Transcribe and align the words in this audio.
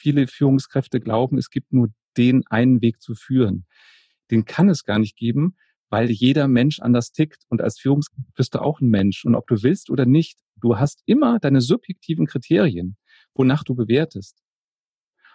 viele 0.00 0.26
Führungskräfte 0.26 1.00
glauben, 1.00 1.38
es 1.38 1.50
gibt 1.50 1.72
nur 1.72 1.88
den 2.16 2.46
einen 2.48 2.82
Weg 2.82 3.00
zu 3.00 3.14
führen. 3.14 3.66
Den 4.30 4.44
kann 4.44 4.68
es 4.68 4.84
gar 4.84 4.98
nicht 4.98 5.16
geben, 5.16 5.56
weil 5.90 6.10
jeder 6.10 6.48
Mensch 6.48 6.80
anders 6.80 7.12
tickt 7.12 7.44
und 7.48 7.60
als 7.60 7.78
Führungskraft 7.78 8.34
bist 8.34 8.54
du 8.54 8.60
auch 8.60 8.80
ein 8.80 8.88
Mensch. 8.88 9.24
Und 9.24 9.34
ob 9.34 9.46
du 9.46 9.62
willst 9.62 9.90
oder 9.90 10.06
nicht, 10.06 10.38
du 10.56 10.78
hast 10.78 11.02
immer 11.06 11.38
deine 11.38 11.60
subjektiven 11.60 12.26
Kriterien, 12.26 12.96
wonach 13.34 13.64
du 13.64 13.74
bewertest. 13.74 14.40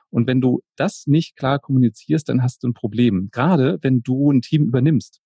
Und 0.09 0.27
wenn 0.27 0.39
du 0.39 0.61
das 0.75 1.07
nicht 1.07 1.35
klar 1.35 1.59
kommunizierst, 1.59 2.29
dann 2.29 2.41
hast 2.41 2.63
du 2.63 2.69
ein 2.69 2.73
Problem. 2.73 3.29
Gerade 3.31 3.79
wenn 3.81 4.01
du 4.01 4.31
ein 4.31 4.41
Team 4.41 4.65
übernimmst. 4.65 5.21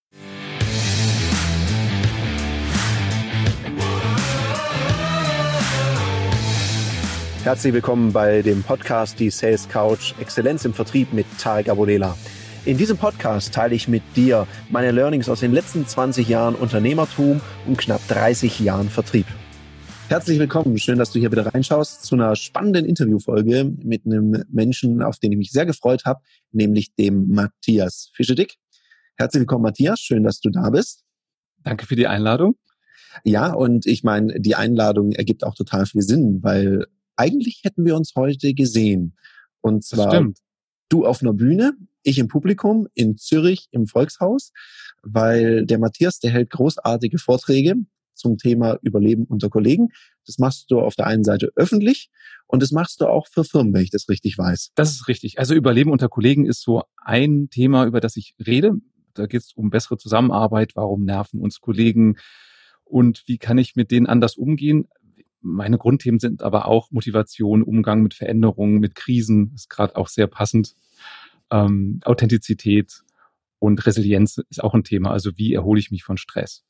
Herzlich 7.50 7.73
willkommen 7.73 8.13
bei 8.13 8.43
dem 8.43 8.61
Podcast 8.61 9.20
Die 9.20 9.32
Sales 9.32 9.68
Couch 9.68 10.13
Exzellenz 10.20 10.65
im 10.65 10.73
Vertrieb 10.75 11.13
mit 11.13 11.25
Tarek 11.39 11.68
Abodela. 11.68 12.15
In 12.64 12.78
diesem 12.78 12.96
Podcast 12.96 13.51
teile 13.51 13.74
ich 13.74 13.87
mit 13.87 14.04
dir 14.15 14.46
meine 14.69 14.91
Learnings 14.91 15.29
aus 15.29 15.39
den 15.39 15.51
letzten 15.51 15.88
20 15.88 16.29
Jahren 16.29 16.54
Unternehmertum 16.54 17.41
und 17.65 17.79
knapp 17.79 18.07
30 18.07 18.60
Jahren 18.60 18.88
Vertrieb. 18.88 19.25
Herzlich 20.10 20.38
willkommen, 20.38 20.77
schön, 20.77 21.00
dass 21.00 21.11
du 21.11 21.18
hier 21.18 21.32
wieder 21.32 21.47
reinschaust 21.47 22.04
zu 22.04 22.14
einer 22.14 22.36
spannenden 22.36 22.86
Interviewfolge 22.86 23.63
mit 23.82 24.05
einem 24.05 24.43
Menschen, 24.52 25.02
auf 25.02 25.18
den 25.18 25.32
ich 25.32 25.39
mich 25.39 25.52
sehr 25.52 25.66
gefreut 25.66 26.05
habe, 26.05 26.21
nämlich 26.52 26.93
dem 26.93 27.29
Matthias 27.29 28.11
Fischedick. 28.13 28.57
Herzlich 29.18 29.39
willkommen, 29.39 29.63
Matthias, 29.63 30.00
schön, 30.02 30.24
dass 30.24 30.39
du 30.39 30.52
da 30.52 30.69
bist. 30.69 31.04
Danke 31.63 31.88
für 31.88 31.96
die 31.96 32.05
Einladung. 32.05 32.58
Ja, 33.23 33.52
und 33.53 33.88
ich 33.88 34.03
meine, 34.03 34.39
die 34.39 34.53
Einladung 34.53 35.13
ergibt 35.13 35.44
auch 35.44 35.55
total 35.55 35.88
viel 35.88 36.03
Sinn, 36.03 36.44
weil 36.44 36.86
eigentlich 37.19 37.61
hätten 37.64 37.86
wir 37.86 37.95
uns 37.95 38.14
heute 38.16 38.53
gesehen. 38.53 39.16
Und 39.61 39.83
zwar 39.83 40.25
du 40.88 41.05
auf 41.05 41.22
einer 41.22 41.33
Bühne, 41.33 41.73
ich 42.02 42.17
im 42.17 42.27
Publikum 42.27 42.88
in 42.94 43.17
Zürich 43.17 43.67
im 43.71 43.88
Volkshaus, 43.88 44.52
weil 45.03 45.66
der 45.66 45.79
Matthias, 45.79 46.19
der 46.19 46.31
hält 46.31 46.49
großartige 46.49 47.19
Vorträge 47.19 47.75
zum 48.16 48.38
Thema 48.38 48.77
Überleben 48.81 49.25
unter 49.25 49.49
Kollegen. 49.49 49.89
Das 50.25 50.39
machst 50.39 50.71
du 50.71 50.79
auf 50.79 50.95
der 50.95 51.07
einen 51.07 51.23
Seite 51.23 51.52
öffentlich 51.55 52.09
und 52.47 52.63
das 52.63 52.71
machst 52.71 53.02
du 53.02 53.07
auch 53.07 53.27
für 53.27 53.44
Firmen, 53.44 53.73
wenn 53.73 53.83
ich 53.83 53.91
das 53.91 54.09
richtig 54.09 54.38
weiß. 54.38 54.72
Das 54.75 54.91
ist 54.91 55.07
richtig. 55.07 55.39
Also 55.39 55.53
Überleben 55.53 55.91
unter 55.91 56.09
Kollegen 56.09 56.45
ist 56.45 56.61
so 56.61 56.83
ein 56.97 57.49
Thema, 57.49 57.85
über 57.85 57.99
das 57.99 58.16
ich 58.16 58.35
rede. 58.45 58.73
Da 59.13 59.25
geht 59.25 59.41
es 59.41 59.53
um 59.53 59.69
bessere 59.69 59.97
Zusammenarbeit, 59.97 60.75
warum 60.75 61.03
nerven 61.03 61.41
uns 61.41 61.59
Kollegen 61.59 62.17
und 62.89 63.23
wie 63.27 63.38
kann 63.38 63.57
ich 63.57 63.75
mit 63.75 63.91
denen 63.91 64.07
anders 64.07 64.35
umgehen. 64.35 64.88
Meine 65.41 65.77
Grundthemen 65.77 66.19
sind 66.19 66.41
aber 66.41 66.67
auch 66.67 66.91
Motivation, 66.91 67.63
Umgang 67.63 68.03
mit 68.03 68.13
Veränderungen, 68.13 68.79
mit 68.79 68.95
Krisen, 68.95 69.53
ist 69.55 69.69
gerade 69.69 69.95
auch 69.95 70.07
sehr 70.07 70.27
passend. 70.27 70.75
Ähm, 71.51 72.01
Authentizität 72.03 73.01
und 73.59 73.85
Resilienz 73.85 74.41
ist 74.49 74.63
auch 74.63 74.73
ein 74.73 74.83
Thema. 74.83 75.11
Also 75.11 75.37
wie 75.37 75.53
erhole 75.53 75.79
ich 75.79 75.91
mich 75.91 76.03
von 76.03 76.17
Stress? 76.17 76.63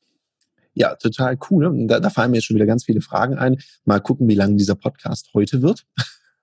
Ja, 0.73 0.95
total 0.95 1.37
cool. 1.49 1.87
Da, 1.87 1.99
da 1.99 2.09
fallen 2.09 2.31
mir 2.31 2.37
jetzt 2.37 2.45
schon 2.45 2.55
wieder 2.55 2.65
ganz 2.65 2.85
viele 2.85 3.01
Fragen 3.01 3.37
ein. 3.37 3.57
Mal 3.85 3.99
gucken, 3.99 4.27
wie 4.27 4.35
lang 4.35 4.57
dieser 4.57 4.75
Podcast 4.75 5.29
heute 5.33 5.61
wird. 5.61 5.85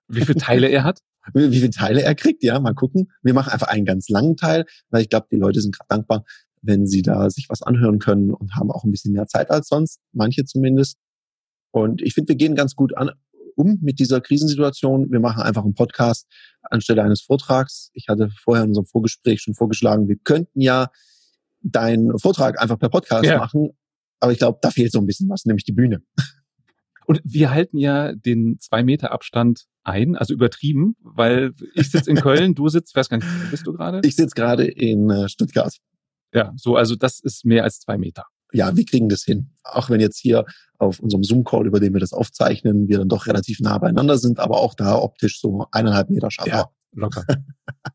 Wie 0.07 0.21
viele 0.21 0.39
Teile 0.39 0.67
er 0.67 0.83
hat? 0.83 1.01
Wie, 1.33 1.51
wie 1.51 1.57
viele 1.57 1.71
Teile 1.71 2.03
er 2.03 2.15
kriegt, 2.15 2.41
ja, 2.41 2.57
mal 2.57 2.73
gucken. 2.73 3.11
Wir 3.21 3.33
machen 3.33 3.51
einfach 3.51 3.67
einen 3.67 3.83
ganz 3.83 4.07
langen 4.07 4.37
Teil, 4.37 4.63
weil 4.91 5.01
ich 5.01 5.09
glaube, 5.09 5.27
die 5.29 5.35
Leute 5.35 5.59
sind 5.59 5.75
gerade 5.77 5.89
dankbar, 5.89 6.23
wenn 6.61 6.87
sie 6.87 7.01
da 7.01 7.29
sich 7.29 7.49
was 7.49 7.61
anhören 7.61 7.99
können 7.99 8.33
und 8.33 8.55
haben 8.55 8.71
auch 8.71 8.85
ein 8.85 8.91
bisschen 8.91 9.11
mehr 9.11 9.27
Zeit 9.27 9.51
als 9.51 9.67
sonst, 9.67 9.99
manche 10.13 10.45
zumindest. 10.45 10.97
Und 11.83 12.01
ich 12.01 12.13
finde, 12.13 12.29
wir 12.29 12.35
gehen 12.35 12.55
ganz 12.55 12.75
gut 12.75 12.95
an, 12.97 13.11
um 13.55 13.79
mit 13.81 13.99
dieser 13.99 14.21
Krisensituation. 14.21 15.11
Wir 15.11 15.19
machen 15.19 15.41
einfach 15.41 15.63
einen 15.63 15.73
Podcast 15.73 16.27
anstelle 16.61 17.03
eines 17.03 17.21
Vortrags. 17.21 17.89
Ich 17.93 18.07
hatte 18.07 18.29
vorher 18.43 18.63
in 18.63 18.69
unserem 18.69 18.85
Vorgespräch 18.85 19.41
schon 19.41 19.55
vorgeschlagen, 19.55 20.07
wir 20.07 20.17
könnten 20.17 20.61
ja 20.61 20.89
deinen 21.61 22.17
Vortrag 22.19 22.61
einfach 22.61 22.77
per 22.77 22.89
Podcast 22.89 23.25
ja. 23.25 23.37
machen. 23.37 23.71
Aber 24.19 24.31
ich 24.31 24.37
glaube, 24.37 24.59
da 24.61 24.71
fehlt 24.71 24.91
so 24.91 24.99
ein 24.99 25.05
bisschen 25.05 25.29
was, 25.29 25.45
nämlich 25.45 25.65
die 25.65 25.73
Bühne. 25.73 26.01
Und 27.05 27.21
wir 27.23 27.51
halten 27.51 27.77
ja 27.77 28.13
den 28.13 28.57
zwei 28.59 28.83
Meter 28.83 29.11
Abstand 29.11 29.65
ein, 29.83 30.15
also 30.15 30.33
übertrieben, 30.33 30.95
weil 30.99 31.53
ich 31.73 31.89
sitze 31.89 32.11
in 32.11 32.17
Köln, 32.17 32.53
du 32.53 32.67
sitzt, 32.67 32.95
weiß 32.95 33.09
gar 33.09 33.17
nicht, 33.17 33.27
wo 33.27 33.49
bist 33.51 33.65
du 33.65 33.73
gerade? 33.73 34.01
Ich 34.03 34.15
sitze 34.15 34.35
gerade 34.35 34.65
in 34.65 35.09
äh, 35.09 35.29
Stuttgart. 35.29 35.73
Ja, 36.33 36.51
so, 36.57 36.75
also 36.75 36.95
das 36.95 37.19
ist 37.21 37.45
mehr 37.45 37.63
als 37.63 37.79
zwei 37.79 37.97
Meter 37.97 38.25
ja, 38.53 38.75
wir 38.75 38.85
kriegen 38.85 39.09
das 39.09 39.23
hin. 39.23 39.51
Auch 39.63 39.89
wenn 39.89 39.99
jetzt 39.99 40.19
hier 40.19 40.45
auf 40.79 40.99
unserem 40.99 41.23
Zoom-Call, 41.23 41.67
über 41.67 41.79
den 41.79 41.93
wir 41.93 41.99
das 41.99 42.13
aufzeichnen, 42.13 42.87
wir 42.87 42.99
dann 42.99 43.09
doch 43.09 43.27
relativ 43.27 43.59
nah 43.59 43.77
beieinander 43.77 44.17
sind, 44.17 44.39
aber 44.39 44.57
auch 44.57 44.73
da 44.73 44.95
optisch 44.95 45.41
so 45.41 45.65
eineinhalb 45.71 46.09
Meter 46.09 46.31
schaffen. 46.31 46.49
Ja, 46.49 46.69
locker. 46.93 47.25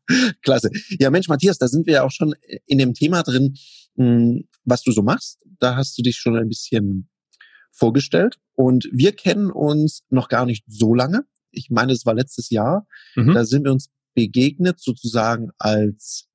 Klasse. 0.41 0.69
Ja, 0.99 1.09
Mensch, 1.09 1.27
Matthias, 1.27 1.57
da 1.57 1.67
sind 1.67 1.87
wir 1.87 1.93
ja 1.93 2.03
auch 2.03 2.11
schon 2.11 2.35
in 2.65 2.77
dem 2.77 2.93
Thema 2.93 3.23
drin, 3.23 3.55
hm, 3.95 4.47
was 4.65 4.83
du 4.83 4.91
so 4.91 5.01
machst. 5.01 5.43
Da 5.59 5.75
hast 5.75 5.97
du 5.97 6.01
dich 6.01 6.17
schon 6.17 6.37
ein 6.37 6.49
bisschen 6.49 7.09
vorgestellt. 7.71 8.37
Und 8.55 8.87
wir 8.91 9.13
kennen 9.13 9.49
uns 9.51 10.03
noch 10.09 10.29
gar 10.29 10.45
nicht 10.45 10.63
so 10.67 10.93
lange. 10.93 11.25
Ich 11.51 11.69
meine, 11.69 11.93
es 11.93 12.05
war 12.05 12.13
letztes 12.13 12.49
Jahr. 12.49 12.87
Mhm. 13.15 13.33
Da 13.33 13.45
sind 13.45 13.63
wir 13.63 13.71
uns 13.71 13.89
begegnet 14.13 14.79
sozusagen 14.79 15.49
als 15.57 16.27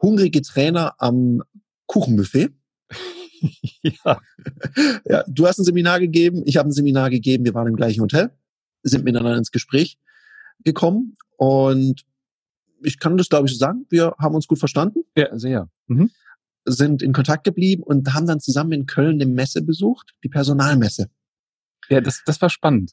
hungrige 0.00 0.42
Trainer 0.42 0.94
am 0.98 1.42
Kuchenbuffet. 1.86 2.50
ja. 3.82 4.20
ja. 5.04 5.24
Du 5.28 5.46
hast 5.46 5.58
ein 5.58 5.64
Seminar 5.64 6.00
gegeben, 6.00 6.42
ich 6.46 6.56
habe 6.56 6.68
ein 6.68 6.72
Seminar 6.72 7.10
gegeben, 7.10 7.44
wir 7.44 7.54
waren 7.54 7.68
im 7.68 7.76
gleichen 7.76 8.00
Hotel, 8.00 8.30
sind 8.82 9.04
miteinander 9.04 9.36
ins 9.36 9.50
Gespräch 9.50 9.98
gekommen 10.64 11.16
und 11.36 12.04
ich 12.82 12.98
kann 12.98 13.16
das, 13.16 13.28
glaube 13.28 13.46
ich, 13.46 13.52
so 13.52 13.58
sagen. 13.58 13.86
Wir 13.88 14.14
haben 14.18 14.34
uns 14.34 14.46
gut 14.46 14.58
verstanden. 14.58 15.04
Ja, 15.16 15.36
sehr. 15.38 15.68
Mhm. 15.86 16.10
Sind 16.66 17.02
in 17.02 17.12
Kontakt 17.12 17.44
geblieben 17.44 17.82
und 17.82 18.12
haben 18.14 18.26
dann 18.26 18.40
zusammen 18.40 18.72
in 18.72 18.86
Köln 18.86 19.20
eine 19.20 19.26
Messe 19.26 19.62
besucht, 19.62 20.14
die 20.22 20.28
Personalmesse. 20.28 21.08
Ja, 21.88 22.00
das, 22.00 22.22
das 22.24 22.40
war 22.40 22.50
spannend. 22.50 22.92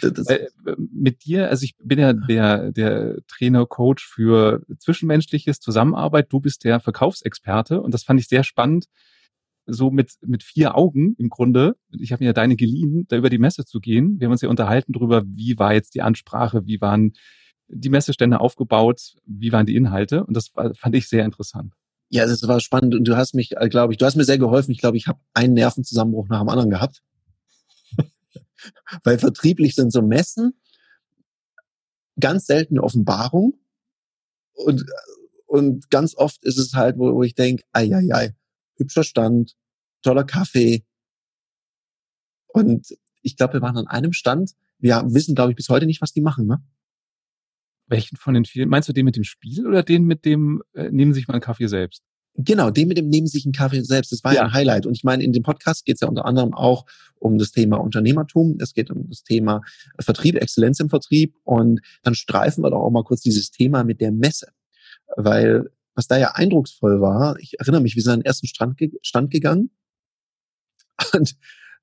Das, 0.00 0.26
äh, 0.28 0.48
mit 0.76 1.24
dir, 1.24 1.48
also 1.48 1.64
ich 1.64 1.74
bin 1.82 1.98
ja 1.98 2.12
der, 2.12 2.72
der 2.72 3.18
Trainer, 3.26 3.64
Coach 3.66 4.06
für 4.06 4.62
zwischenmenschliches 4.78 5.60
Zusammenarbeit. 5.60 6.26
Du 6.30 6.40
bist 6.40 6.64
der 6.64 6.80
Verkaufsexperte 6.80 7.80
und 7.80 7.94
das 7.94 8.02
fand 8.02 8.20
ich 8.20 8.28
sehr 8.28 8.44
spannend, 8.44 8.86
so 9.68 9.90
mit, 9.90 10.12
mit 10.22 10.42
vier 10.42 10.76
Augen 10.76 11.14
im 11.18 11.28
Grunde, 11.28 11.76
ich 11.90 12.10
habe 12.12 12.24
mir 12.24 12.28
ja 12.28 12.32
deine 12.32 12.56
geliehen, 12.56 13.04
da 13.08 13.16
über 13.16 13.30
die 13.30 13.38
Messe 13.38 13.64
zu 13.64 13.80
gehen. 13.80 14.18
Wir 14.18 14.26
haben 14.26 14.32
uns 14.32 14.40
ja 14.40 14.48
unterhalten 14.48 14.92
darüber, 14.92 15.22
wie 15.26 15.58
war 15.58 15.74
jetzt 15.74 15.94
die 15.94 16.02
Ansprache, 16.02 16.66
wie 16.66 16.80
waren 16.80 17.12
die 17.68 17.90
Messestände 17.90 18.40
aufgebaut, 18.40 19.16
wie 19.26 19.52
waren 19.52 19.66
die 19.66 19.76
Inhalte 19.76 20.24
und 20.24 20.34
das 20.34 20.48
fand 20.48 20.94
ich 20.94 21.08
sehr 21.08 21.24
interessant. 21.24 21.74
Ja, 22.10 22.26
das 22.26 22.46
war 22.48 22.60
spannend 22.60 22.94
und 22.94 23.04
du 23.04 23.16
hast 23.16 23.34
mich, 23.34 23.56
äh, 23.56 23.68
glaube 23.68 23.92
ich, 23.92 23.98
du 23.98 24.06
hast 24.06 24.16
mir 24.16 24.24
sehr 24.24 24.38
geholfen. 24.38 24.72
Ich 24.72 24.78
glaube, 24.78 24.96
ich 24.96 25.06
habe 25.06 25.20
einen 25.34 25.52
Nervenzusammenbruch 25.52 26.28
nach 26.28 26.40
dem 26.40 26.48
anderen 26.48 26.70
gehabt. 26.70 27.02
Weil 29.04 29.18
vertrieblich 29.18 29.74
sind 29.74 29.92
so 29.92 30.00
Messen 30.00 30.54
ganz 32.18 32.46
selten 32.46 32.74
eine 32.74 32.82
Offenbarung 32.82 33.58
und, 34.54 34.84
und 35.46 35.90
ganz 35.90 36.16
oft 36.16 36.42
ist 36.44 36.58
es 36.58 36.72
halt, 36.72 36.98
wo, 36.98 37.14
wo 37.14 37.22
ich 37.22 37.34
denke, 37.34 37.64
ei, 37.72 37.94
ei, 37.94 38.08
ei, 38.10 38.34
hübscher 38.78 39.04
Stand, 39.04 39.54
toller 40.02 40.24
Kaffee. 40.24 40.84
Und 42.46 42.86
ich 43.22 43.36
glaube, 43.36 43.54
wir 43.54 43.62
waren 43.62 43.76
an 43.76 43.86
einem 43.86 44.12
Stand. 44.12 44.52
Wir 44.78 45.02
wissen, 45.08 45.34
glaube 45.34 45.52
ich, 45.52 45.56
bis 45.56 45.68
heute 45.68 45.86
nicht, 45.86 46.00
was 46.00 46.12
die 46.12 46.20
machen, 46.20 46.46
ne? 46.46 46.62
Welchen 47.86 48.16
von 48.16 48.34
den 48.34 48.44
vielen? 48.44 48.68
Meinst 48.68 48.88
du 48.88 48.92
den 48.92 49.04
mit 49.04 49.16
dem 49.16 49.24
Spiel 49.24 49.66
oder 49.66 49.82
den 49.82 50.04
mit 50.04 50.24
dem 50.24 50.62
äh, 50.74 50.90
nehmen 50.90 51.14
sich 51.14 51.26
mal 51.26 51.34
einen 51.34 51.40
Kaffee 51.40 51.68
selbst? 51.68 52.02
Genau, 52.40 52.70
den 52.70 52.86
mit 52.86 52.98
dem 52.98 53.08
nehmen 53.08 53.26
sich 53.26 53.46
einen 53.46 53.52
Kaffee 53.52 53.82
selbst. 53.82 54.12
Das 54.12 54.22
war 54.22 54.32
ja 54.32 54.42
ein 54.42 54.52
Highlight. 54.52 54.86
Und 54.86 54.94
ich 54.94 55.02
meine, 55.02 55.24
in 55.24 55.32
dem 55.32 55.42
Podcast 55.42 55.84
geht 55.84 55.96
es 55.96 56.02
ja 56.02 56.08
unter 56.08 56.24
anderem 56.24 56.54
auch 56.54 56.86
um 57.16 57.36
das 57.36 57.50
Thema 57.50 57.78
Unternehmertum. 57.78 58.58
Es 58.60 58.74
geht 58.74 58.92
um 58.92 59.08
das 59.08 59.24
Thema 59.24 59.62
Vertrieb, 59.98 60.36
Exzellenz 60.36 60.78
im 60.78 60.88
Vertrieb. 60.88 61.34
Und 61.42 61.80
dann 62.04 62.14
streifen 62.14 62.62
wir 62.62 62.70
doch 62.70 62.80
auch 62.80 62.90
mal 62.90 63.02
kurz 63.02 63.22
dieses 63.22 63.50
Thema 63.50 63.82
mit 63.82 64.00
der 64.00 64.12
Messe. 64.12 64.52
Weil 65.16 65.70
was 65.98 66.06
da 66.06 66.16
ja 66.16 66.30
eindrucksvoll 66.36 67.00
war, 67.00 67.36
ich 67.40 67.58
erinnere 67.58 67.80
mich, 67.80 67.96
wir 67.96 68.02
sind 68.04 68.12
an 68.12 68.20
den 68.20 68.26
ersten 68.26 68.46
Stand, 68.46 68.80
Stand 69.02 69.32
gegangen 69.32 69.70
und 71.12 71.36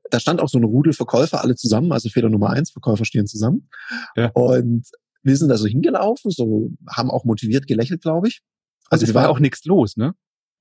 da 0.09 0.21
stand 0.21 0.39
auch 0.39 0.47
so 0.47 0.57
eine 0.57 0.67
Rudel 0.67 0.93
Verkäufer 0.93 1.43
alle 1.43 1.55
zusammen, 1.55 1.91
also 1.91 2.07
Fehler 2.07 2.29
Nummer 2.29 2.51
eins, 2.51 2.71
Verkäufer 2.71 3.03
stehen 3.03 3.27
zusammen. 3.27 3.69
Ja. 4.15 4.29
Und 4.29 4.87
wir 5.23 5.35
sind 5.35 5.49
da 5.49 5.57
so 5.57 5.67
hingelaufen, 5.67 6.31
so 6.31 6.69
haben 6.89 7.11
auch 7.11 7.25
motiviert 7.25 7.67
gelächelt, 7.67 8.03
glaube 8.03 8.29
ich. 8.29 8.41
Also, 8.89 9.03
also 9.03 9.11
es 9.11 9.15
war 9.15 9.29
auch 9.29 9.39
nichts 9.39 9.65
los, 9.65 9.97
ne? 9.97 10.13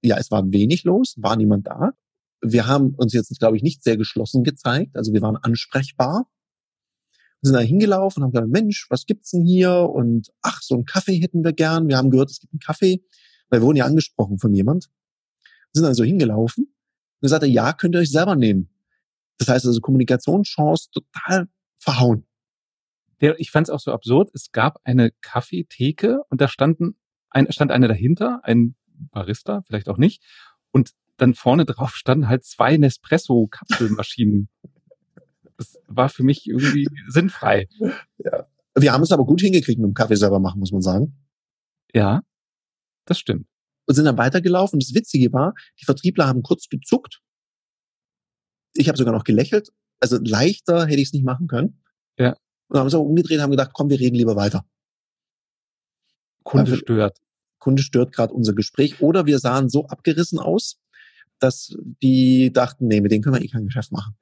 Ja, 0.03 0.17
es 0.17 0.33
war 0.33 0.43
wenig 0.51 0.83
los, 0.83 1.15
war 1.19 1.37
niemand 1.37 1.69
da. 1.69 1.93
Wir 2.41 2.67
haben 2.67 2.95
uns 2.97 3.12
jetzt, 3.12 3.39
glaube 3.39 3.56
ich, 3.56 3.62
nicht 3.62 3.85
sehr 3.85 3.97
geschlossen 3.97 4.43
gezeigt. 4.43 4.97
Also 4.97 5.12
wir 5.12 5.23
waren 5.23 5.37
ansprechbar. 5.37 6.27
Wir 7.41 7.49
sind 7.49 7.55
da 7.55 7.61
hingelaufen 7.61 8.23
und 8.23 8.25
haben 8.25 8.33
gesagt, 8.33 8.51
Mensch, 8.51 8.87
was 8.91 9.06
gibt's 9.06 9.31
denn 9.31 9.45
hier? 9.45 9.91
Und 9.91 10.33
ach, 10.43 10.61
so 10.62 10.75
einen 10.75 10.87
Kaffee 10.87 11.21
hätten 11.21 11.45
wir 11.45 11.53
gern. 11.53 11.87
Wir 11.87 11.99
haben 11.99 12.11
gehört, 12.11 12.31
es 12.31 12.41
gibt 12.41 12.53
einen 12.53 12.61
Kaffee 12.61 13.05
weil 13.55 13.61
wir 13.61 13.67
wurden 13.67 13.77
ja 13.77 13.85
angesprochen 13.85 14.39
von 14.39 14.53
jemand, 14.53 14.91
sind 15.73 15.85
dann 15.85 15.95
so 15.95 16.03
hingelaufen 16.03 16.65
und 16.65 17.21
gesagt, 17.21 17.45
ja, 17.45 17.73
könnt 17.73 17.95
ihr 17.95 18.01
euch 18.01 18.11
selber 18.11 18.35
nehmen. 18.35 18.69
Das 19.39 19.47
heißt 19.47 19.65
also 19.65 19.81
Kommunikationschance 19.81 20.91
total 20.91 21.47
verhauen. 21.79 22.27
Ja, 23.21 23.35
ich 23.39 23.53
fand 23.53 23.69
es 23.69 23.71
auch 23.71 23.79
so 23.79 23.93
absurd. 23.93 24.31
Es 24.35 24.51
gab 24.51 24.81
eine 24.83 25.12
Kaffeetheke 25.21 26.23
und 26.31 26.41
da 26.41 26.49
standen 26.49 26.97
ein, 27.31 27.51
stand 27.53 27.71
einer 27.71 27.87
dahinter, 27.87 28.41
ein 28.43 28.75
Barista, 28.89 29.62
vielleicht 29.62 29.89
auch 29.89 29.99
nicht. 29.99 30.25
Und 30.73 30.91
dann 31.17 31.35
vorne 31.35 31.65
drauf 31.65 31.95
standen 31.95 32.29
halt 32.29 32.45
zwei 32.45 32.77
Nespresso-Kapselmaschinen. 32.77 34.49
das 35.56 35.79
war 35.87 36.09
für 36.09 36.25
mich 36.25 36.49
irgendwie 36.49 36.89
sinnfrei. 37.06 37.69
Ja. 38.19 38.49
Wir 38.77 38.93
haben 38.93 39.05
es 39.05 39.12
aber 39.12 39.25
gut 39.25 39.43
hingekriegt 39.43 39.79
mit 39.79 39.87
dem 39.87 39.95
Kaffee 39.95 40.17
selber 40.17 40.41
machen, 40.41 40.59
muss 40.59 40.73
man 40.73 40.83
sagen. 40.83 41.17
Ja, 41.93 42.23
das 43.05 43.19
stimmt. 43.19 43.47
Und 43.87 43.95
sind 43.95 44.05
dann 44.05 44.19
weitergelaufen. 44.19 44.81
Das 44.81 44.95
Witzige 44.95 45.33
war, 45.33 45.55
die 45.81 45.85
Vertriebler 45.85 46.27
haben 46.27 46.43
kurz 46.43 46.69
gezuckt. 46.69 47.21
Ich 48.75 48.89
habe 48.89 48.99
sogar 48.99 49.12
noch 49.12 49.25
gelächelt. 49.25 49.71
Also 50.01 50.19
leichter 50.21 50.87
hätte 50.87 51.01
ich 51.01 51.09
es 51.09 51.12
nicht 51.12 51.25
machen 51.25 51.47
können. 51.47 51.83
Ja. 52.19 52.37
Und 52.69 52.79
haben 52.79 52.87
es 52.87 52.95
aber 52.95 53.05
umgedreht, 53.05 53.41
haben 53.41 53.51
gedacht, 53.51 53.73
komm, 53.73 53.91
wir 53.91 54.01
reden 54.01 54.17
lieber 54.17 54.37
weiter. 54.37 54.65
Kunde 56.43 56.73
also, 56.73 56.77
stört. 56.77 57.19
Kunde 57.59 57.83
stört 57.83 58.12
gerade 58.12 58.33
unser 58.33 58.55
Gespräch. 58.55 59.01
Oder 59.01 59.27
wir 59.27 59.39
sahen 59.39 59.69
so 59.69 59.87
abgerissen 59.87 60.39
aus, 60.39 60.81
dass 61.39 61.77
die 62.03 62.53
dachten, 62.53 62.87
nee, 62.87 63.01
mit 63.01 63.12
denen 63.12 63.23
können 63.23 63.37
wir 63.37 63.43
eh 63.43 63.49
kein 63.49 63.67
Geschäft 63.67 63.93
machen. 63.93 64.17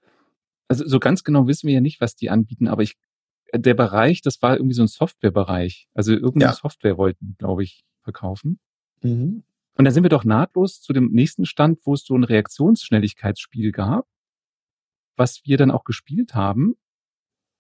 Also 0.69 0.87
so 0.87 0.99
ganz 0.99 1.25
genau 1.25 1.47
wissen 1.47 1.67
wir 1.67 1.75
ja 1.75 1.81
nicht, 1.81 2.01
was 2.01 2.17
die 2.17 2.31
anbieten, 2.31 2.67
aber 2.67 2.83
ich, 2.83 2.97
der 3.55 3.75
Bereich, 3.75 4.23
das 4.23 4.41
war 4.41 4.57
irgendwie 4.57 4.75
so 4.75 4.83
ein 4.83 4.89
Softwarebereich. 4.89 5.89
Also 5.93 6.13
irgendeine 6.13 6.53
ja. 6.53 6.53
Software 6.55 6.97
wollten, 6.97 7.37
glaube 7.39 7.63
ich, 7.63 7.85
verkaufen. 8.03 8.59
Mhm. 9.03 9.45
Und 9.75 9.85
dann 9.85 9.95
sind 9.95 10.03
wir 10.03 10.11
doch 10.11 10.25
nahtlos 10.25 10.81
zu 10.81 10.93
dem 10.93 11.11
nächsten 11.13 11.47
Stand, 11.47 11.81
wo 11.85 11.95
es 11.95 12.05
so 12.05 12.15
ein 12.15 12.25
Reaktionsschnelligkeitsspiel 12.25 13.73
gab, 13.73 14.07
was 15.17 15.43
wir 15.45 15.57
dann 15.57 15.71
auch 15.71 15.85
gespielt 15.85 16.35
haben. 16.35 16.75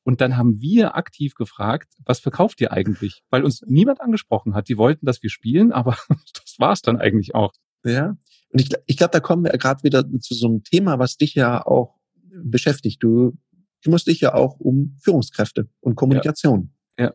Und 0.05 0.21
dann 0.21 0.37
haben 0.37 0.61
wir 0.61 0.97
aktiv 0.97 1.35
gefragt, 1.35 1.95
was 2.05 2.21
verkauft 2.21 2.61
ihr 2.61 2.73
eigentlich? 2.73 3.23
Weil 3.31 3.45
uns 3.45 3.63
niemand 3.67 4.01
angesprochen 4.01 4.55
hat. 4.55 4.69
Die 4.69 4.77
wollten, 4.77 5.07
dass 5.07 5.23
wir 5.23 5.31
spielen, 5.31 5.73
aber 5.73 5.97
das 6.09 6.57
war 6.59 6.73
es 6.73 6.83
dann 6.83 6.99
eigentlich 6.99 7.35
auch. 7.35 7.53
Ja. 7.85 8.17
Und 8.51 8.61
ich, 8.61 8.71
ich 8.87 8.97
glaube, 8.97 9.13
da 9.13 9.21
kommen 9.21 9.45
wir 9.45 9.53
gerade 9.53 9.83
wieder 9.83 10.05
zu 10.21 10.35
so 10.35 10.49
einem 10.49 10.63
Thema, 10.65 10.99
was 10.99 11.17
dich 11.17 11.35
ja 11.35 11.65
auch 11.65 11.99
beschäftigt. 12.45 13.03
Du 13.03 13.39
kümmerst 13.83 14.07
dich 14.07 14.21
ja 14.21 14.35
auch 14.35 14.59
um 14.61 14.97
Führungskräfte 15.01 15.69
und 15.81 15.95
Kommunikation. 15.95 16.73
Ja. 16.99 17.07
ja. 17.07 17.13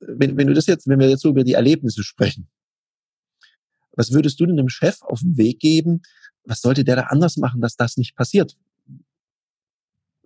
Wenn, 0.00 0.36
wenn 0.36 0.48
du 0.48 0.54
das 0.54 0.66
jetzt, 0.66 0.88
wenn 0.88 0.98
wir 0.98 1.08
jetzt 1.08 1.22
so 1.22 1.28
über 1.28 1.44
die 1.44 1.52
Erlebnisse 1.52 2.02
sprechen, 2.02 2.48
was 3.94 4.12
würdest 4.12 4.40
du 4.40 4.46
denn 4.46 4.56
dem 4.56 4.68
Chef 4.68 5.02
auf 5.02 5.20
den 5.20 5.36
Weg 5.36 5.60
geben? 5.60 6.02
Was 6.44 6.60
sollte 6.60 6.84
der 6.84 6.96
da 6.96 7.02
anders 7.02 7.36
machen, 7.36 7.60
dass 7.60 7.76
das 7.76 7.96
nicht 7.96 8.16
passiert? 8.16 8.56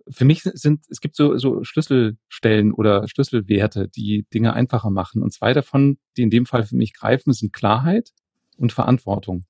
für 0.09 0.25
mich 0.25 0.43
sind, 0.43 0.85
es 0.89 1.01
gibt 1.01 1.15
so, 1.15 1.37
so 1.37 1.63
Schlüsselstellen 1.63 2.71
oder 2.73 3.07
Schlüsselwerte, 3.07 3.89
die 3.89 4.25
Dinge 4.33 4.53
einfacher 4.53 4.89
machen. 4.89 5.21
Und 5.21 5.33
zwei 5.33 5.53
davon, 5.53 5.97
die 6.15 6.21
in 6.21 6.29
dem 6.29 6.45
Fall 6.45 6.63
für 6.63 6.75
mich 6.75 6.93
greifen, 6.93 7.33
sind 7.33 7.53
Klarheit 7.53 8.11
und 8.57 8.71
Verantwortung. 8.71 9.43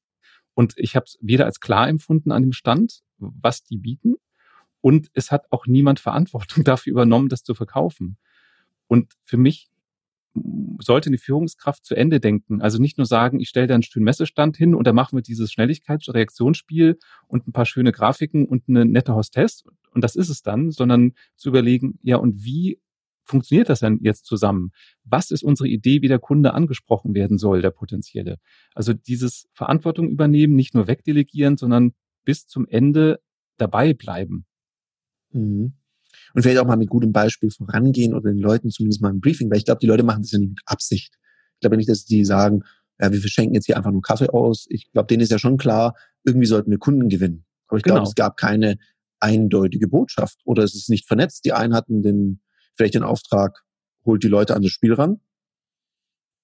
Und 0.54 0.74
ich 0.78 0.96
habe 0.96 1.06
es 1.06 1.18
weder 1.22 1.46
als 1.46 1.60
klar 1.60 1.88
empfunden 1.88 2.32
an 2.32 2.42
dem 2.42 2.54
Stand, 2.54 3.02
was 3.18 3.64
die 3.64 3.78
bieten, 3.78 4.16
und 4.80 5.10
es 5.14 5.32
hat 5.32 5.52
auch 5.52 5.66
niemand 5.66 6.00
Verantwortung 6.00 6.64
dafür 6.64 6.92
übernommen, 6.92 7.30
das 7.30 7.44
zu 7.44 7.54
verkaufen. 7.54 8.18
Und 8.88 9.14
für 9.24 9.38
mich 9.38 9.70
sollte 10.80 11.10
eine 11.10 11.18
Führungskraft 11.18 11.86
zu 11.86 11.96
Ende 11.96 12.20
denken. 12.20 12.62
Also 12.62 12.80
nicht 12.80 12.98
nur 12.98 13.06
sagen, 13.08 13.40
ich 13.40 13.50
stelle 13.50 13.68
da 13.68 13.74
einen 13.74 13.84
schönen 13.84 14.06
Messestand 14.06 14.58
hin 14.58 14.76
und 14.76 14.86
da 14.86 14.94
machen 14.94 15.18
wir 15.18 15.24
dieses 15.24 15.52
Schnelligkeitsreaktionsspiel 15.52 16.98
und 17.28 17.48
ein 17.48 17.52
paar 17.52 17.66
schöne 17.66 17.92
Grafiken 17.92 18.46
und 18.46 18.64
eine 18.68 18.86
nette 18.86 19.16
Hostess 19.16 19.64
und 19.92 20.04
das 20.04 20.16
ist 20.16 20.30
es 20.30 20.42
dann, 20.42 20.72
sondern 20.72 21.14
zu 21.36 21.50
überlegen, 21.50 22.00
ja, 22.04 22.18
und 22.18 22.44
wie 22.44 22.80
funktioniert 23.24 23.70
das 23.70 23.82
denn 23.82 24.00
jetzt 24.02 24.26
zusammen? 24.26 24.72
Was 25.04 25.32
ist 25.32 25.44
unsere 25.44 25.68
Idee, 25.68 26.02
wie 26.02 26.08
der 26.08 26.20
Kunde 26.20 26.54
angesprochen 26.54 27.14
werden 27.14 27.38
soll, 27.38 27.62
der 27.62 27.72
potenzielle? 27.72 28.38
Also 28.74 28.94
dieses 28.94 29.48
Verantwortung 29.54 30.10
übernehmen, 30.10 30.56
nicht 30.56 30.76
nur 30.76 30.88
wegdelegieren, 30.88 31.58
sondern 31.58 31.94
bis 32.24 32.48
zum 32.48 32.68
Ende 32.68 33.20
dabei 33.58 33.94
bleiben. 33.94 34.46
Mhm 35.32 35.77
und 36.38 36.44
vielleicht 36.44 36.60
auch 36.60 36.68
mal 36.68 36.78
mit 36.78 36.90
gutem 36.90 37.12
Beispiel 37.12 37.50
vorangehen 37.50 38.14
oder 38.14 38.30
den 38.30 38.38
Leuten 38.38 38.70
zumindest 38.70 39.02
mal 39.02 39.10
ein 39.10 39.22
Briefing, 39.22 39.50
weil 39.50 39.58
ich 39.58 39.66
glaube, 39.66 39.80
die 39.80 39.88
Leute 39.88 40.04
machen 40.04 40.22
das 40.22 40.34
ja 40.34 40.38
nicht 40.38 40.50
mit 40.50 40.62
Absicht. 40.68 41.18
Ich 41.56 41.62
glaube 41.62 41.78
nicht, 41.78 41.90
dass 41.90 42.06
die 42.06 42.24
sagen, 42.26 42.62
ja, 43.00 43.12
wir 43.12 43.20
verschenken 43.20 43.56
jetzt 43.56 43.66
hier 43.66 43.76
einfach 43.76 43.90
nur 43.90 44.04
Kaffee 44.04 44.30
aus. 44.30 44.68
Ich 44.70 44.92
glaube, 44.92 45.08
denen 45.08 45.22
ist 45.22 45.32
ja 45.32 45.40
schon 45.40 45.58
klar, 45.58 45.96
irgendwie 46.24 46.46
sollten 46.46 46.70
wir 46.70 46.78
Kunden 46.78 47.10
gewinnen. 47.10 47.44
Aber 47.66 47.78
ich 47.78 47.84
genau. 47.84 47.96
glaube, 47.96 48.08
es 48.10 48.14
gab 48.14 48.38
keine 48.38 48.78
eindeutige 49.20 49.88
Botschaft 49.88 50.38
oder 50.46 50.62
es 50.62 50.76
ist 50.76 50.92
nicht 50.92 51.08
vernetzt. 51.08 51.44
Die 51.44 51.54
einen 51.54 51.74
hatten 51.74 52.04
den, 52.04 52.40
vielleicht 52.76 52.94
den 52.94 53.02
Auftrag, 53.02 53.64
holt 54.06 54.22
die 54.22 54.28
Leute 54.28 54.56
an 54.56 54.62
das 54.62 54.70
Spiel 54.72 54.94
ran. 54.94 55.20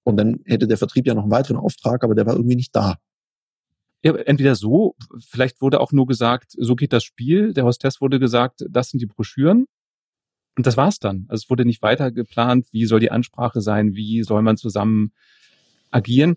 Und 0.02 0.16
dann 0.16 0.40
hätte 0.44 0.66
der 0.66 0.76
Vertrieb 0.76 1.06
ja 1.06 1.14
noch 1.14 1.22
einen 1.22 1.30
weiteren 1.30 1.56
Auftrag, 1.56 2.02
aber 2.02 2.16
der 2.16 2.26
war 2.26 2.34
irgendwie 2.34 2.56
nicht 2.56 2.74
da. 2.74 2.96
Ja, 4.02 4.12
entweder 4.16 4.56
so, 4.56 4.96
vielleicht 5.24 5.62
wurde 5.62 5.78
auch 5.78 5.92
nur 5.92 6.08
gesagt, 6.08 6.50
so 6.58 6.74
geht 6.74 6.92
das 6.92 7.04
Spiel. 7.04 7.54
Der 7.54 7.62
Hostess 7.62 8.00
wurde 8.00 8.18
gesagt, 8.18 8.64
das 8.68 8.90
sind 8.90 8.98
die 8.98 9.06
Broschüren. 9.06 9.66
Und 10.56 10.66
das 10.66 10.76
war's 10.76 10.98
dann. 10.98 11.26
Also 11.28 11.44
es 11.44 11.50
wurde 11.50 11.64
nicht 11.64 11.82
weiter 11.82 12.12
geplant, 12.12 12.66
wie 12.70 12.86
soll 12.86 13.00
die 13.00 13.10
Ansprache 13.10 13.60
sein, 13.60 13.94
wie 13.94 14.22
soll 14.22 14.42
man 14.42 14.56
zusammen 14.56 15.12
agieren. 15.90 16.36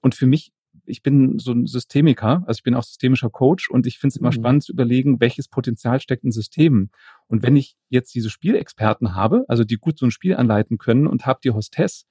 Und 0.00 0.14
für 0.14 0.26
mich, 0.26 0.52
ich 0.84 1.02
bin 1.02 1.38
so 1.38 1.52
ein 1.52 1.66
Systemiker, 1.66 2.44
also 2.46 2.58
ich 2.58 2.62
bin 2.62 2.74
auch 2.74 2.84
systemischer 2.84 3.30
Coach 3.30 3.70
und 3.70 3.86
ich 3.86 3.98
finde 3.98 4.12
es 4.12 4.16
immer 4.16 4.30
mhm. 4.30 4.34
spannend 4.34 4.62
zu 4.64 4.72
überlegen, 4.72 5.20
welches 5.20 5.48
Potenzial 5.48 6.00
steckt 6.00 6.24
in 6.24 6.32
Systemen. 6.32 6.90
Und 7.26 7.42
wenn 7.42 7.56
ich 7.56 7.76
jetzt 7.88 8.14
diese 8.14 8.30
Spielexperten 8.30 9.14
habe, 9.14 9.44
also 9.48 9.64
die 9.64 9.76
gut 9.76 9.98
so 9.98 10.06
ein 10.06 10.10
Spiel 10.10 10.36
anleiten 10.36 10.78
können 10.78 11.06
und 11.06 11.26
habe 11.26 11.40
die 11.42 11.50
Hostess, 11.50 12.06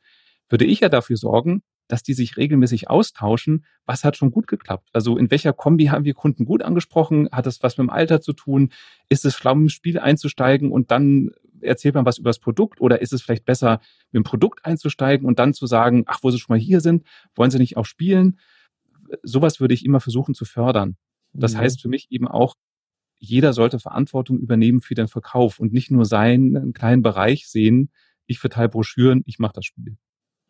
würde 0.50 0.66
ich 0.66 0.81
ja 0.81 0.89
dafür 0.89 1.18
sorgen, 1.18 1.63
dass 1.92 2.04
die 2.04 2.14
sich 2.14 2.38
regelmäßig 2.38 2.90
austauschen, 2.90 3.66
was 3.86 4.06
hat 4.06 4.16
schon 4.16 4.32
gut 4.32 4.48
geklappt. 4.48 4.90
Also 4.94 5.18
in 5.18 5.30
welcher 5.30 5.52
Kombi 5.52 5.86
haben 5.86 6.06
wir 6.06 6.14
Kunden 6.14 6.46
gut 6.46 6.62
angesprochen? 6.62 7.28
Hat 7.32 7.46
das 7.46 7.62
was 7.64 7.78
mit 7.78 7.88
dem 7.88 7.90
Alter 7.90 8.22
zu 8.22 8.32
tun? 8.32 8.70
Ist 9.10 9.26
es 9.26 9.36
schlau, 9.36 9.52
im 9.52 9.68
Spiel 9.68 10.00
einzusteigen 10.00 10.72
und 10.72 10.90
dann 10.90 11.32
erzählt 11.60 11.96
man 11.96 12.06
was 12.06 12.18
über 12.18 12.30
das 12.30 12.40
Produkt? 12.40 12.80
Oder 12.80 13.02
ist 13.02 13.12
es 13.12 13.22
vielleicht 13.22 13.44
besser, 13.44 13.82
mit 14.12 14.22
dem 14.22 14.24
Produkt 14.24 14.66
einzusteigen 14.66 15.28
und 15.28 15.38
dann 15.38 15.54
zu 15.54 15.66
sagen, 15.68 16.06
ach, 16.08 16.20
wo 16.22 16.32
sie 16.32 16.40
schon 16.40 16.56
mal 16.56 16.60
hier 16.60 16.80
sind, 16.80 17.06
wollen 17.36 17.52
sie 17.52 17.60
nicht 17.60 17.76
auch 17.76 17.86
spielen? 17.86 18.40
Sowas 19.22 19.60
würde 19.60 19.74
ich 19.74 19.84
immer 19.84 20.00
versuchen 20.00 20.34
zu 20.34 20.46
fördern. 20.46 20.96
Das 21.34 21.54
mhm. 21.54 21.58
heißt 21.58 21.82
für 21.82 21.90
mich 21.90 22.08
eben 22.10 22.28
auch, 22.28 22.56
jeder 23.20 23.52
sollte 23.52 23.80
Verantwortung 23.80 24.40
übernehmen 24.40 24.80
für 24.80 24.96
den 24.96 25.10
Verkauf 25.10 25.60
und 25.60 25.74
nicht 25.74 25.92
nur 25.92 26.06
seinen 26.06 26.72
kleinen 26.72 27.02
Bereich 27.02 27.50
sehen, 27.50 27.92
ich 28.28 28.40
verteile 28.40 28.70
Broschüren, 28.70 29.24
ich 29.26 29.40
mache 29.40 29.54
das 29.56 29.66
Spiel. 29.66 29.98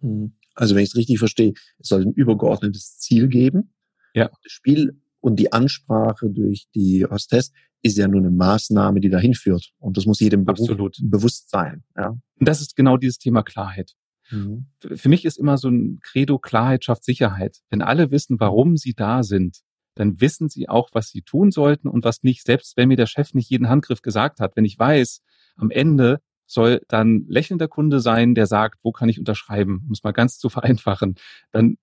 Mhm. 0.02 0.34
Also 0.56 0.76
wenn 0.76 0.84
ich 0.84 0.90
es 0.90 0.96
richtig 0.96 1.20
verstehe, 1.20 1.54
es 1.80 1.90
soll 1.90 2.02
ein 2.02 2.14
übergeordnetes 2.14 2.98
Ziel 2.98 3.28
geben. 3.28 3.74
Ja. 4.14 4.30
Das 4.44 4.52
Spiel 4.52 5.02
und 5.20 5.38
die 5.38 5.54
Ansprache 5.54 6.30
durch 6.30 6.68
die 6.76 7.06
Hostess 7.06 7.52
ist 7.84 7.98
ja 7.98 8.08
nur 8.08 8.20
eine 8.20 8.32
Maßnahme, 8.32 9.00
die 9.00 9.10
dahin 9.10 9.34
führt. 9.34 9.72
Und 9.80 9.98
das 9.98 10.06
muss 10.06 10.20
jedem 10.20 10.48
Absolut. 10.48 10.98
bewusst 11.04 11.50
sein. 11.50 11.84
Ja. 11.96 12.10
Und 12.10 12.48
das 12.48 12.62
ist 12.62 12.76
genau 12.76 12.98
dieses 12.98 13.18
Thema 13.18 13.44
Klarheit. 13.44 13.94
Mhm. 14.30 14.68
Für 14.80 15.10
mich 15.10 15.26
ist 15.26 15.38
immer 15.38 15.58
so 15.58 15.70
ein 15.70 16.00
Credo, 16.02 16.38
Klarheit 16.38 16.84
schafft 16.84 17.04
Sicherheit. 17.04 17.60
Wenn 17.70 17.82
alle 17.82 18.12
wissen, 18.12 18.40
warum 18.40 18.78
sie 18.78 18.94
da 18.94 19.24
sind, 19.24 19.62
dann 19.96 20.22
wissen 20.22 20.48
sie 20.48 20.70
auch, 20.70 20.90
was 20.94 21.10
sie 21.10 21.22
tun 21.22 21.52
sollten 21.52 21.88
und 21.88 22.06
was 22.06 22.24
nicht. 22.24 22.46
Selbst 22.46 22.78
wenn 22.78 22.88
mir 22.88 22.98
der 22.98 23.08
Chef 23.08 23.34
nicht 23.34 23.50
jeden 23.50 23.68
Handgriff 23.68 24.02
gesagt 24.02 24.40
hat, 24.40 24.56
wenn 24.56 24.66
ich 24.66 24.80
weiß, 24.80 25.22
am 25.58 25.70
Ende 25.70 26.22
soll 26.52 26.82
dann 26.88 27.26
lächelnder 27.28 27.68
Kunde 27.68 28.00
sein, 28.00 28.36
der 28.36 28.48
sagt, 28.48 28.80
wo 28.84 28.92
kann 28.92 29.10
ich 29.10 29.20
unterschreiben, 29.20 29.84
um 29.86 29.92
es 29.92 30.04
mal 30.04 30.12
ganz 30.12 30.38
zu 30.38 30.50
vereinfachen. 30.50 31.16
Dann 31.52 31.78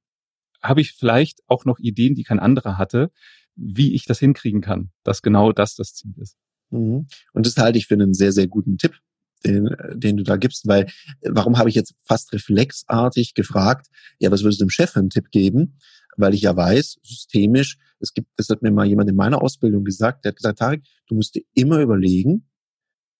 habe 0.62 0.80
ich 0.80 0.92
vielleicht 0.92 1.40
auch 1.46 1.64
noch 1.64 1.78
Ideen, 1.78 2.14
die 2.14 2.24
kein 2.24 2.40
anderer 2.40 2.78
hatte, 2.78 3.10
wie 3.54 3.94
ich 3.94 4.04
das 4.04 4.18
hinkriegen 4.18 4.60
kann, 4.60 4.90
dass 5.02 5.22
genau 5.22 5.52
das 5.52 5.74
das 5.74 5.94
Ziel 5.94 6.14
ist. 6.16 6.36
Mhm. 6.70 7.06
Und 7.32 7.46
das 7.46 7.56
halte 7.56 7.78
ich 7.78 7.86
für 7.86 7.94
einen 7.94 8.14
sehr, 8.14 8.32
sehr 8.32 8.46
guten 8.46 8.78
Tipp, 8.78 8.98
den, 9.44 9.74
den 9.94 10.16
du 10.16 10.24
da 10.24 10.36
gibst, 10.36 10.66
weil 10.66 10.86
warum 11.22 11.58
habe 11.58 11.68
ich 11.68 11.74
jetzt 11.74 11.94
fast 12.04 12.32
reflexartig 12.32 13.34
gefragt, 13.34 13.86
ja, 14.18 14.30
was 14.30 14.42
würdest 14.42 14.60
du 14.60 14.64
dem 14.64 14.70
Chef 14.70 14.96
einen 14.96 15.10
Tipp 15.10 15.30
geben? 15.30 15.78
Weil 16.16 16.34
ich 16.34 16.42
ja 16.42 16.56
weiß, 16.56 16.98
systemisch, 17.02 17.78
es 18.00 18.12
gibt, 18.12 18.28
das 18.36 18.48
hat 18.48 18.62
mir 18.62 18.72
mal 18.72 18.86
jemand 18.86 19.08
in 19.08 19.16
meiner 19.16 19.40
Ausbildung 19.40 19.84
gesagt, 19.84 20.24
der 20.24 20.30
hat 20.30 20.36
gesagt, 20.36 20.58
Tarek, 20.58 20.82
du 21.06 21.14
musst 21.14 21.34
dir 21.34 21.42
immer 21.54 21.80
überlegen, 21.80 22.48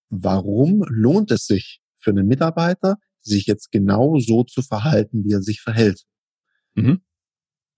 warum 0.09 0.83
lohnt 0.87 1.31
es 1.31 1.45
sich 1.45 1.81
für 1.99 2.11
einen 2.11 2.27
Mitarbeiter, 2.27 2.97
sich 3.21 3.45
jetzt 3.45 3.71
genau 3.71 4.19
so 4.19 4.43
zu 4.43 4.61
verhalten, 4.61 5.23
wie 5.25 5.33
er 5.33 5.41
sich 5.41 5.61
verhält. 5.61 6.03
Mhm. 6.75 7.01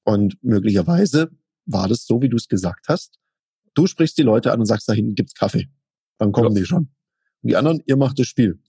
Und 0.04 0.38
möglicherweise 0.44 1.32
war 1.66 1.88
das 1.88 2.06
so, 2.06 2.22
wie 2.22 2.30
du 2.30 2.38
es 2.38 2.48
gesagt 2.48 2.88
hast. 2.88 3.18
Du 3.74 3.88
sprichst 3.88 4.18
die 4.18 4.24
Leute 4.24 4.52
an 4.52 4.60
und 4.60 4.66
sagst, 4.66 4.88
da 4.90 4.94
hinten 4.94 5.16
gibt's 5.16 5.34
Kaffee. 5.34 5.70
Dann 6.18 6.32
kommen 6.32 6.56
ja. 6.56 6.62
die 6.62 6.66
schon. 6.66 6.90
Und 7.42 7.50
die 7.50 7.56
anderen, 7.56 7.82
ihr 7.86 7.98
macht 7.98 8.20
das 8.20 8.28
Spiel. 8.28 8.62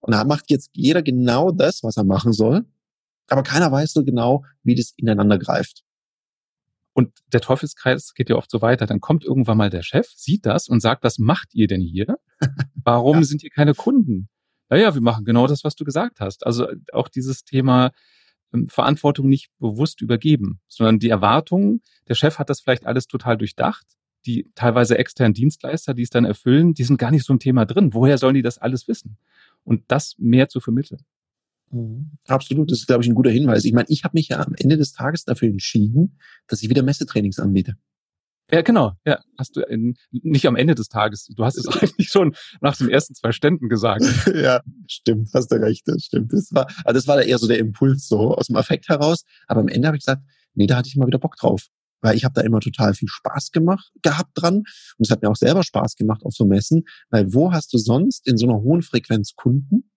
Und 0.00 0.12
da 0.12 0.24
macht 0.24 0.50
jetzt 0.50 0.70
jeder 0.72 1.02
genau 1.02 1.50
das, 1.50 1.82
was 1.82 1.96
er 1.96 2.04
machen 2.04 2.32
soll. 2.32 2.64
Aber 3.28 3.42
keiner 3.42 3.72
weiß 3.72 3.92
so 3.92 4.04
genau, 4.04 4.44
wie 4.62 4.74
das 4.74 4.92
ineinander 4.96 5.38
greift. 5.38 5.82
Und 6.94 7.12
der 7.32 7.40
Teufelskreis 7.40 8.14
geht 8.14 8.30
ja 8.30 8.36
oft 8.36 8.50
so 8.50 8.62
weiter. 8.62 8.86
Dann 8.86 9.00
kommt 9.00 9.24
irgendwann 9.24 9.58
mal 9.58 9.68
der 9.68 9.82
Chef, 9.82 10.06
sieht 10.14 10.46
das 10.46 10.68
und 10.68 10.80
sagt, 10.80 11.02
was 11.02 11.18
macht 11.18 11.52
ihr 11.52 11.66
denn 11.66 11.80
hier? 11.80 12.18
Warum 12.84 13.18
ja. 13.18 13.24
sind 13.24 13.40
hier 13.40 13.50
keine 13.50 13.74
Kunden? 13.74 14.28
Naja, 14.70 14.94
wir 14.94 15.02
machen 15.02 15.24
genau 15.24 15.46
das, 15.46 15.64
was 15.64 15.74
du 15.74 15.84
gesagt 15.84 16.20
hast. 16.20 16.46
Also 16.46 16.68
auch 16.92 17.08
dieses 17.08 17.44
Thema 17.44 17.90
ähm, 18.52 18.68
Verantwortung 18.68 19.28
nicht 19.28 19.50
bewusst 19.58 20.00
übergeben, 20.00 20.60
sondern 20.68 21.00
die 21.00 21.08
Erwartungen, 21.08 21.82
der 22.08 22.14
Chef 22.14 22.38
hat 22.38 22.48
das 22.48 22.60
vielleicht 22.60 22.86
alles 22.86 23.08
total 23.08 23.36
durchdacht, 23.36 23.84
die 24.24 24.50
teilweise 24.54 24.96
externen 24.96 25.34
Dienstleister, 25.34 25.94
die 25.94 26.02
es 26.02 26.10
dann 26.10 26.24
erfüllen, 26.24 26.74
die 26.74 26.84
sind 26.84 26.98
gar 26.98 27.10
nicht 27.10 27.24
so 27.24 27.34
ein 27.34 27.40
Thema 27.40 27.66
drin. 27.66 27.92
Woher 27.92 28.18
sollen 28.18 28.34
die 28.34 28.42
das 28.42 28.58
alles 28.58 28.88
wissen? 28.88 29.18
Und 29.64 29.82
das 29.88 30.14
mehr 30.18 30.48
zu 30.48 30.60
vermitteln. 30.60 31.00
Mhm. 31.70 32.12
Absolut, 32.26 32.70
das 32.70 32.80
ist, 32.80 32.86
glaube 32.86 33.02
ich, 33.02 33.08
ein 33.08 33.14
guter 33.14 33.30
Hinweis. 33.30 33.64
Ich 33.64 33.72
meine, 33.72 33.88
ich 33.88 34.04
habe 34.04 34.16
mich 34.16 34.28
ja 34.28 34.40
am 34.40 34.54
Ende 34.56 34.76
des 34.76 34.92
Tages 34.92 35.24
dafür 35.24 35.48
entschieden, 35.48 36.18
dass 36.46 36.62
ich 36.62 36.70
wieder 36.70 36.82
Messetrainings 36.82 37.38
anbiete. 37.38 37.76
Ja, 38.50 38.60
genau. 38.60 38.92
Ja, 39.06 39.20
hast 39.38 39.56
du 39.56 39.62
in, 39.62 39.96
nicht 40.10 40.46
am 40.46 40.56
Ende 40.56 40.74
des 40.74 40.88
Tages. 40.88 41.26
Du 41.34 41.44
hast 41.44 41.56
es 41.56 41.66
eigentlich 41.82 42.08
schon 42.08 42.34
nach 42.60 42.76
den 42.76 42.90
ersten 42.90 43.14
zwei 43.14 43.32
Ständen 43.32 43.68
gesagt. 43.68 44.04
ja, 44.34 44.60
stimmt, 44.86 45.30
hast 45.32 45.50
du 45.50 45.56
recht, 45.56 45.82
das 45.86 46.04
stimmt. 46.04 46.32
Das 46.32 46.52
war, 46.52 46.66
also 46.84 46.98
das 46.98 47.06
war 47.06 47.22
eher 47.22 47.38
so 47.38 47.48
der 47.48 47.58
Impuls 47.58 48.06
so 48.06 48.34
aus 48.34 48.48
dem 48.48 48.56
Affekt 48.56 48.88
heraus. 48.88 49.24
Aber 49.46 49.60
am 49.60 49.68
Ende 49.68 49.88
habe 49.88 49.96
ich 49.96 50.04
gesagt, 50.04 50.22
nee, 50.54 50.66
da 50.66 50.76
hatte 50.76 50.88
ich 50.88 50.96
mal 50.96 51.06
wieder 51.06 51.18
Bock 51.18 51.36
drauf. 51.36 51.68
Weil 52.02 52.16
ich 52.16 52.24
habe 52.24 52.34
da 52.34 52.42
immer 52.42 52.60
total 52.60 52.92
viel 52.92 53.08
Spaß 53.08 53.50
gemacht, 53.50 53.90
gehabt 54.02 54.32
dran. 54.34 54.56
Und 54.56 54.66
es 54.98 55.10
hat 55.10 55.22
mir 55.22 55.30
auch 55.30 55.36
selber 55.36 55.62
Spaß 55.62 55.96
gemacht 55.96 56.22
auf 56.22 56.34
so 56.34 56.44
Messen. 56.44 56.84
Weil 57.08 57.32
wo 57.32 57.50
hast 57.50 57.72
du 57.72 57.78
sonst 57.78 58.26
in 58.28 58.36
so 58.36 58.46
einer 58.46 58.60
hohen 58.60 58.82
Frequenz 58.82 59.34
Kunden? 59.34 59.90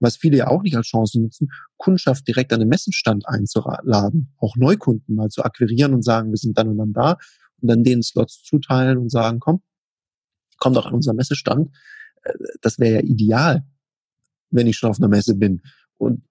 Was 0.00 0.16
viele 0.16 0.36
ja 0.36 0.48
auch 0.48 0.62
nicht 0.62 0.76
als 0.76 0.86
Chance 0.86 1.20
nutzen, 1.20 1.48
Kundschaft 1.76 2.26
direkt 2.28 2.52
an 2.52 2.60
den 2.60 2.68
Messenstand 2.68 3.26
einzuladen, 3.26 4.34
auch 4.38 4.56
Neukunden 4.56 5.14
mal 5.14 5.28
zu 5.28 5.44
akquirieren 5.44 5.94
und 5.94 6.02
sagen, 6.02 6.30
wir 6.30 6.36
sind 6.36 6.58
dann 6.58 6.68
und 6.68 6.78
dann 6.78 6.92
da 6.92 7.12
und 7.60 7.68
dann 7.68 7.84
denen 7.84 8.02
Slots 8.02 8.42
zuteilen 8.42 8.98
und 8.98 9.10
sagen, 9.10 9.40
komm, 9.40 9.62
komm 10.58 10.74
doch 10.74 10.86
an 10.86 10.94
unser 10.94 11.14
Messestand. 11.14 11.70
Äh, 12.22 12.32
das 12.60 12.78
wäre 12.78 12.96
ja 12.96 13.00
ideal, 13.00 13.64
wenn 14.50 14.66
ich 14.66 14.76
schon 14.76 14.90
auf 14.90 14.98
einer 14.98 15.08
Messe 15.08 15.34
bin. 15.34 15.62
Und 15.96 16.22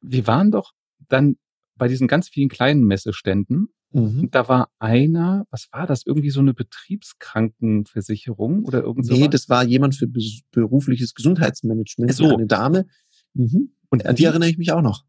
wir 0.00 0.26
waren 0.26 0.50
doch 0.50 0.72
dann 1.08 1.36
bei 1.76 1.88
diesen 1.88 2.08
ganz 2.08 2.28
vielen 2.28 2.48
kleinen 2.48 2.84
Messeständen. 2.84 3.68
Mhm. 3.92 4.30
da 4.30 4.48
war 4.48 4.70
einer, 4.78 5.46
was 5.50 5.68
war 5.72 5.86
das? 5.86 6.06
Irgendwie 6.06 6.30
so 6.30 6.40
eine 6.40 6.54
Betriebskrankenversicherung 6.54 8.64
oder 8.64 8.82
irgend 8.82 9.10
Nee, 9.10 9.28
das 9.28 9.48
war 9.48 9.64
jemand 9.64 9.96
für 9.96 10.06
berufliches 10.52 11.14
Gesundheitsmanagement, 11.14 12.14
so. 12.14 12.32
eine 12.32 12.46
Dame. 12.46 12.86
Mhm. 13.34 13.72
Und 13.88 14.06
an 14.06 14.14
die, 14.14 14.22
die 14.22 14.26
erinnere 14.26 14.48
ich 14.48 14.58
mich 14.58 14.70
auch 14.72 14.82
noch. 14.82 15.04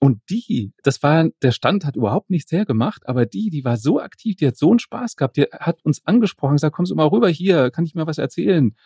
Und 0.00 0.20
die, 0.30 0.72
das 0.82 1.02
war, 1.02 1.28
der 1.42 1.50
Stand 1.50 1.84
hat 1.84 1.96
überhaupt 1.96 2.30
nichts 2.30 2.52
hergemacht, 2.52 3.08
aber 3.08 3.26
die, 3.26 3.50
die 3.50 3.64
war 3.64 3.76
so 3.76 4.00
aktiv, 4.00 4.36
die 4.36 4.46
hat 4.46 4.56
so 4.56 4.70
einen 4.70 4.78
Spaß 4.78 5.16
gehabt, 5.16 5.36
die 5.36 5.46
hat 5.50 5.84
uns 5.84 6.06
angesprochen, 6.06 6.54
gesagt, 6.54 6.76
kommst 6.76 6.92
du 6.92 6.96
mal 6.96 7.08
rüber 7.08 7.28
hier, 7.28 7.70
kann 7.70 7.84
ich 7.84 7.96
mir 7.96 8.06
was 8.06 8.18
erzählen? 8.18 8.76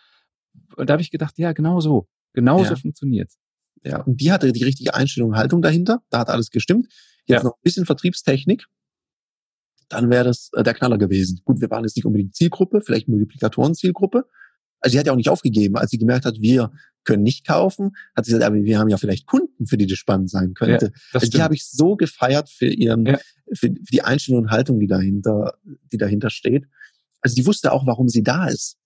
Und 0.75 0.89
da 0.89 0.93
habe 0.93 1.03
ich 1.03 1.11
gedacht, 1.11 1.37
ja, 1.37 1.53
genau 1.53 1.81
so, 1.81 2.07
genau 2.33 2.63
ja. 2.63 2.69
so 2.69 2.75
funktioniert's. 2.75 3.37
Ja, 3.83 4.01
und 4.01 4.21
die 4.21 4.31
hatte 4.31 4.51
die 4.53 4.63
richtige 4.63 4.95
Einstellung 4.95 5.31
und 5.31 5.35
Haltung 5.35 5.61
dahinter, 5.61 6.01
da 6.09 6.19
hat 6.19 6.29
alles 6.29 6.49
gestimmt. 6.49 6.87
Jetzt 7.25 7.41
ja. 7.41 7.43
noch 7.43 7.57
ein 7.57 7.63
bisschen 7.63 7.85
Vertriebstechnik, 7.85 8.65
dann 9.89 10.09
wäre 10.09 10.25
das 10.25 10.49
äh, 10.53 10.63
der 10.63 10.73
Knaller 10.73 10.97
gewesen. 10.97 11.41
Gut, 11.45 11.61
wir 11.61 11.69
waren 11.69 11.83
jetzt 11.83 11.95
nicht 11.95 12.05
unbedingt 12.05 12.35
Zielgruppe, 12.35 12.81
vielleicht 12.81 13.07
Multiplikatoren-Zielgruppe, 13.07 14.25
also 14.83 14.93
sie 14.93 14.99
hat 14.99 15.07
ja 15.07 15.13
auch 15.13 15.17
nicht 15.17 15.29
aufgegeben, 15.29 15.77
als 15.77 15.91
sie 15.91 15.97
gemerkt 15.97 16.25
hat, 16.25 16.41
wir 16.41 16.71
können 17.05 17.23
nicht 17.23 17.47
kaufen, 17.47 17.95
hat 18.15 18.25
sie 18.25 18.31
gesagt, 18.31 18.45
aber 18.45 18.61
wir 18.63 18.79
haben 18.79 18.89
ja 18.89 18.97
vielleicht 18.97 19.25
Kunden, 19.27 19.65
für 19.65 19.77
die 19.77 19.87
das 19.87 19.97
spannend 19.97 20.29
sein 20.29 20.53
könnte. 20.53 20.87
Ja, 20.87 21.19
also 21.19 21.29
die 21.29 21.41
habe 21.41 21.55
ich 21.55 21.65
so 21.65 21.95
gefeiert 21.95 22.49
für 22.49 22.67
ihren, 22.67 23.05
ja. 23.05 23.17
für, 23.53 23.69
für 23.69 23.91
die 23.91 24.01
Einstellung 24.01 24.43
und 24.43 24.51
Haltung, 24.51 24.79
die 24.79 24.87
dahinter, 24.87 25.57
die 25.91 25.97
dahinter 25.97 26.29
steht. 26.29 26.65
Also 27.21 27.35
die 27.35 27.45
wusste 27.45 27.71
auch, 27.71 27.85
warum 27.87 28.09
sie 28.09 28.23
da 28.23 28.47
ist. 28.47 28.77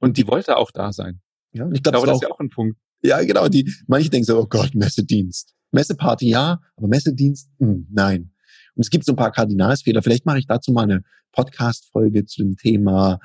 Und 0.00 0.16
die 0.16 0.26
wollte 0.28 0.56
auch 0.56 0.70
da 0.70 0.92
sein. 0.92 1.20
Ja, 1.52 1.68
ich, 1.70 1.70
glaub, 1.70 1.74
ich 1.74 1.82
glaube, 1.82 2.06
das, 2.06 2.06
das 2.06 2.16
ist 2.16 2.22
ja 2.22 2.34
auch 2.34 2.40
ein 2.40 2.50
Punkt. 2.50 2.78
Ja, 3.02 3.22
genau. 3.22 3.48
Die, 3.48 3.72
manche 3.88 4.08
denken 4.08 4.26
so, 4.26 4.38
oh 4.38 4.46
Gott, 4.46 4.74
Messedienst. 4.74 5.54
Messeparty 5.72 6.28
ja, 6.28 6.60
aber 6.76 6.88
Messedienst, 6.88 7.50
mh, 7.58 7.68
hm, 7.68 7.86
nein. 7.90 8.32
Und 8.74 8.82
es 8.82 8.90
gibt 8.90 9.04
so 9.04 9.12
ein 9.12 9.16
paar 9.16 9.32
Kardinalsfehler. 9.32 10.02
Vielleicht 10.02 10.26
mache 10.26 10.38
ich 10.38 10.46
dazu 10.46 10.72
mal 10.72 10.84
eine 10.84 11.02
Podcast-Folge 11.32 12.24
zu 12.26 12.42
dem 12.42 12.56
Thema 12.56 13.20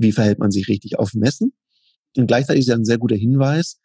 wie 0.00 0.12
verhält 0.12 0.38
man 0.38 0.50
sich 0.50 0.68
richtig 0.68 0.98
auf 0.98 1.14
Messen. 1.14 1.52
Und 2.16 2.26
gleichzeitig 2.26 2.60
ist 2.60 2.68
ja 2.68 2.74
ein 2.74 2.84
sehr 2.84 2.98
guter 2.98 3.16
Hinweis, 3.16 3.80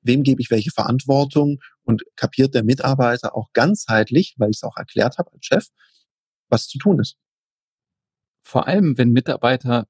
wem 0.00 0.22
gebe 0.22 0.40
ich 0.40 0.50
welche 0.50 0.70
Verantwortung 0.70 1.58
und 1.82 2.02
kapiert 2.16 2.54
der 2.54 2.64
Mitarbeiter 2.64 3.36
auch 3.36 3.52
ganzheitlich, 3.52 4.34
weil 4.38 4.50
ich 4.50 4.56
es 4.56 4.62
auch 4.62 4.76
erklärt 4.76 5.18
habe 5.18 5.32
als 5.32 5.44
Chef, 5.44 5.66
was 6.48 6.66
zu 6.66 6.78
tun 6.78 6.98
ist. 6.98 7.16
Vor 8.42 8.66
allem, 8.66 8.96
wenn 8.96 9.10
Mitarbeiter 9.10 9.86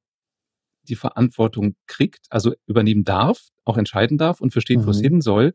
die 0.83 0.97
Verantwortung 0.97 1.77
kriegt, 1.87 2.27
also 2.31 2.55
übernehmen 2.67 3.05
darf, 3.05 3.49
auch 3.65 3.77
entscheiden 3.77 4.19
darf 4.19 4.41
und 4.41 4.53
versteht, 4.53 4.79
mhm. 4.79 4.87
wo 4.87 4.91
es 4.91 4.99
mhm. 4.99 5.05
hin 5.05 5.21
soll, 5.21 5.55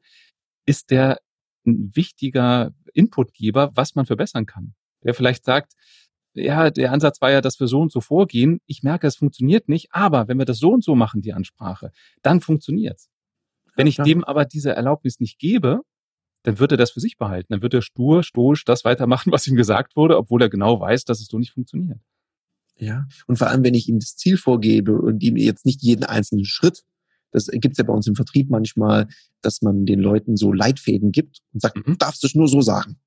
ist 0.66 0.92
der 0.92 1.20
ein 1.66 1.92
wichtiger 1.94 2.74
Inputgeber, 2.94 3.72
was 3.76 3.96
man 3.96 4.06
verbessern 4.06 4.46
kann. 4.46 4.76
Der 5.04 5.14
vielleicht 5.14 5.46
sagt, 5.46 5.74
ja, 6.34 6.70
der 6.70 6.92
Ansatz 6.92 7.22
war 7.22 7.32
ja, 7.32 7.42
dass 7.42 7.60
wir 7.60 7.68
so 7.68 7.80
und 7.80 7.92
so 7.92 8.02
vorgehen. 8.02 8.60
Ich 8.66 8.84
merke, 8.84 9.08
es 9.08 9.16
funktioniert 9.16 9.70
nicht, 9.70 9.90
aber 9.92 10.28
wenn 10.28 10.38
wir 10.38 10.46
das 10.46 10.58
so 10.58 10.72
und 10.72 10.84
so 10.84 10.96
machen, 10.96 11.22
die 11.22 11.34
Ansprache, 11.34 11.92
dann 12.22 12.42
funktioniert's. 12.42 13.10
Wenn 13.76 13.88
ich 13.88 13.98
dem 13.98 14.24
aber 14.24 14.46
diese 14.46 14.72
Erlaubnis 14.72 15.20
nicht 15.20 15.40
gebe, 15.40 15.82
dann 16.44 16.60
wird 16.60 16.72
er 16.72 16.78
das 16.78 16.92
für 16.92 17.00
sich 17.00 17.18
behalten. 17.18 17.54
Dann 17.54 17.62
wird 17.62 17.74
er 17.74 17.82
stur, 17.82 18.24
stoisch 18.24 18.66
das 18.66 18.84
weitermachen, 18.84 19.32
was 19.32 19.48
ihm 19.48 19.56
gesagt 19.56 19.96
wurde, 19.96 20.18
obwohl 20.18 20.42
er 20.42 20.50
genau 20.50 20.80
weiß, 20.80 21.06
dass 21.06 21.20
es 21.20 21.28
so 21.28 21.40
nicht 21.40 21.52
funktioniert. 21.52 22.00
Ja, 22.76 23.06
und 23.28 23.38
vor 23.38 23.48
allem, 23.48 23.64
wenn 23.64 23.76
ich 23.76 23.88
ihm 23.88 24.00
das 24.00 24.16
Ziel 24.16 24.38
vorgebe 24.38 25.00
und 25.00 25.22
ihm 25.22 25.38
jetzt 25.38 25.66
nicht 25.66 25.84
jeden 25.84 26.04
einzelnen 26.04 26.46
Schritt, 26.46 26.84
das 27.32 27.48
gibt's 27.48 27.78
ja 27.78 27.84
bei 27.84 27.94
uns 27.94 28.08
im 28.08 28.16
Vertrieb 28.16 28.50
manchmal, 28.50 29.08
dass 29.42 29.62
man 29.62 29.86
den 29.86 30.00
Leuten 30.00 30.38
so 30.38 30.52
Leitfäden 30.52 31.12
gibt 31.12 31.40
und 31.54 31.62
sagt, 31.62 31.88
mhm. 31.88 31.98
darfst 31.98 32.24
du 32.24 32.28
es 32.28 32.36
nur 32.36 32.48
so 32.48 32.62
sagen. 32.62 32.98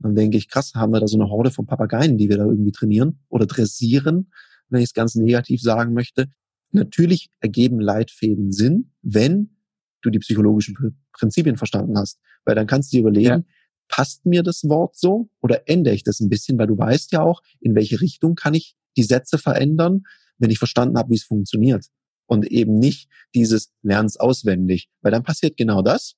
Dann 0.00 0.14
denke 0.14 0.36
ich, 0.36 0.48
krass, 0.48 0.72
haben 0.74 0.92
wir 0.92 1.00
da 1.00 1.06
so 1.06 1.18
eine 1.18 1.30
Horde 1.30 1.50
von 1.50 1.66
Papageien, 1.66 2.16
die 2.16 2.28
wir 2.28 2.38
da 2.38 2.44
irgendwie 2.44 2.72
trainieren 2.72 3.20
oder 3.28 3.46
dressieren, 3.46 4.32
wenn 4.68 4.80
ich 4.80 4.88
es 4.88 4.94
ganz 4.94 5.14
negativ 5.14 5.60
sagen 5.60 5.92
möchte. 5.92 6.26
Natürlich 6.72 7.30
ergeben 7.40 7.80
Leitfäden 7.80 8.52
Sinn, 8.52 8.92
wenn 9.02 9.56
du 10.02 10.10
die 10.10 10.18
psychologischen 10.20 11.00
Prinzipien 11.12 11.56
verstanden 11.56 11.98
hast. 11.98 12.18
Weil 12.44 12.54
dann 12.54 12.66
kannst 12.66 12.92
du 12.92 12.96
dir 12.96 13.00
überlegen, 13.02 13.26
ja. 13.26 13.42
passt 13.88 14.24
mir 14.24 14.42
das 14.42 14.64
Wort 14.64 14.96
so 14.96 15.28
oder 15.40 15.68
ändere 15.68 15.94
ich 15.94 16.04
das 16.04 16.20
ein 16.20 16.30
bisschen, 16.30 16.58
weil 16.58 16.68
du 16.68 16.78
weißt 16.78 17.12
ja 17.12 17.22
auch, 17.22 17.42
in 17.60 17.74
welche 17.74 18.00
Richtung 18.00 18.34
kann 18.34 18.54
ich 18.54 18.76
die 18.96 19.02
Sätze 19.02 19.36
verändern, 19.36 20.04
wenn 20.38 20.50
ich 20.50 20.58
verstanden 20.58 20.96
habe, 20.96 21.10
wie 21.10 21.16
es 21.16 21.24
funktioniert. 21.24 21.86
Und 22.26 22.46
eben 22.46 22.78
nicht 22.78 23.10
dieses 23.34 23.72
Lernens 23.82 24.16
auswendig, 24.16 24.88
weil 25.02 25.12
dann 25.12 25.24
passiert 25.24 25.56
genau 25.56 25.82
das, 25.82 26.14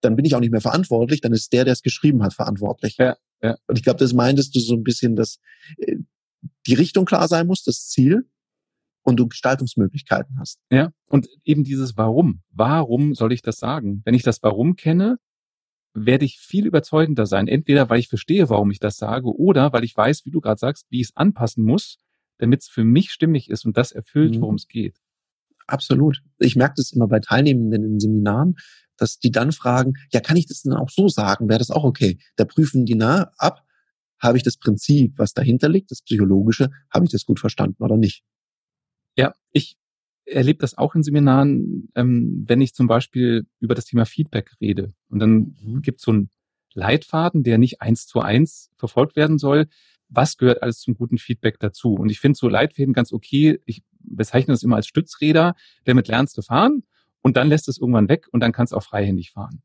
dann 0.00 0.16
bin 0.16 0.24
ich 0.24 0.34
auch 0.34 0.40
nicht 0.40 0.52
mehr 0.52 0.60
verantwortlich, 0.60 1.20
dann 1.20 1.32
ist 1.32 1.52
der, 1.52 1.64
der 1.64 1.72
es 1.72 1.82
geschrieben 1.82 2.22
hat, 2.22 2.34
verantwortlich. 2.34 2.96
Ja, 2.98 3.16
ja. 3.42 3.56
Und 3.66 3.78
ich 3.78 3.84
glaube, 3.84 3.98
das 3.98 4.12
meintest 4.12 4.54
du 4.54 4.60
so 4.60 4.74
ein 4.74 4.82
bisschen, 4.82 5.16
dass 5.16 5.38
äh, 5.78 5.96
die 6.66 6.74
Richtung 6.74 7.04
klar 7.04 7.28
sein 7.28 7.46
muss, 7.46 7.62
das 7.62 7.88
Ziel 7.88 8.28
und 9.02 9.16
du 9.16 9.28
Gestaltungsmöglichkeiten 9.28 10.38
hast. 10.38 10.60
Ja, 10.70 10.92
und 11.06 11.28
eben 11.44 11.64
dieses 11.64 11.96
Warum. 11.96 12.42
Warum 12.50 13.14
soll 13.14 13.32
ich 13.32 13.42
das 13.42 13.58
sagen? 13.58 14.02
Wenn 14.04 14.14
ich 14.14 14.22
das 14.22 14.42
Warum 14.42 14.76
kenne, 14.76 15.18
werde 15.94 16.24
ich 16.24 16.38
viel 16.38 16.66
überzeugender 16.66 17.26
sein. 17.26 17.48
Entweder 17.48 17.90
weil 17.90 17.98
ich 17.98 18.08
verstehe, 18.08 18.48
warum 18.48 18.70
ich 18.70 18.78
das 18.78 18.96
sage, 18.96 19.34
oder 19.34 19.72
weil 19.72 19.84
ich 19.84 19.96
weiß, 19.96 20.24
wie 20.24 20.30
du 20.30 20.40
gerade 20.40 20.58
sagst, 20.58 20.86
wie 20.90 21.00
ich 21.00 21.08
es 21.08 21.16
anpassen 21.16 21.64
muss, 21.64 21.98
damit 22.38 22.62
es 22.62 22.68
für 22.68 22.84
mich 22.84 23.10
stimmig 23.10 23.50
ist 23.50 23.64
und 23.64 23.76
das 23.76 23.92
erfüllt, 23.92 24.36
mhm. 24.36 24.40
worum 24.42 24.54
es 24.54 24.68
geht. 24.68 24.96
Absolut. 25.66 26.22
Ich 26.38 26.56
merke 26.56 26.74
das 26.76 26.92
immer 26.92 27.06
bei 27.06 27.20
Teilnehmenden 27.20 27.84
in 27.84 28.00
Seminaren, 28.00 28.56
dass 29.00 29.18
die 29.18 29.30
dann 29.30 29.52
fragen, 29.52 29.94
ja, 30.12 30.20
kann 30.20 30.36
ich 30.36 30.46
das 30.46 30.62
denn 30.62 30.74
auch 30.74 30.90
so 30.90 31.08
sagen? 31.08 31.48
Wäre 31.48 31.58
das 31.58 31.70
auch 31.70 31.84
okay? 31.84 32.18
Da 32.36 32.44
prüfen 32.44 32.84
die 32.84 32.94
nah 32.94 33.32
ab, 33.38 33.64
habe 34.20 34.36
ich 34.36 34.42
das 34.42 34.58
Prinzip, 34.58 35.14
was 35.16 35.32
dahinter 35.32 35.68
liegt, 35.68 35.90
das 35.90 36.02
Psychologische, 36.02 36.70
habe 36.92 37.06
ich 37.06 37.10
das 37.10 37.24
gut 37.24 37.40
verstanden 37.40 37.82
oder 37.82 37.96
nicht? 37.96 38.22
Ja, 39.16 39.34
ich 39.52 39.78
erlebe 40.26 40.58
das 40.58 40.76
auch 40.76 40.94
in 40.94 41.02
Seminaren, 41.02 41.88
ähm, 41.94 42.44
wenn 42.46 42.60
ich 42.60 42.74
zum 42.74 42.86
Beispiel 42.86 43.46
über 43.58 43.74
das 43.74 43.86
Thema 43.86 44.04
Feedback 44.04 44.52
rede. 44.60 44.92
Und 45.08 45.18
dann 45.18 45.56
mhm. 45.62 45.82
gibt 45.82 46.00
es 46.00 46.04
so 46.04 46.12
einen 46.12 46.30
Leitfaden, 46.74 47.42
der 47.42 47.58
nicht 47.58 47.80
eins 47.80 48.06
zu 48.06 48.20
eins 48.20 48.70
verfolgt 48.76 49.16
werden 49.16 49.38
soll. 49.38 49.66
Was 50.08 50.36
gehört 50.36 50.62
alles 50.62 50.80
zum 50.80 50.94
guten 50.94 51.18
Feedback 51.18 51.58
dazu? 51.58 51.94
Und 51.94 52.10
ich 52.10 52.20
finde 52.20 52.36
so 52.36 52.48
Leitfäden 52.48 52.92
ganz 52.92 53.12
okay. 53.12 53.58
Ich 53.64 53.82
bezeichne 53.98 54.52
das 54.52 54.62
immer 54.62 54.76
als 54.76 54.86
Stützräder, 54.86 55.54
damit 55.84 56.08
lernst 56.08 56.36
du 56.36 56.42
fahren 56.42 56.84
und 57.22 57.36
dann 57.36 57.48
lässt 57.48 57.68
es 57.68 57.78
irgendwann 57.78 58.08
weg 58.08 58.26
und 58.32 58.40
dann 58.40 58.52
kannst 58.52 58.72
du 58.72 58.76
auch 58.76 58.82
freihändig 58.82 59.32
fahren. 59.32 59.62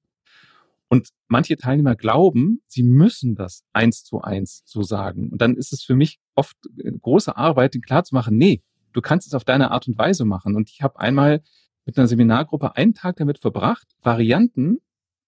Und 0.88 1.10
manche 1.28 1.58
Teilnehmer 1.58 1.96
glauben, 1.96 2.62
sie 2.68 2.84
müssen 2.84 3.36
das 3.36 3.64
eins 3.74 4.04
zu 4.04 4.22
eins 4.22 4.62
so 4.66 4.84
sagen. 4.84 5.30
Und 5.30 5.42
dann 5.42 5.56
ist 5.56 5.74
es 5.74 5.84
für 5.84 5.96
mich 5.96 6.20
oft 6.36 6.56
große 7.02 7.36
Arbeit, 7.36 7.74
den 7.74 7.82
klarzumachen, 7.82 8.38
nee, 8.38 8.62
du 8.94 9.02
kannst 9.02 9.28
es 9.28 9.34
auf 9.34 9.44
deine 9.44 9.72
Art 9.72 9.88
und 9.88 9.98
Weise 9.98 10.26
machen. 10.26 10.56
Und 10.56 10.70
ich 10.70 10.82
habe 10.82 11.00
einmal 11.00 11.42
mit 11.86 11.98
einer 11.98 12.08
Seminargruppe 12.08 12.76
einen 12.76 12.94
Tag 12.94 13.18
damit 13.18 13.40
verbracht, 13.40 13.88
Varianten 14.02 14.78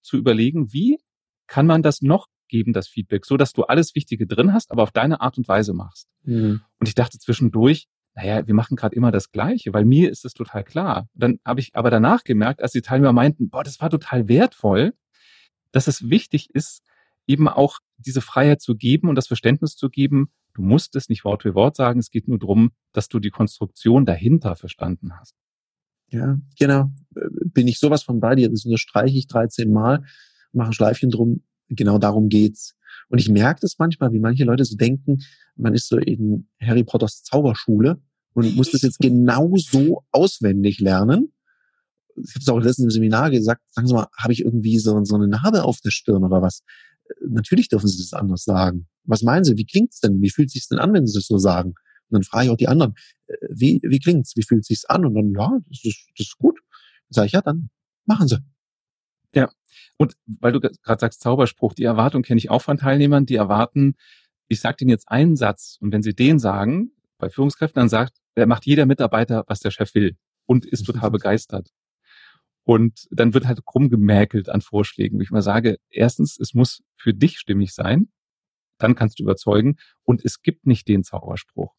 zu 0.02 0.18
überlegen, 0.18 0.74
wie 0.74 1.00
kann 1.48 1.66
man 1.66 1.82
das 1.82 2.02
noch 2.02 2.28
geben, 2.48 2.74
das 2.74 2.88
Feedback, 2.88 3.26
so 3.26 3.36
dass 3.38 3.54
du 3.54 3.64
alles 3.64 3.96
Wichtige 3.96 4.26
drin 4.26 4.54
hast, 4.54 4.72
aber 4.72 4.84
auf 4.84 4.92
deine 4.92 5.22
Art 5.22 5.38
und 5.38 5.48
Weise 5.48 5.74
machst. 5.74 6.08
Mhm. 6.24 6.62
Und 6.80 6.88
ich 6.88 6.96
dachte 6.96 7.20
zwischendurch, 7.20 7.88
naja, 8.18 8.48
wir 8.48 8.56
machen 8.56 8.76
gerade 8.76 8.96
immer 8.96 9.12
das 9.12 9.30
Gleiche, 9.30 9.74
weil 9.76 9.86
mir 9.86 10.10
ist 10.10 10.26
es 10.26 10.34
total 10.34 10.64
klar. 10.64 11.08
Dann 11.14 11.40
habe 11.46 11.60
ich 11.60 11.76
aber 11.76 11.92
danach 11.92 12.24
gemerkt, 12.24 12.64
als 12.64 12.72
die 12.72 12.82
Teilnehmer 12.82 13.14
meinten, 13.14 13.52
boah, 13.52 13.64
das 13.64 13.80
war 13.80 13.92
total 13.92 14.28
wertvoll, 14.28 14.96
dass 15.72 15.88
es 15.88 16.10
wichtig 16.10 16.50
ist, 16.56 16.82
eben 17.28 17.48
auch 17.48 17.78
diese 18.00 18.22
Freiheit 18.22 18.60
zu 18.60 18.76
geben 18.76 19.08
und 19.08 19.14
das 19.14 19.28
Verständnis 19.28 19.76
zu 19.76 19.90
geben, 19.90 20.32
du 20.56 20.64
musst 20.64 20.96
es 20.96 21.10
nicht 21.10 21.26
Wort 21.26 21.44
für 21.44 21.54
Wort 21.54 21.76
sagen, 21.76 22.00
es 22.00 22.10
geht 22.10 22.28
nur 22.28 22.40
darum, 22.40 22.72
dass 22.92 23.08
du 23.08 23.20
die 23.20 23.30
Konstruktion 23.30 24.04
dahinter 24.04 24.56
verstanden 24.56 25.12
hast. 25.20 25.36
Ja, 26.10 26.40
genau. 26.58 26.90
Bin 27.12 27.68
ich 27.68 27.78
sowas 27.78 28.02
von 28.02 28.20
bei 28.20 28.34
dir, 28.34 28.50
das 28.50 28.66
unterstreiche 28.66 29.16
ich 29.16 29.28
13 29.28 29.72
Mal, 29.72 30.04
mache 30.54 30.70
ein 30.70 30.74
Schleifchen 30.74 31.12
drum, 31.12 31.44
genau 31.70 32.00
darum 32.00 32.30
geht's. 32.30 32.76
Und 33.10 33.20
ich 33.20 33.30
merke 33.30 33.60
das 33.62 33.76
manchmal, 33.78 34.12
wie 34.12 34.20
manche 34.20 34.44
Leute 34.44 34.66
so 34.66 34.76
denken, 34.76 35.20
man 35.56 35.76
ist 35.76 35.88
so 35.88 35.98
in 36.00 36.48
Harry 36.60 36.84
Potters 36.84 37.22
Zauberschule 37.22 38.02
und 38.38 38.56
muss 38.56 38.70
das 38.70 38.84
jetzt 38.84 39.00
genau 39.00 39.52
so 39.56 40.04
auswendig 40.12 40.80
lernen. 40.80 41.34
Ich 42.24 42.36
habe 42.36 42.40
es 42.42 42.50
auch 42.50 42.60
letztens 42.60 42.86
im 42.86 42.92
Seminar 42.92 43.32
gesagt, 43.32 43.64
sagen 43.72 43.88
Sie 43.88 43.96
mal, 43.96 44.10
habe 44.16 44.32
ich 44.32 44.46
irgendwie 44.46 44.78
so, 44.78 45.04
so 45.06 45.16
eine 45.16 45.28
Narbe 45.28 45.64
auf 45.64 45.80
der 45.82 45.90
Stirn 45.90 46.24
oder 46.24 46.40
was? 46.40 46.62
Natürlich 47.28 47.68
dürfen 47.68 47.88
Sie 47.88 47.98
das 47.98 48.14
anders 48.14 48.44
sagen. 48.44 48.88
Was 49.06 49.24
meinen 49.24 49.44
Sie? 49.44 49.58
Wie 49.58 49.66
klingt's 49.66 50.02
denn? 50.02 50.22
Wie 50.22 50.30
fühlt 50.30 50.52
sich's 50.52 50.68
denn 50.68 50.78
an, 50.78 50.94
wenn 50.94 51.08
Sie 51.08 51.18
das 51.18 51.26
so 51.26 51.40
sagen? 51.40 51.70
Und 51.70 52.12
dann 52.12 52.22
frage 52.22 52.46
ich 52.46 52.52
auch 52.52 52.58
die 52.58 52.68
anderen, 52.68 52.94
äh, 53.26 53.34
wie, 53.50 53.80
wie 53.82 54.00
klingt's? 54.00 54.34
Wie 54.36 54.44
fühlt 54.44 54.66
sich's 54.66 54.86
an? 54.86 55.04
Und 55.04 55.16
dann, 55.16 55.34
ja, 55.36 55.58
das 55.70 55.84
ist, 55.84 56.08
das 56.16 56.28
ist 56.28 56.38
gut. 56.38 56.60
Dann 56.60 57.16
sage 57.16 57.26
ich, 57.26 57.34
ja, 57.34 57.42
dann 57.42 57.72
machen 58.06 58.28
Sie. 58.28 58.38
Ja, 59.34 59.50
und 59.98 60.14
weil 60.28 60.52
du 60.52 60.60
gerade 60.60 61.00
sagst 61.00 61.22
Zauberspruch, 61.22 61.74
die 61.74 61.86
Erwartung 61.86 62.22
kenne 62.22 62.38
ich 62.38 62.52
auch 62.52 62.62
von 62.62 62.78
Teilnehmern, 62.78 63.26
die 63.26 63.36
erwarten, 63.36 63.96
ich 64.48 64.60
sage 64.60 64.78
denen 64.78 64.92
jetzt 64.92 65.10
einen 65.10 65.36
Satz 65.36 65.78
und 65.82 65.92
wenn 65.92 66.04
sie 66.04 66.14
den 66.14 66.38
sagen, 66.38 66.92
bei 67.18 67.30
Führungskräften, 67.30 67.80
dann 67.80 67.90
sagt, 67.90 68.18
der 68.36 68.48
macht 68.48 68.66
jeder 68.66 68.86
Mitarbeiter, 68.86 69.44
was 69.48 69.60
der 69.60 69.72
Chef 69.72 69.94
will 69.96 70.16
und 70.46 70.66
ist 70.66 70.86
total 70.86 71.12
begeistert. 71.12 71.70
Und 72.64 73.08
dann 73.12 73.34
wird 73.34 73.48
halt 73.48 73.62
rumgemäkelt 73.74 74.50
an 74.50 74.62
Vorschlägen, 74.62 75.18
wo 75.18 75.22
ich 75.22 75.32
mal 75.32 75.42
sage, 75.42 75.78
erstens, 75.90 76.38
es 76.38 76.54
muss 76.54 76.84
für 76.98 77.14
dich 77.14 77.40
stimmig 77.40 77.74
sein, 77.74 78.10
dann 78.78 78.96
kannst 78.96 79.20
du 79.20 79.24
überzeugen 79.24 79.78
und 80.04 80.24
es 80.24 80.42
gibt 80.42 80.68
nicht 80.68 80.88
den 80.88 81.04
Zauberspruch. 81.04 81.74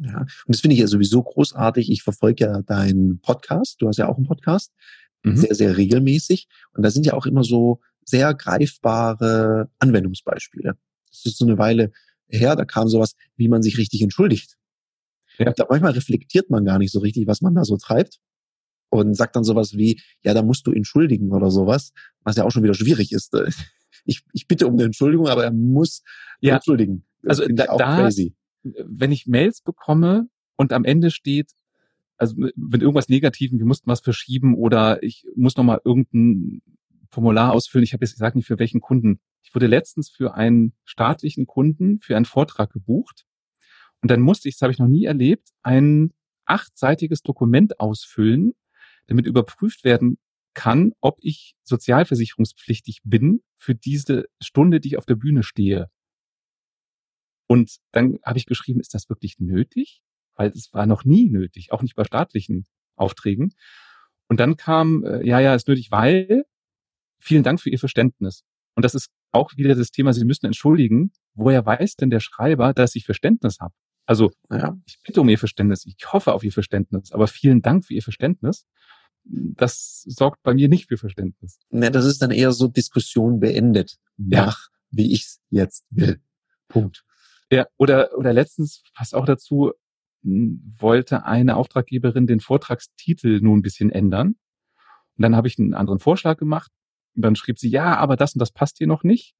Ja, 0.00 0.20
und 0.20 0.28
das 0.48 0.60
finde 0.60 0.74
ich 0.74 0.80
ja 0.80 0.86
sowieso 0.86 1.22
großartig. 1.22 1.90
Ich 1.90 2.02
verfolge 2.02 2.44
ja 2.44 2.62
deinen 2.62 3.20
Podcast. 3.20 3.80
Du 3.80 3.86
hast 3.86 3.98
ja 3.98 4.08
auch 4.08 4.16
einen 4.16 4.26
Podcast 4.26 4.72
mhm. 5.22 5.36
sehr, 5.36 5.54
sehr 5.54 5.76
regelmäßig. 5.76 6.48
Und 6.72 6.82
da 6.82 6.90
sind 6.90 7.06
ja 7.06 7.14
auch 7.14 7.26
immer 7.26 7.44
so 7.44 7.80
sehr 8.04 8.34
greifbare 8.34 9.70
Anwendungsbeispiele. 9.78 10.76
Das 11.10 11.26
ist 11.26 11.38
so 11.38 11.44
eine 11.44 11.58
Weile 11.58 11.92
her, 12.28 12.56
da 12.56 12.64
kam 12.64 12.88
sowas, 12.88 13.14
wie 13.36 13.48
man 13.48 13.62
sich 13.62 13.78
richtig 13.78 14.02
entschuldigt. 14.02 14.56
Ja. 15.38 15.52
Da 15.52 15.66
manchmal 15.68 15.92
reflektiert 15.92 16.50
man 16.50 16.64
gar 16.64 16.78
nicht 16.78 16.92
so 16.92 17.00
richtig, 17.00 17.26
was 17.26 17.40
man 17.40 17.54
da 17.54 17.64
so 17.64 17.76
treibt 17.76 18.20
und 18.90 19.14
sagt 19.14 19.34
dann 19.34 19.44
sowas 19.44 19.76
wie, 19.76 20.00
ja, 20.22 20.34
da 20.34 20.42
musst 20.42 20.66
du 20.66 20.72
entschuldigen 20.72 21.32
oder 21.32 21.50
sowas, 21.50 21.92
was 22.22 22.36
ja 22.36 22.44
auch 22.44 22.50
schon 22.50 22.62
wieder 22.62 22.74
schwierig 22.74 23.12
ist. 23.12 23.34
Ich, 24.06 24.22
ich 24.32 24.46
bitte 24.46 24.66
um 24.66 24.74
eine 24.74 24.84
Entschuldigung, 24.84 25.28
aber 25.28 25.44
er 25.44 25.52
muss 25.52 26.02
ja. 26.40 26.56
entschuldigen. 26.56 27.06
Das 27.22 27.40
also 27.40 27.54
da, 27.54 27.76
da 27.76 28.02
crazy. 28.02 28.34
wenn 28.62 29.12
ich 29.12 29.26
Mails 29.26 29.62
bekomme 29.62 30.28
und 30.56 30.72
am 30.72 30.84
Ende 30.84 31.10
steht, 31.10 31.52
also 32.16 32.36
wenn 32.36 32.80
irgendwas 32.80 33.08
Negativen, 33.08 33.58
wir 33.58 33.66
mussten 33.66 33.90
was 33.90 34.00
verschieben 34.00 34.54
oder 34.54 35.02
ich 35.02 35.26
muss 35.36 35.56
nochmal 35.56 35.80
irgendein 35.84 36.60
Formular 37.10 37.52
ausfüllen. 37.52 37.84
Ich 37.84 37.94
habe 37.94 38.04
jetzt 38.04 38.14
gesagt 38.14 38.36
nicht 38.36 38.46
für 38.46 38.58
welchen 38.58 38.80
Kunden. 38.80 39.20
Ich 39.42 39.54
wurde 39.54 39.68
letztens 39.68 40.10
für 40.10 40.34
einen 40.34 40.74
staatlichen 40.84 41.46
Kunden 41.46 41.98
für 42.00 42.16
einen 42.16 42.24
Vortrag 42.26 42.72
gebucht 42.72 43.24
und 44.04 44.10
dann 44.10 44.20
musste 44.20 44.48
ich, 44.48 44.54
das 44.54 44.62
habe 44.62 44.72
ich 44.72 44.78
noch 44.78 44.86
nie 44.86 45.06
erlebt, 45.06 45.48
ein 45.64 46.12
achtseitiges 46.44 47.22
Dokument 47.22 47.80
ausfüllen, 47.80 48.52
damit 49.08 49.26
überprüft 49.26 49.82
werden 49.82 50.18
kann, 50.54 50.92
ob 51.00 51.18
ich 51.22 51.56
sozialversicherungspflichtig 51.64 53.00
bin 53.02 53.42
für 53.56 53.74
diese 53.74 54.26
Stunde, 54.40 54.78
die 54.78 54.90
ich 54.90 54.98
auf 54.98 55.06
der 55.06 55.16
Bühne 55.16 55.42
stehe. 55.42 55.90
Und 57.48 57.78
dann 57.90 58.20
habe 58.24 58.38
ich 58.38 58.46
geschrieben, 58.46 58.78
ist 58.78 58.94
das 58.94 59.08
wirklich 59.08 59.40
nötig? 59.40 60.04
weil 60.36 60.50
es 60.50 60.72
war 60.72 60.86
noch 60.86 61.04
nie 61.04 61.30
nötig, 61.30 61.72
auch 61.72 61.82
nicht 61.82 61.94
bei 61.94 62.04
staatlichen 62.04 62.66
Aufträgen. 62.96 63.54
Und 64.28 64.40
dann 64.40 64.56
kam, 64.56 65.04
äh, 65.04 65.26
ja, 65.26 65.40
ja, 65.40 65.54
ist 65.54 65.68
nötig, 65.68 65.90
weil 65.90 66.44
vielen 67.18 67.42
Dank 67.42 67.60
für 67.60 67.70
Ihr 67.70 67.78
Verständnis. 67.78 68.44
Und 68.74 68.84
das 68.84 68.94
ist 68.94 69.10
auch 69.32 69.56
wieder 69.56 69.74
das 69.74 69.90
Thema, 69.90 70.12
Sie 70.12 70.24
müssen 70.24 70.46
entschuldigen, 70.46 71.12
woher 71.34 71.64
weiß 71.64 71.96
denn 71.96 72.10
der 72.10 72.20
Schreiber, 72.20 72.72
dass 72.72 72.94
ich 72.94 73.04
Verständnis 73.04 73.58
habe? 73.60 73.74
Also 74.06 74.30
ja. 74.50 74.76
ich 74.86 75.00
bitte 75.02 75.20
um 75.20 75.28
Ihr 75.28 75.38
Verständnis, 75.38 75.86
ich 75.86 76.12
hoffe 76.12 76.34
auf 76.34 76.44
Ihr 76.44 76.52
Verständnis, 76.52 77.12
aber 77.12 77.26
vielen 77.26 77.62
Dank 77.62 77.84
für 77.86 77.94
Ihr 77.94 78.02
Verständnis. 78.02 78.66
Das 79.24 80.02
sorgt 80.06 80.42
bei 80.42 80.52
mir 80.52 80.68
nicht 80.68 80.88
für 80.88 80.98
Verständnis. 80.98 81.58
Ne, 81.70 81.90
das 81.90 82.04
ist 82.04 82.20
dann 82.20 82.30
eher 82.30 82.52
so 82.52 82.68
Diskussion 82.68 83.40
beendet. 83.40 83.96
Ja. 84.18 84.54
wie 84.90 85.12
ich's 85.12 85.40
jetzt 85.50 85.84
will. 85.90 86.20
Punkt. 86.68 87.04
Ja, 87.50 87.66
oder, 87.76 88.16
oder 88.16 88.32
letztens 88.32 88.82
passt 88.94 89.14
auch 89.14 89.24
dazu, 89.24 89.72
wollte 90.22 91.24
eine 91.24 91.56
Auftraggeberin 91.56 92.26
den 92.26 92.40
Vortragstitel 92.40 93.40
nun 93.40 93.58
ein 93.58 93.62
bisschen 93.62 93.90
ändern. 93.90 94.36
Und 95.16 95.22
dann 95.22 95.36
habe 95.36 95.48
ich 95.48 95.58
einen 95.58 95.74
anderen 95.74 95.98
Vorschlag 95.98 96.38
gemacht. 96.38 96.72
Und 97.14 97.22
dann 97.22 97.36
schrieb 97.36 97.58
sie, 97.58 97.68
ja, 97.68 97.96
aber 97.96 98.16
das 98.16 98.34
und 98.34 98.40
das 98.40 98.50
passt 98.50 98.78
hier 98.78 98.86
noch 98.86 99.04
nicht. 99.04 99.34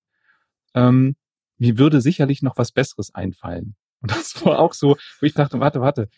Ähm, 0.74 1.16
mir 1.58 1.78
würde 1.78 2.00
sicherlich 2.00 2.42
noch 2.42 2.56
was 2.56 2.72
Besseres 2.72 3.14
einfallen. 3.14 3.76
Und 4.04 4.10
das 4.10 4.44
war 4.44 4.58
auch 4.58 4.74
so, 4.74 4.98
wo 5.20 5.26
ich 5.26 5.32
dachte, 5.32 5.60
warte, 5.60 5.80
warte, 5.80 6.10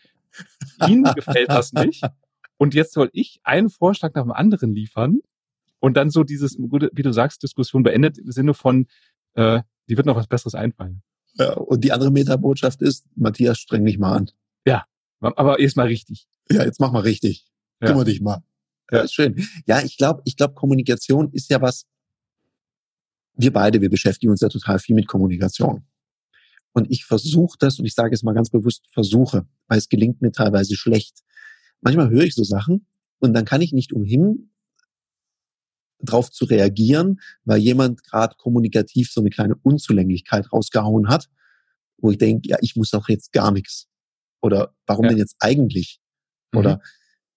Ihnen 0.88 1.04
gefällt 1.14 1.48
das 1.50 1.72
nicht. 1.72 2.02
Und 2.56 2.74
jetzt 2.74 2.92
soll 2.92 3.10
ich 3.12 3.38
einen 3.44 3.70
Vorschlag 3.70 4.12
nach 4.14 4.24
dem 4.24 4.32
anderen 4.32 4.74
liefern. 4.74 5.20
Und 5.78 5.96
dann 5.96 6.10
so 6.10 6.24
dieses, 6.24 6.58
wie 6.58 7.02
du 7.02 7.12
sagst, 7.12 7.44
Diskussion 7.44 7.84
beendet 7.84 8.18
im 8.18 8.32
Sinne 8.32 8.54
von, 8.54 8.88
äh, 9.34 9.60
die 9.88 9.96
wird 9.96 10.04
noch 10.04 10.16
was 10.16 10.26
Besseres 10.26 10.56
einfallen. 10.56 11.02
Ja, 11.34 11.52
und 11.52 11.84
die 11.84 11.92
andere 11.92 12.10
Metabotschaft 12.10 12.82
ist, 12.82 13.06
Matthias, 13.14 13.58
streng 13.58 13.84
dich 13.84 13.98
mal 13.98 14.16
an. 14.16 14.30
Ja, 14.66 14.84
aber 15.20 15.60
erstmal 15.60 15.86
richtig. 15.86 16.26
Ja, 16.50 16.64
jetzt 16.64 16.80
mach 16.80 16.90
mal 16.90 17.02
richtig. 17.02 17.46
Ja. 17.80 17.88
Kümmer 17.88 18.04
dich 18.04 18.20
mal. 18.20 18.42
Ja, 18.90 19.02
ist 19.02 19.14
schön. 19.14 19.46
Ja, 19.66 19.80
ich 19.80 19.96
glaube, 19.96 20.22
ich 20.24 20.36
glaube, 20.36 20.54
Kommunikation 20.54 21.30
ist 21.30 21.50
ja 21.50 21.60
was. 21.60 21.86
Wir 23.34 23.52
beide, 23.52 23.80
wir 23.80 23.90
beschäftigen 23.90 24.32
uns 24.32 24.40
ja 24.40 24.48
total 24.48 24.80
viel 24.80 24.96
mit 24.96 25.06
Kommunikation. 25.06 25.86
Und 26.76 26.90
ich 26.90 27.06
versuche 27.06 27.56
das, 27.58 27.78
und 27.78 27.86
ich 27.86 27.94
sage 27.94 28.14
es 28.14 28.22
mal 28.22 28.34
ganz 28.34 28.50
bewusst, 28.50 28.86
versuche, 28.92 29.46
weil 29.66 29.78
es 29.78 29.88
gelingt 29.88 30.20
mir 30.20 30.30
teilweise 30.30 30.76
schlecht. 30.76 31.22
Manchmal 31.80 32.10
höre 32.10 32.24
ich 32.24 32.34
so 32.34 32.44
Sachen 32.44 32.86
und 33.18 33.32
dann 33.32 33.46
kann 33.46 33.62
ich 33.62 33.72
nicht 33.72 33.94
umhin, 33.94 34.50
drauf 36.00 36.30
zu 36.30 36.44
reagieren, 36.44 37.18
weil 37.44 37.60
jemand 37.60 38.04
gerade 38.04 38.36
kommunikativ 38.36 39.10
so 39.10 39.22
eine 39.22 39.30
kleine 39.30 39.54
Unzulänglichkeit 39.62 40.52
rausgehauen 40.52 41.08
hat, 41.08 41.30
wo 41.96 42.10
ich 42.10 42.18
denke, 42.18 42.46
ja, 42.46 42.58
ich 42.60 42.76
muss 42.76 42.90
doch 42.90 43.08
jetzt 43.08 43.32
gar 43.32 43.52
nichts. 43.52 43.88
Oder 44.42 44.74
warum 44.86 45.04
ja. 45.04 45.08
denn 45.12 45.18
jetzt 45.18 45.36
eigentlich? 45.38 46.02
Oder 46.54 46.76
mhm. 46.76 46.80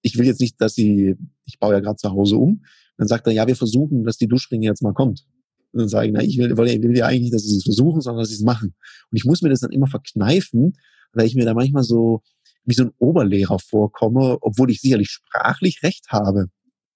ich 0.01 0.17
will 0.17 0.25
jetzt 0.25 0.41
nicht, 0.41 0.59
dass 0.59 0.73
sie, 0.75 1.15
ich 1.45 1.59
baue 1.59 1.75
ja 1.75 1.79
gerade 1.79 1.95
zu 1.95 2.11
Hause 2.11 2.35
um. 2.35 2.65
Dann 2.97 3.07
sagt 3.07 3.25
er, 3.25 3.31
ja, 3.31 3.47
wir 3.47 3.55
versuchen, 3.55 4.03
dass 4.03 4.17
die 4.17 4.27
Duschringe 4.27 4.65
jetzt 4.65 4.83
mal 4.83 4.93
kommt. 4.93 5.25
Und 5.71 5.81
dann 5.81 5.89
sage 5.89 6.07
ich, 6.07 6.13
na, 6.13 6.21
ich 6.21 6.37
will, 6.37 6.51
ich 6.51 6.81
will 6.81 6.97
ja 6.97 7.05
eigentlich 7.05 7.21
nicht, 7.21 7.33
dass 7.33 7.43
sie 7.43 7.57
es 7.57 7.63
versuchen, 7.63 8.01
sondern 8.01 8.21
dass 8.21 8.29
sie 8.29 8.35
es 8.35 8.41
machen. 8.41 8.75
Und 9.11 9.17
ich 9.17 9.25
muss 9.25 9.41
mir 9.41 9.49
das 9.49 9.59
dann 9.59 9.71
immer 9.71 9.87
verkneifen, 9.87 10.77
weil 11.13 11.25
ich 11.25 11.35
mir 11.35 11.45
da 11.45 11.53
manchmal 11.53 11.83
so 11.83 12.21
wie 12.65 12.73
so 12.73 12.83
ein 12.83 12.91
Oberlehrer 12.97 13.59
vorkomme, 13.59 14.37
obwohl 14.41 14.71
ich 14.71 14.81
sicherlich 14.81 15.09
sprachlich 15.09 15.81
recht 15.83 16.07
habe. 16.09 16.47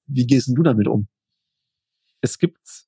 Wie 0.06 0.26
gehst 0.26 0.48
denn 0.48 0.56
du 0.56 0.64
damit 0.64 0.88
um? 0.88 1.08
Es 2.22 2.38
gibt 2.38 2.86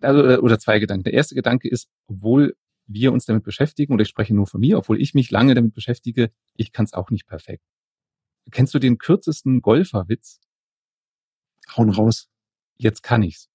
also 0.00 0.20
oder 0.40 0.58
zwei 0.58 0.78
Gedanken. 0.78 1.04
Der 1.04 1.14
erste 1.14 1.34
Gedanke 1.34 1.68
ist, 1.68 1.88
obwohl 2.06 2.56
wir 2.86 3.12
uns 3.12 3.24
damit 3.24 3.44
beschäftigen, 3.44 3.94
oder 3.94 4.02
ich 4.02 4.08
spreche 4.08 4.34
nur 4.34 4.46
von 4.46 4.60
mir, 4.60 4.78
obwohl 4.78 5.00
ich 5.00 5.14
mich 5.14 5.30
lange 5.30 5.54
damit 5.54 5.74
beschäftige, 5.74 6.30
ich 6.54 6.72
kann 6.72 6.84
es 6.84 6.92
auch 6.92 7.10
nicht 7.10 7.26
perfekt. 7.26 7.64
Kennst 8.50 8.74
du 8.74 8.78
den 8.78 8.98
kürzesten 8.98 9.62
Golferwitz? 9.62 10.40
Hauen 11.76 11.88
raus. 11.88 12.28
Jetzt 12.76 13.02
kann 13.02 13.22
ich's. 13.22 13.48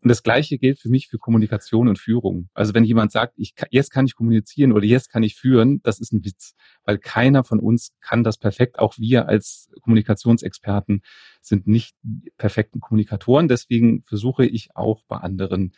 Und 0.00 0.08
das 0.08 0.22
Gleiche 0.22 0.58
gilt 0.58 0.78
für 0.78 0.88
mich 0.88 1.08
für 1.08 1.18
Kommunikation 1.18 1.88
und 1.88 1.98
Führung. 1.98 2.48
Also 2.54 2.74
wenn 2.74 2.84
jemand 2.84 3.12
sagt, 3.12 3.34
ich 3.36 3.54
jetzt 3.70 3.90
kann 3.90 4.06
ich 4.06 4.14
kommunizieren 4.14 4.72
oder 4.72 4.84
jetzt 4.84 5.10
kann 5.10 5.22
ich 5.22 5.34
führen, 5.34 5.80
das 5.82 6.00
ist 6.00 6.12
ein 6.12 6.24
Witz, 6.24 6.54
weil 6.84 6.98
keiner 6.98 7.44
von 7.44 7.60
uns 7.60 7.94
kann 8.00 8.24
das 8.24 8.38
perfekt. 8.38 8.78
Auch 8.78 8.98
wir 8.98 9.28
als 9.28 9.70
Kommunikationsexperten 9.82 11.02
sind 11.40 11.66
nicht 11.66 11.96
perfekten 12.36 12.80
Kommunikatoren. 12.80 13.48
Deswegen 13.48 14.02
versuche 14.02 14.44
ich 14.46 14.74
auch 14.74 15.02
bei 15.04 15.16
anderen 15.16 15.72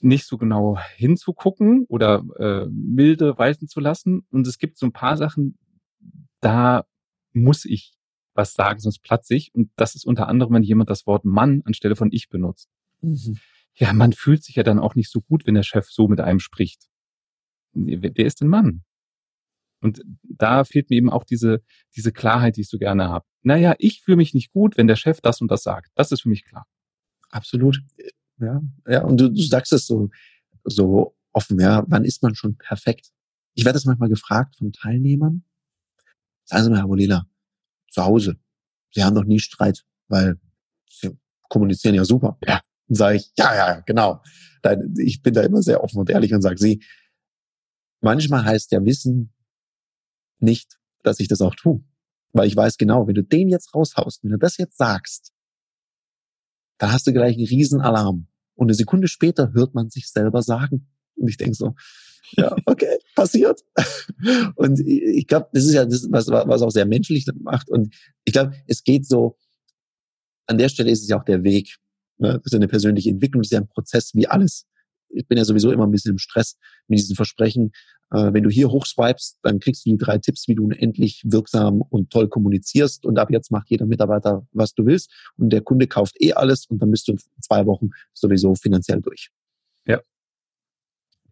nicht 0.00 0.26
so 0.26 0.36
genau 0.36 0.78
hinzugucken 0.96 1.86
oder 1.88 2.24
äh, 2.38 2.66
milde 2.70 3.38
walten 3.38 3.68
zu 3.68 3.80
lassen. 3.80 4.26
Und 4.30 4.46
es 4.46 4.58
gibt 4.58 4.76
so 4.76 4.86
ein 4.86 4.92
paar 4.92 5.16
Sachen, 5.16 5.58
da 6.40 6.84
muss 7.32 7.64
ich 7.64 7.94
was 8.34 8.54
sagen, 8.54 8.80
sonst 8.80 9.00
platze 9.00 9.34
ich. 9.34 9.54
Und 9.54 9.70
das 9.76 9.94
ist 9.94 10.04
unter 10.04 10.28
anderem, 10.28 10.54
wenn 10.54 10.62
jemand 10.62 10.90
das 10.90 11.06
Wort 11.06 11.24
Mann 11.24 11.62
anstelle 11.64 11.96
von 11.96 12.10
ich 12.12 12.28
benutzt. 12.28 12.68
Mhm. 13.00 13.38
Ja, 13.74 13.92
man 13.92 14.12
fühlt 14.12 14.44
sich 14.44 14.56
ja 14.56 14.62
dann 14.62 14.78
auch 14.78 14.94
nicht 14.94 15.10
so 15.10 15.20
gut, 15.20 15.46
wenn 15.46 15.54
der 15.54 15.62
Chef 15.62 15.90
so 15.90 16.08
mit 16.08 16.20
einem 16.20 16.40
spricht. 16.40 16.88
Wer 17.72 18.26
ist 18.26 18.40
denn 18.40 18.48
Mann? 18.48 18.82
Und 19.80 20.02
da 20.22 20.64
fehlt 20.64 20.90
mir 20.90 20.96
eben 20.96 21.10
auch 21.10 21.24
diese, 21.24 21.62
diese 21.96 22.12
Klarheit, 22.12 22.56
die 22.56 22.60
ich 22.60 22.68
so 22.68 22.78
gerne 22.78 23.08
habe. 23.08 23.26
Naja, 23.42 23.74
ich 23.78 24.02
fühle 24.02 24.18
mich 24.18 24.34
nicht 24.34 24.52
gut, 24.52 24.76
wenn 24.76 24.86
der 24.86 24.96
Chef 24.96 25.20
das 25.20 25.40
und 25.40 25.50
das 25.50 25.62
sagt. 25.62 25.90
Das 25.94 26.12
ist 26.12 26.22
für 26.22 26.28
mich 26.28 26.44
klar. 26.44 26.66
Absolut. 27.30 27.82
Ja, 28.38 28.60
ja, 28.86 29.02
und 29.02 29.20
du, 29.20 29.28
du 29.28 29.42
sagst 29.42 29.72
es 29.72 29.86
so, 29.86 30.10
so 30.64 31.16
offen, 31.32 31.58
ja. 31.58 31.84
Wann 31.88 32.04
ist 32.04 32.22
man 32.22 32.34
schon 32.34 32.56
perfekt? 32.56 33.10
Ich 33.54 33.64
werde 33.64 33.76
das 33.76 33.84
manchmal 33.84 34.08
gefragt 34.08 34.56
von 34.56 34.72
Teilnehmern. 34.72 35.44
Sagen 36.44 36.64
Sie 36.64 36.70
mal, 36.70 36.78
Herr 36.78 36.88
Bolila, 36.88 37.26
zu 37.92 38.04
Hause, 38.04 38.36
Sie 38.90 39.02
haben 39.02 39.14
doch 39.14 39.24
nie 39.24 39.38
Streit, 39.38 39.84
weil 40.08 40.38
Sie 40.90 41.10
kommunizieren 41.48 41.94
ja 41.94 42.04
super. 42.04 42.38
Ja. 42.46 42.60
Dann 42.88 42.96
sage 42.96 43.16
ich, 43.16 43.32
ja, 43.36 43.54
ja, 43.54 43.80
genau. 43.80 44.22
Ich 44.98 45.22
bin 45.22 45.34
da 45.34 45.42
immer 45.42 45.62
sehr 45.62 45.82
offen 45.82 45.98
und 45.98 46.10
ehrlich 46.10 46.34
und 46.34 46.42
sage, 46.42 46.58
Sie, 46.58 46.84
manchmal 48.00 48.44
heißt 48.44 48.72
ja 48.72 48.84
Wissen 48.84 49.32
nicht, 50.38 50.78
dass 51.02 51.20
ich 51.20 51.28
das 51.28 51.40
auch 51.40 51.54
tue. 51.54 51.82
Weil 52.32 52.48
ich 52.48 52.56
weiß 52.56 52.78
genau, 52.78 53.06
wenn 53.06 53.14
du 53.14 53.22
den 53.22 53.48
jetzt 53.48 53.74
raushaust, 53.74 54.22
wenn 54.24 54.30
du 54.30 54.38
das 54.38 54.56
jetzt 54.56 54.78
sagst, 54.78 55.32
dann 56.78 56.92
hast 56.92 57.06
du 57.06 57.12
gleich 57.12 57.36
einen 57.36 57.46
Riesenalarm. 57.46 58.28
Und 58.54 58.66
eine 58.66 58.74
Sekunde 58.74 59.08
später 59.08 59.52
hört 59.52 59.74
man 59.74 59.90
sich 59.90 60.10
selber 60.10 60.42
sagen. 60.42 60.90
Und 61.14 61.28
ich 61.28 61.36
denke 61.36 61.54
so, 61.54 61.74
ja, 62.32 62.54
okay, 62.66 62.98
passiert. 63.22 63.62
Und 64.56 64.80
ich 64.80 65.26
glaube, 65.26 65.48
das 65.52 65.64
ist 65.64 65.74
ja 65.74 65.84
das, 65.84 66.06
was, 66.10 66.28
was 66.28 66.62
auch 66.62 66.70
sehr 66.70 66.86
menschlich 66.86 67.26
macht. 67.40 67.70
Und 67.70 67.94
ich 68.24 68.32
glaube, 68.32 68.54
es 68.66 68.84
geht 68.84 69.06
so, 69.06 69.36
an 70.46 70.58
der 70.58 70.68
Stelle 70.68 70.90
ist 70.90 71.02
es 71.02 71.08
ja 71.08 71.18
auch 71.20 71.24
der 71.24 71.44
Weg. 71.44 71.76
Ne? 72.18 72.34
Das 72.34 72.52
ist 72.52 72.54
eine 72.54 72.68
persönliche 72.68 73.10
Entwicklung, 73.10 73.42
das 73.42 73.48
ist 73.48 73.52
ja 73.52 73.60
ein 73.60 73.68
Prozess 73.68 74.14
wie 74.14 74.26
alles 74.26 74.66
ich 75.12 75.26
bin 75.26 75.38
ja 75.38 75.44
sowieso 75.44 75.70
immer 75.70 75.86
ein 75.86 75.90
bisschen 75.90 76.12
im 76.12 76.18
Stress 76.18 76.56
mit 76.88 76.98
diesen 76.98 77.16
Versprechen. 77.16 77.72
Äh, 78.10 78.32
wenn 78.32 78.42
du 78.42 78.50
hier 78.50 78.70
hochswipest, 78.70 79.38
dann 79.42 79.60
kriegst 79.60 79.84
du 79.84 79.90
die 79.90 79.98
drei 79.98 80.18
Tipps, 80.18 80.48
wie 80.48 80.54
du 80.54 80.70
endlich 80.70 81.22
wirksam 81.24 81.82
und 81.82 82.10
toll 82.10 82.28
kommunizierst. 82.28 83.04
Und 83.04 83.18
ab 83.18 83.30
jetzt 83.30 83.50
macht 83.50 83.70
jeder 83.70 83.86
Mitarbeiter, 83.86 84.46
was 84.52 84.74
du 84.74 84.86
willst. 84.86 85.12
Und 85.36 85.50
der 85.50 85.60
Kunde 85.60 85.86
kauft 85.86 86.20
eh 86.20 86.32
alles 86.32 86.66
und 86.66 86.80
dann 86.80 86.90
bist 86.90 87.08
du 87.08 87.12
in 87.12 87.18
zwei 87.40 87.66
Wochen 87.66 87.90
sowieso 88.12 88.54
finanziell 88.54 89.00
durch. 89.00 89.30
Ja. 89.86 90.00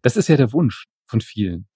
Das 0.01 0.17
ist 0.17 0.27
ja 0.29 0.37
der 0.37 0.53
Wunsch 0.53 0.85
von 1.05 1.21
vielen. 1.21 1.67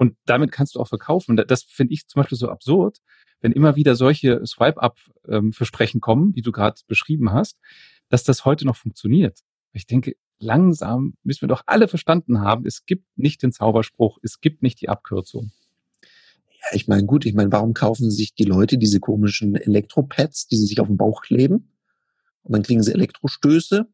Und 0.00 0.16
damit 0.24 0.50
kannst 0.50 0.74
du 0.74 0.80
auch 0.80 0.88
verkaufen. 0.88 1.36
Das 1.36 1.62
finde 1.62 1.92
ich 1.92 2.08
zum 2.08 2.22
Beispiel 2.22 2.38
so 2.38 2.48
absurd, 2.48 3.02
wenn 3.42 3.52
immer 3.52 3.76
wieder 3.76 3.96
solche 3.96 4.40
Swipe-Up-Versprechen 4.46 5.98
ähm, 5.98 6.00
kommen, 6.00 6.34
wie 6.34 6.40
du 6.40 6.52
gerade 6.52 6.80
beschrieben 6.86 7.32
hast, 7.32 7.60
dass 8.08 8.24
das 8.24 8.46
heute 8.46 8.64
noch 8.64 8.76
funktioniert. 8.76 9.40
Ich 9.74 9.86
denke, 9.86 10.16
langsam 10.38 11.18
müssen 11.22 11.42
wir 11.42 11.48
doch 11.48 11.64
alle 11.66 11.86
verstanden 11.86 12.40
haben, 12.40 12.64
es 12.64 12.86
gibt 12.86 13.18
nicht 13.18 13.42
den 13.42 13.52
Zauberspruch, 13.52 14.16
es 14.22 14.40
gibt 14.40 14.62
nicht 14.62 14.80
die 14.80 14.88
Abkürzung. 14.88 15.52
Ja, 16.02 16.68
ich 16.72 16.88
meine, 16.88 17.04
gut, 17.04 17.26
ich 17.26 17.34
meine, 17.34 17.52
warum 17.52 17.74
kaufen 17.74 18.10
sich 18.10 18.34
die 18.34 18.44
Leute 18.44 18.78
diese 18.78 19.00
komischen 19.00 19.54
Elektropads, 19.54 20.46
die 20.46 20.56
sie 20.56 20.64
sich 20.64 20.80
auf 20.80 20.86
den 20.86 20.96
Bauch 20.96 21.20
kleben? 21.20 21.68
Und 22.42 22.54
dann 22.54 22.62
kriegen 22.62 22.82
sie 22.82 22.94
Elektrostöße. 22.94 23.86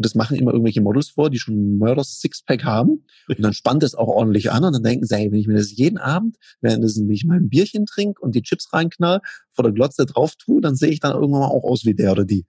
Und 0.00 0.06
das 0.06 0.14
machen 0.14 0.38
immer 0.38 0.52
irgendwelche 0.52 0.80
Models 0.80 1.10
vor, 1.10 1.28
die 1.28 1.38
schon 1.38 1.76
Mörders 1.76 2.20
Sixpack 2.20 2.64
haben. 2.64 3.04
Und 3.28 3.42
dann 3.42 3.52
spannt 3.52 3.82
es 3.82 3.94
auch 3.94 4.08
ordentlich 4.08 4.50
an. 4.50 4.64
Und 4.64 4.72
dann 4.72 4.82
denken 4.82 5.04
sie, 5.04 5.14
hey, 5.14 5.30
wenn 5.30 5.38
ich 5.38 5.46
mir 5.46 5.58
das 5.58 5.76
jeden 5.76 5.98
Abend, 5.98 6.38
während 6.62 6.82
ich 6.82 7.24
mein 7.26 7.50
Bierchen 7.50 7.84
trinke 7.84 8.18
und 8.22 8.34
die 8.34 8.40
Chips 8.40 8.72
reinknall, 8.72 9.20
vor 9.52 9.62
der 9.62 9.74
Glotze 9.74 10.06
drauf 10.06 10.36
tue, 10.36 10.62
dann 10.62 10.74
sehe 10.74 10.88
ich 10.88 11.00
dann 11.00 11.12
irgendwann 11.12 11.42
mal 11.42 11.48
auch 11.48 11.64
aus 11.64 11.84
wie 11.84 11.92
der 11.92 12.12
oder 12.12 12.24
die 12.24 12.46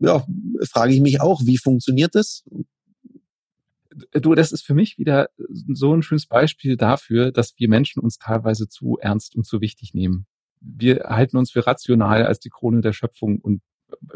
ja, 0.00 0.26
frage 0.68 0.94
ich 0.94 1.00
mich 1.00 1.20
auch, 1.20 1.42
wie 1.44 1.58
funktioniert 1.58 2.16
das? 2.16 2.44
Du, 4.10 4.34
das 4.34 4.50
ist 4.50 4.62
für 4.62 4.74
mich 4.74 4.98
wieder 4.98 5.28
so 5.38 5.94
ein 5.94 6.02
schönes 6.02 6.26
Beispiel 6.26 6.76
dafür, 6.76 7.30
dass 7.30 7.54
wir 7.56 7.68
Menschen 7.68 8.02
uns 8.02 8.18
teilweise 8.18 8.68
zu 8.68 8.98
ernst 9.00 9.36
und 9.36 9.46
zu 9.46 9.60
wichtig 9.60 9.94
nehmen. 9.94 10.26
Wir 10.60 11.04
halten 11.04 11.36
uns 11.36 11.52
für 11.52 11.64
rational 11.64 12.26
als 12.26 12.40
die 12.40 12.50
Krone 12.50 12.80
der 12.80 12.92
Schöpfung 12.92 13.38
und 13.38 13.62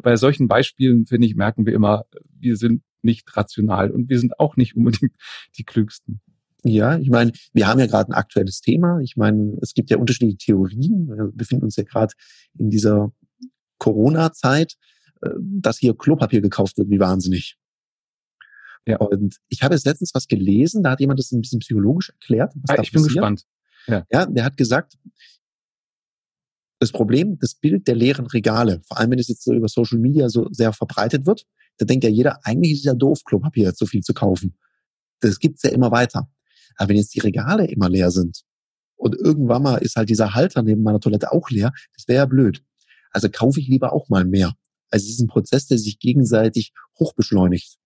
bei 0.03 0.17
solchen 0.17 0.49
Beispielen, 0.49 1.07
finde 1.07 1.27
ich, 1.27 1.35
merken 1.35 1.67
wir 1.67 1.75
immer, 1.75 2.05
wir 2.39 2.57
sind 2.57 2.83
nicht 3.03 3.37
rational 3.37 3.91
und 3.91 4.09
wir 4.09 4.19
sind 4.19 4.39
auch 4.39 4.57
nicht 4.57 4.77
unbedingt 4.77 5.13
die 5.59 5.65
Klügsten. 5.65 6.21
Ja, 6.63 6.99
ich 6.99 7.09
meine, 7.09 7.33
wir 7.55 7.67
haben 7.67 7.81
ja 7.81 7.87
gerade 7.87 8.11
ein 8.11 8.15
aktuelles 8.15 8.61
Thema. 8.61 9.01
Ich 9.01 9.17
meine, 9.17 9.57
es 9.63 9.73
gibt 9.73 9.89
ja 9.89 9.97
unterschiedliche 9.97 10.37
Theorien. 10.37 11.09
Wir 11.09 11.31
befinden 11.33 11.65
uns 11.65 11.77
ja 11.77 11.85
gerade 11.85 12.13
in 12.59 12.69
dieser 12.69 13.13
Corona-Zeit. 13.79 14.77
Äh, 15.23 15.31
dass 15.39 15.79
hier 15.79 15.97
Klopapier 15.97 16.41
gekauft 16.41 16.79
wird, 16.79 16.89
wie 16.91 17.01
wahnsinnig. 17.01 17.57
Ja. 18.87 18.97
Und 18.97 19.37
ich 19.49 19.63
habe 19.63 19.75
jetzt 19.75 19.85
letztens 19.85 20.15
was 20.15 20.27
gelesen, 20.27 20.83
da 20.83 20.93
hat 20.93 21.01
jemand 21.01 21.19
das 21.19 21.33
ein 21.33 21.43
bisschen 21.43 21.61
psychologisch 21.61 22.11
erklärt. 22.11 22.53
Was 22.67 22.79
ah, 22.79 22.83
ich 22.83 22.93
bin 22.93 23.03
gespannt. 23.03 23.45
Ja. 23.87 24.07
ja, 24.11 24.27
der 24.27 24.45
hat 24.45 24.57
gesagt, 24.57 24.99
das 26.81 26.93
Problem, 26.93 27.38
das 27.38 27.55
Bild 27.55 27.87
der 27.87 27.95
leeren 27.95 28.27
Regale, 28.27 28.81
vor 28.88 28.99
allem 28.99 29.11
wenn 29.11 29.19
es 29.19 29.29
jetzt 29.29 29.45
so 29.45 29.53
über 29.53 29.69
Social 29.69 29.99
Media 29.99 30.31
so 30.31 30.49
sehr 30.51 30.73
verbreitet 30.73 31.27
wird, 31.27 31.47
da 31.77 31.85
denkt 31.85 32.05
ja 32.05 32.11
jeder, 32.11 32.40
eigentlich 32.45 32.73
ist 32.73 32.79
es 32.81 32.85
ja 32.85 32.95
doof, 32.95 33.23
Klopapier 33.25 33.73
so 33.73 33.87
viel 33.87 34.01
zu 34.01 34.14
kaufen. 34.14 34.57
Das 35.21 35.38
gibt's 35.38 35.62
ja 35.62 35.71
immer 35.71 35.90
weiter. 35.90 36.31
Aber 36.77 36.88
wenn 36.88 36.97
jetzt 36.97 37.14
die 37.14 37.21
Regale 37.21 37.66
immer 37.66 37.90
leer 37.90 38.11
sind 38.11 38.43
und 38.97 39.14
irgendwann 39.14 39.62
mal 39.62 39.77
ist 39.77 39.97
halt 39.97 40.09
dieser 40.09 40.35
Halter 40.35 40.62
neben 40.62 40.83
meiner 40.83 41.01
Toilette 41.01 41.33
auch 41.33 41.51
leer, 41.51 41.73
das 41.95 42.09
wäre 42.09 42.19
ja 42.19 42.27
blöd. 42.27 42.64
Also 43.11 43.29
kaufe 43.29 43.61
ich 43.61 43.69
lieber 43.69 43.93
auch 43.93 44.09
mal 44.09 44.25
mehr. 44.25 44.55
Also 44.90 45.05
es 45.05 45.12
ist 45.12 45.21
ein 45.21 45.29
Prozess, 45.29 45.66
der 45.66 45.79
sich 45.79 45.99
gegenseitig 45.99 46.73
hochbeschleunigt. 46.99 47.77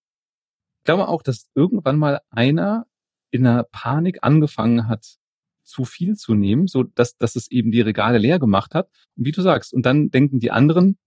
Ich 0.79 0.83
glaube 0.85 1.09
auch, 1.09 1.21
dass 1.21 1.49
irgendwann 1.53 1.97
mal 1.97 2.21
einer 2.29 2.87
in 3.31 3.45
einer 3.45 3.63
Panik 3.63 4.19
angefangen 4.21 4.87
hat, 4.87 5.17
zu 5.65 5.83
viel 5.83 6.15
zu 6.15 6.33
nehmen, 6.33 6.67
so 6.67 6.83
dass, 6.83 7.17
dass 7.17 7.35
es 7.35 7.49
eben 7.51 7.71
die 7.71 7.81
Regale 7.81 8.17
leer 8.17 8.39
gemacht 8.39 8.73
hat. 8.73 8.89
Und 9.15 9.25
wie 9.25 9.31
du 9.31 9.41
sagst, 9.41 9.73
und 9.73 9.85
dann 9.85 10.09
denken 10.09 10.39
die 10.39 10.51
anderen, 10.51 10.97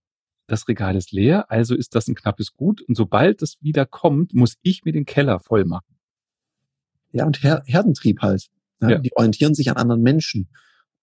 das 0.47 0.67
Regal 0.67 0.95
ist 0.95 1.11
leer, 1.11 1.49
also 1.49 1.75
ist 1.75 1.95
das 1.95 2.07
ein 2.07 2.15
knappes 2.15 2.53
Gut. 2.53 2.81
Und 2.81 2.95
sobald 2.95 3.41
das 3.41 3.57
wieder 3.61 3.85
kommt, 3.85 4.33
muss 4.33 4.57
ich 4.61 4.83
mir 4.83 4.91
den 4.91 5.05
Keller 5.05 5.39
voll 5.39 5.65
machen. 5.65 5.95
Ja, 7.11 7.25
und 7.25 7.41
Her 7.43 7.63
Herdentrieb 7.65 8.21
halt. 8.21 8.47
Ja, 8.81 8.91
ja. 8.91 8.99
Die 8.99 9.15
orientieren 9.15 9.55
sich 9.55 9.69
an 9.69 9.77
anderen 9.77 10.01
Menschen. 10.01 10.49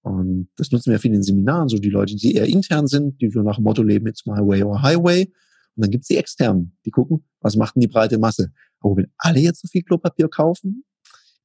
Und 0.02 0.48
das 0.56 0.70
nutzen 0.70 0.92
wir 0.92 1.00
viel 1.00 1.10
in 1.10 1.18
den 1.18 1.22
Seminaren, 1.22 1.68
so 1.68 1.78
die 1.78 1.90
Leute, 1.90 2.14
die 2.14 2.34
eher 2.34 2.46
intern 2.46 2.86
sind, 2.86 3.20
die 3.20 3.28
so 3.28 3.42
nach 3.42 3.56
dem 3.56 3.64
Motto 3.64 3.82
leben, 3.82 4.06
it's 4.06 4.24
my 4.24 4.38
way 4.38 4.62
or 4.62 4.82
highway. 4.82 5.26
Und 5.74 5.84
dann 5.84 5.90
gibt's 5.90 6.08
die 6.08 6.16
externen, 6.16 6.76
die 6.86 6.90
gucken, 6.90 7.24
was 7.40 7.56
macht 7.56 7.74
denn 7.74 7.80
die 7.80 7.88
breite 7.88 8.18
Masse? 8.18 8.52
Aber 8.80 8.96
wenn 8.96 9.12
alle 9.18 9.40
jetzt 9.40 9.62
so 9.62 9.68
viel 9.68 9.82
Klopapier 9.82 10.28
kaufen, 10.28 10.84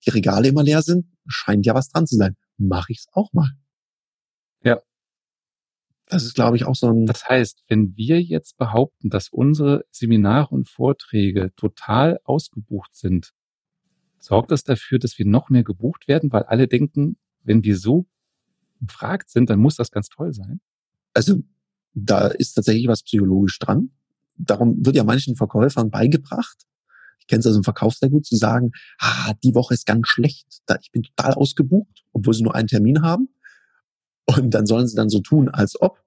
die 0.05 0.09
Regale 0.09 0.47
immer 0.47 0.63
leer 0.63 0.81
sind, 0.81 1.05
scheint 1.27 1.65
ja 1.65 1.73
was 1.73 1.89
dran 1.89 2.07
zu 2.07 2.15
sein. 2.15 2.35
Mache 2.57 2.91
ich's 2.91 3.07
auch 3.11 3.31
mal. 3.33 3.49
Ja. 4.63 4.81
Das 6.07 6.23
ist, 6.23 6.35
glaube 6.35 6.57
ich, 6.57 6.65
auch 6.65 6.75
so 6.75 6.89
ein. 6.89 7.05
Das 7.05 7.27
heißt, 7.27 7.63
wenn 7.67 7.95
wir 7.95 8.21
jetzt 8.21 8.57
behaupten, 8.57 9.09
dass 9.09 9.29
unsere 9.29 9.85
Seminare 9.91 10.53
und 10.53 10.69
Vorträge 10.69 11.53
total 11.55 12.19
ausgebucht 12.23 12.95
sind, 12.95 13.33
sorgt 14.19 14.51
das 14.51 14.63
dafür, 14.63 14.99
dass 14.99 15.17
wir 15.17 15.25
noch 15.25 15.49
mehr 15.49 15.63
gebucht 15.63 16.07
werden, 16.07 16.31
weil 16.31 16.43
alle 16.43 16.67
denken, 16.67 17.17
wenn 17.43 17.63
wir 17.63 17.77
so 17.77 18.05
gefragt 18.79 19.29
sind, 19.29 19.49
dann 19.49 19.59
muss 19.59 19.75
das 19.75 19.91
ganz 19.91 20.09
toll 20.09 20.33
sein. 20.33 20.59
Also 21.13 21.41
da 21.93 22.27
ist 22.27 22.53
tatsächlich 22.53 22.87
was 22.87 23.03
psychologisch 23.03 23.57
dran. 23.59 23.91
Darum 24.35 24.85
wird 24.85 24.95
ja 24.95 25.03
manchen 25.03 25.35
Verkäufern 25.35 25.89
beigebracht, 25.91 26.65
ich 27.21 27.27
kenne 27.27 27.39
es 27.39 27.45
also 27.45 27.60
im 27.60 27.63
Verkauf 27.63 27.95
sehr 27.95 28.10
gut, 28.10 28.25
zu 28.25 28.36
sagen, 28.36 28.71
ah, 28.99 29.34
die 29.43 29.55
Woche 29.55 29.73
ist 29.73 29.86
ganz 29.86 30.07
schlecht, 30.07 30.45
ich 30.81 30.91
bin 30.91 31.03
total 31.03 31.34
ausgebucht, 31.34 32.03
obwohl 32.12 32.34
sie 32.34 32.43
nur 32.43 32.55
einen 32.55 32.67
Termin 32.67 33.01
haben. 33.01 33.29
Und 34.25 34.53
dann 34.53 34.65
sollen 34.65 34.88
sie 34.88 34.95
dann 34.95 35.10
so 35.10 35.19
tun, 35.19 35.49
als 35.49 35.79
ob, 35.81 35.99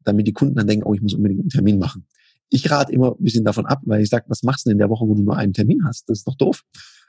damit 0.00 0.26
die 0.26 0.32
Kunden 0.32 0.56
dann 0.56 0.66
denken, 0.66 0.84
oh, 0.86 0.94
ich 0.94 1.02
muss 1.02 1.14
unbedingt 1.14 1.40
einen 1.40 1.50
Termin 1.50 1.78
machen. 1.78 2.06
Ich 2.48 2.70
rate 2.70 2.92
immer 2.92 3.12
ein 3.12 3.22
bisschen 3.22 3.44
davon 3.44 3.66
ab, 3.66 3.80
weil 3.84 4.02
ich 4.02 4.08
sage, 4.08 4.26
was 4.28 4.42
machst 4.42 4.66
du 4.66 4.70
denn 4.70 4.74
in 4.74 4.78
der 4.78 4.90
Woche, 4.90 5.06
wo 5.06 5.14
du 5.14 5.22
nur 5.22 5.36
einen 5.36 5.52
Termin 5.52 5.84
hast? 5.86 6.08
Das 6.08 6.18
ist 6.18 6.26
doch 6.26 6.36
doof. 6.36 6.64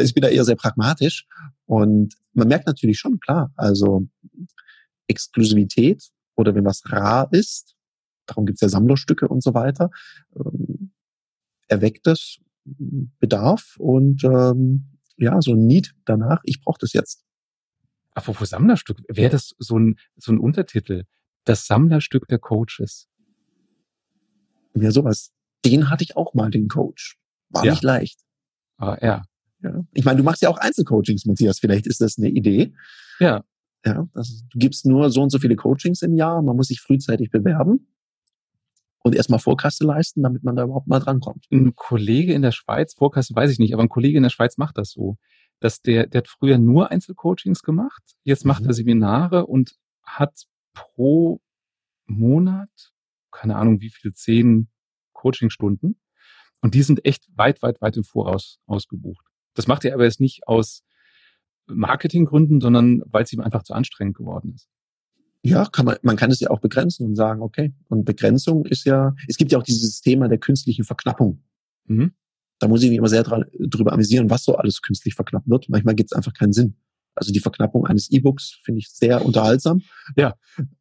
ich 0.00 0.14
bin 0.14 0.22
da 0.22 0.28
eher 0.28 0.44
sehr 0.44 0.56
pragmatisch 0.56 1.26
und 1.66 2.14
man 2.32 2.48
merkt 2.48 2.66
natürlich 2.66 2.98
schon, 2.98 3.20
klar, 3.20 3.52
also 3.56 4.06
Exklusivität 5.08 6.08
oder 6.36 6.54
wenn 6.54 6.64
was 6.64 6.82
rar 6.86 7.28
ist, 7.32 7.74
darum 8.26 8.46
gibt's 8.46 8.60
ja 8.60 8.68
Sammlerstücke 8.68 9.28
und 9.28 9.42
so 9.42 9.54
weiter, 9.54 9.90
ähm, 10.36 10.92
erweckt 11.68 12.06
das 12.06 12.38
Bedarf 12.64 13.76
und 13.78 14.24
ähm, 14.24 14.98
ja, 15.16 15.40
so 15.40 15.52
ein 15.52 15.66
Need 15.66 15.94
danach, 16.04 16.40
ich 16.44 16.60
brauche 16.60 16.78
das 16.80 16.92
jetzt. 16.92 17.24
Apropos 18.14 18.50
Sammlerstück, 18.50 19.02
wäre 19.08 19.30
das 19.30 19.54
so 19.58 19.78
ein, 19.78 19.96
so 20.16 20.32
ein 20.32 20.38
Untertitel? 20.38 21.04
Das 21.44 21.66
Sammlerstück 21.66 22.26
der 22.28 22.38
Coaches. 22.38 23.08
Ja, 24.74 24.90
sowas. 24.90 25.32
Den 25.64 25.90
hatte 25.90 26.04
ich 26.04 26.16
auch 26.16 26.34
mal, 26.34 26.50
den 26.50 26.68
Coach. 26.68 27.18
War 27.50 27.64
ja. 27.64 27.72
nicht 27.72 27.82
leicht. 27.82 28.20
Ah, 28.76 28.96
ja. 29.00 29.22
ja. 29.62 29.84
Ich 29.92 30.04
meine, 30.04 30.18
du 30.18 30.24
machst 30.24 30.42
ja 30.42 30.48
auch 30.48 30.58
Einzelcoachings, 30.58 31.24
Matthias. 31.26 31.58
Vielleicht 31.58 31.86
ist 31.86 32.00
das 32.00 32.18
eine 32.18 32.28
Idee. 32.28 32.74
Ja. 33.18 33.44
Ja, 33.84 34.08
das, 34.12 34.44
du 34.50 34.58
gibst 34.58 34.86
nur 34.86 35.10
so 35.10 35.22
und 35.22 35.30
so 35.30 35.38
viele 35.38 35.56
Coachings 35.56 36.02
im 36.02 36.14
Jahr. 36.14 36.42
Man 36.42 36.56
muss 36.56 36.68
sich 36.68 36.80
frühzeitig 36.80 37.30
bewerben 37.30 37.86
und 39.04 39.14
erstmal 39.14 39.38
Vorkasse 39.40 39.84
leisten, 39.84 40.22
damit 40.22 40.42
man 40.44 40.56
da 40.56 40.64
überhaupt 40.64 40.86
mal 40.88 40.98
drankommt. 41.00 41.46
Ein 41.50 41.74
Kollege 41.74 42.32
in 42.34 42.42
der 42.42 42.52
Schweiz, 42.52 42.94
Vorkasse 42.94 43.34
weiß 43.34 43.50
ich 43.50 43.58
nicht, 43.58 43.72
aber 43.74 43.82
ein 43.82 43.88
Kollege 43.88 44.16
in 44.16 44.22
der 44.22 44.30
Schweiz 44.30 44.56
macht 44.58 44.78
das 44.78 44.90
so. 44.90 45.16
dass 45.60 45.82
der, 45.82 46.06
der 46.06 46.20
hat 46.20 46.28
früher 46.28 46.56
nur 46.56 46.92
Einzelcoachings 46.92 47.62
gemacht, 47.62 48.00
jetzt 48.22 48.44
macht 48.44 48.62
Mhm. 48.62 48.68
er 48.68 48.74
Seminare 48.74 49.46
und 49.46 49.74
hat 50.04 50.44
pro 50.72 51.40
Monat, 52.06 52.70
keine 53.32 53.56
Ahnung 53.56 53.80
wie 53.80 53.90
viele, 53.90 54.14
zehn 54.14 54.68
Coachingstunden. 55.14 55.98
Und 56.60 56.74
die 56.74 56.82
sind 56.82 57.04
echt 57.04 57.26
weit, 57.36 57.60
weit, 57.62 57.80
weit 57.80 57.96
im 57.96 58.04
Voraus 58.04 58.60
ausgebucht. 58.66 59.26
Das 59.54 59.66
macht 59.66 59.84
er 59.84 59.94
aber 59.94 60.04
jetzt 60.04 60.20
nicht 60.20 60.46
aus 60.46 60.84
Marketinggründen, 61.66 62.60
sondern 62.60 63.02
weil 63.06 63.24
es 63.24 63.32
ihm 63.32 63.40
einfach 63.40 63.62
zu 63.64 63.74
anstrengend 63.74 64.16
geworden 64.16 64.52
ist. 64.54 64.68
Ja, 65.42 65.64
kann 65.66 65.86
man, 65.86 65.96
man 66.02 66.16
kann 66.16 66.30
es 66.30 66.40
ja 66.40 66.50
auch 66.50 66.60
begrenzen 66.60 67.06
und 67.06 67.14
sagen, 67.14 67.42
okay. 67.42 67.72
Und 67.88 68.04
Begrenzung 68.04 68.66
ist 68.66 68.84
ja, 68.84 69.14
es 69.28 69.36
gibt 69.36 69.52
ja 69.52 69.58
auch 69.58 69.62
dieses 69.62 70.00
Thema 70.00 70.28
der 70.28 70.38
künstlichen 70.38 70.84
Verknappung. 70.84 71.42
Mhm. 71.86 72.12
Da 72.58 72.66
muss 72.66 72.82
ich 72.82 72.88
mich 72.88 72.98
immer 72.98 73.08
sehr 73.08 73.22
dran, 73.22 73.44
drüber 73.58 73.92
amüsieren, 73.92 74.30
was 74.30 74.44
so 74.44 74.56
alles 74.56 74.82
künstlich 74.82 75.14
verknappt 75.14 75.48
wird. 75.48 75.68
Manchmal 75.68 75.94
gibt 75.94 76.10
es 76.12 76.16
einfach 76.16 76.34
keinen 76.34 76.52
Sinn. 76.52 76.76
Also 77.14 77.32
die 77.32 77.40
Verknappung 77.40 77.86
eines 77.86 78.10
E-Books 78.10 78.58
finde 78.64 78.80
ich 78.80 78.90
sehr 78.90 79.24
unterhaltsam. 79.24 79.82
Ja. 80.16 80.34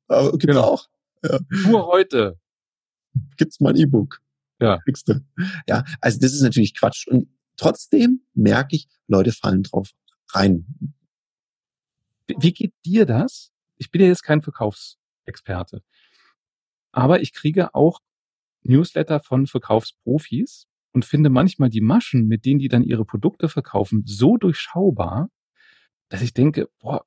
Aber 0.07 0.31
gibt's 0.31 0.45
Genau. 0.47 0.63
auch. 0.63 0.87
Nur 1.65 1.87
heute. 1.87 2.39
Gibt's 3.37 3.59
mal 3.59 3.69
ein 3.71 3.75
E-Book. 3.77 4.21
Ja. 4.59 4.79
Kriegst 4.79 5.07
du. 5.07 5.23
Ja, 5.67 5.83
also 6.01 6.19
das 6.19 6.33
ist 6.33 6.41
natürlich 6.41 6.73
Quatsch. 6.75 7.07
Und 7.07 7.27
trotzdem 7.57 8.21
merke 8.33 8.75
ich, 8.75 8.87
Leute 9.07 9.31
fallen 9.31 9.63
drauf 9.63 9.91
rein. 10.31 10.65
Wie 12.27 12.53
geht 12.53 12.73
dir 12.85 13.05
das? 13.05 13.51
Ich 13.77 13.91
bin 13.91 14.01
ja 14.01 14.07
jetzt 14.07 14.23
kein 14.23 14.41
Verkaufsexperte. 14.41 15.83
Aber 16.91 17.21
ich 17.21 17.33
kriege 17.33 17.75
auch 17.75 17.99
Newsletter 18.63 19.19
von 19.19 19.47
Verkaufsprofis 19.47 20.67
und 20.93 21.05
finde 21.05 21.29
manchmal 21.29 21.69
die 21.69 21.81
Maschen, 21.81 22.27
mit 22.27 22.45
denen 22.45 22.59
die 22.59 22.69
dann 22.69 22.83
ihre 22.83 23.05
Produkte 23.05 23.49
verkaufen, 23.49 24.03
so 24.05 24.37
durchschaubar, 24.37 25.29
dass 26.09 26.21
ich 26.21 26.33
denke, 26.33 26.69
boah, 26.79 27.05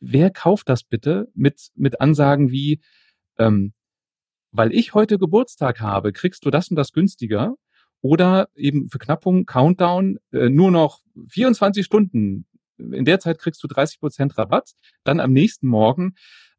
wer 0.00 0.30
kauft 0.30 0.68
das 0.68 0.82
bitte 0.84 1.28
mit, 1.34 1.70
mit 1.74 2.00
Ansagen 2.00 2.50
wie, 2.50 2.80
ähm, 3.38 3.72
weil 4.52 4.72
ich 4.72 4.94
heute 4.94 5.18
Geburtstag 5.18 5.80
habe, 5.80 6.12
kriegst 6.12 6.44
du 6.44 6.50
das 6.50 6.68
und 6.68 6.76
das 6.76 6.92
günstiger. 6.92 7.54
Oder 8.02 8.48
eben 8.54 8.88
Verknappung, 8.88 9.44
Countdown, 9.44 10.18
äh, 10.32 10.48
nur 10.48 10.70
noch 10.70 11.02
24 11.28 11.84
Stunden. 11.84 12.46
In 12.92 13.04
der 13.04 13.20
Zeit 13.20 13.38
kriegst 13.38 13.62
du 13.62 13.68
30 13.68 14.00
Prozent 14.00 14.38
Rabatt. 14.38 14.72
Dann 15.04 15.20
am 15.20 15.32
nächsten 15.32 15.66
Morgen, 15.66 16.14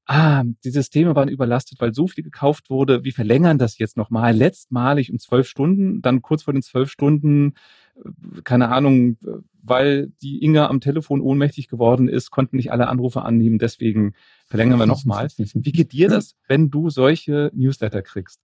ah, 0.05 0.43
die 0.63 0.71
Systeme 0.71 1.15
waren 1.15 1.29
überlastet, 1.29 1.79
weil 1.79 1.93
so 1.93 2.07
viel 2.07 2.23
gekauft 2.23 2.69
wurde. 2.69 3.03
Wir 3.03 3.13
verlängern 3.13 3.57
das 3.57 3.77
jetzt 3.77 3.97
nochmal 3.97 4.35
letztmalig 4.35 5.11
um 5.11 5.19
zwölf 5.19 5.47
Stunden. 5.47 6.01
Dann 6.01 6.21
kurz 6.21 6.43
vor 6.43 6.53
den 6.53 6.63
zwölf 6.63 6.89
Stunden, 6.89 7.53
äh, 7.95 8.41
keine 8.43 8.69
Ahnung, 8.69 9.17
weil 9.63 10.11
die 10.21 10.43
Inga 10.43 10.67
am 10.67 10.81
Telefon 10.81 11.21
ohnmächtig 11.21 11.67
geworden 11.67 12.07
ist, 12.07 12.31
konnten 12.31 12.57
nicht 12.57 12.71
alle 12.71 12.87
Anrufe 12.87 13.21
annehmen. 13.21 13.59
Deswegen 13.59 14.13
verlängern 14.47 14.79
wir 14.79 14.85
nochmal. 14.85 15.27
Wie 15.37 15.71
geht 15.71 15.91
dir 15.91 16.09
das, 16.09 16.35
wenn 16.47 16.69
du 16.69 16.89
solche 16.89 17.51
Newsletter 17.53 18.01
kriegst? 18.01 18.39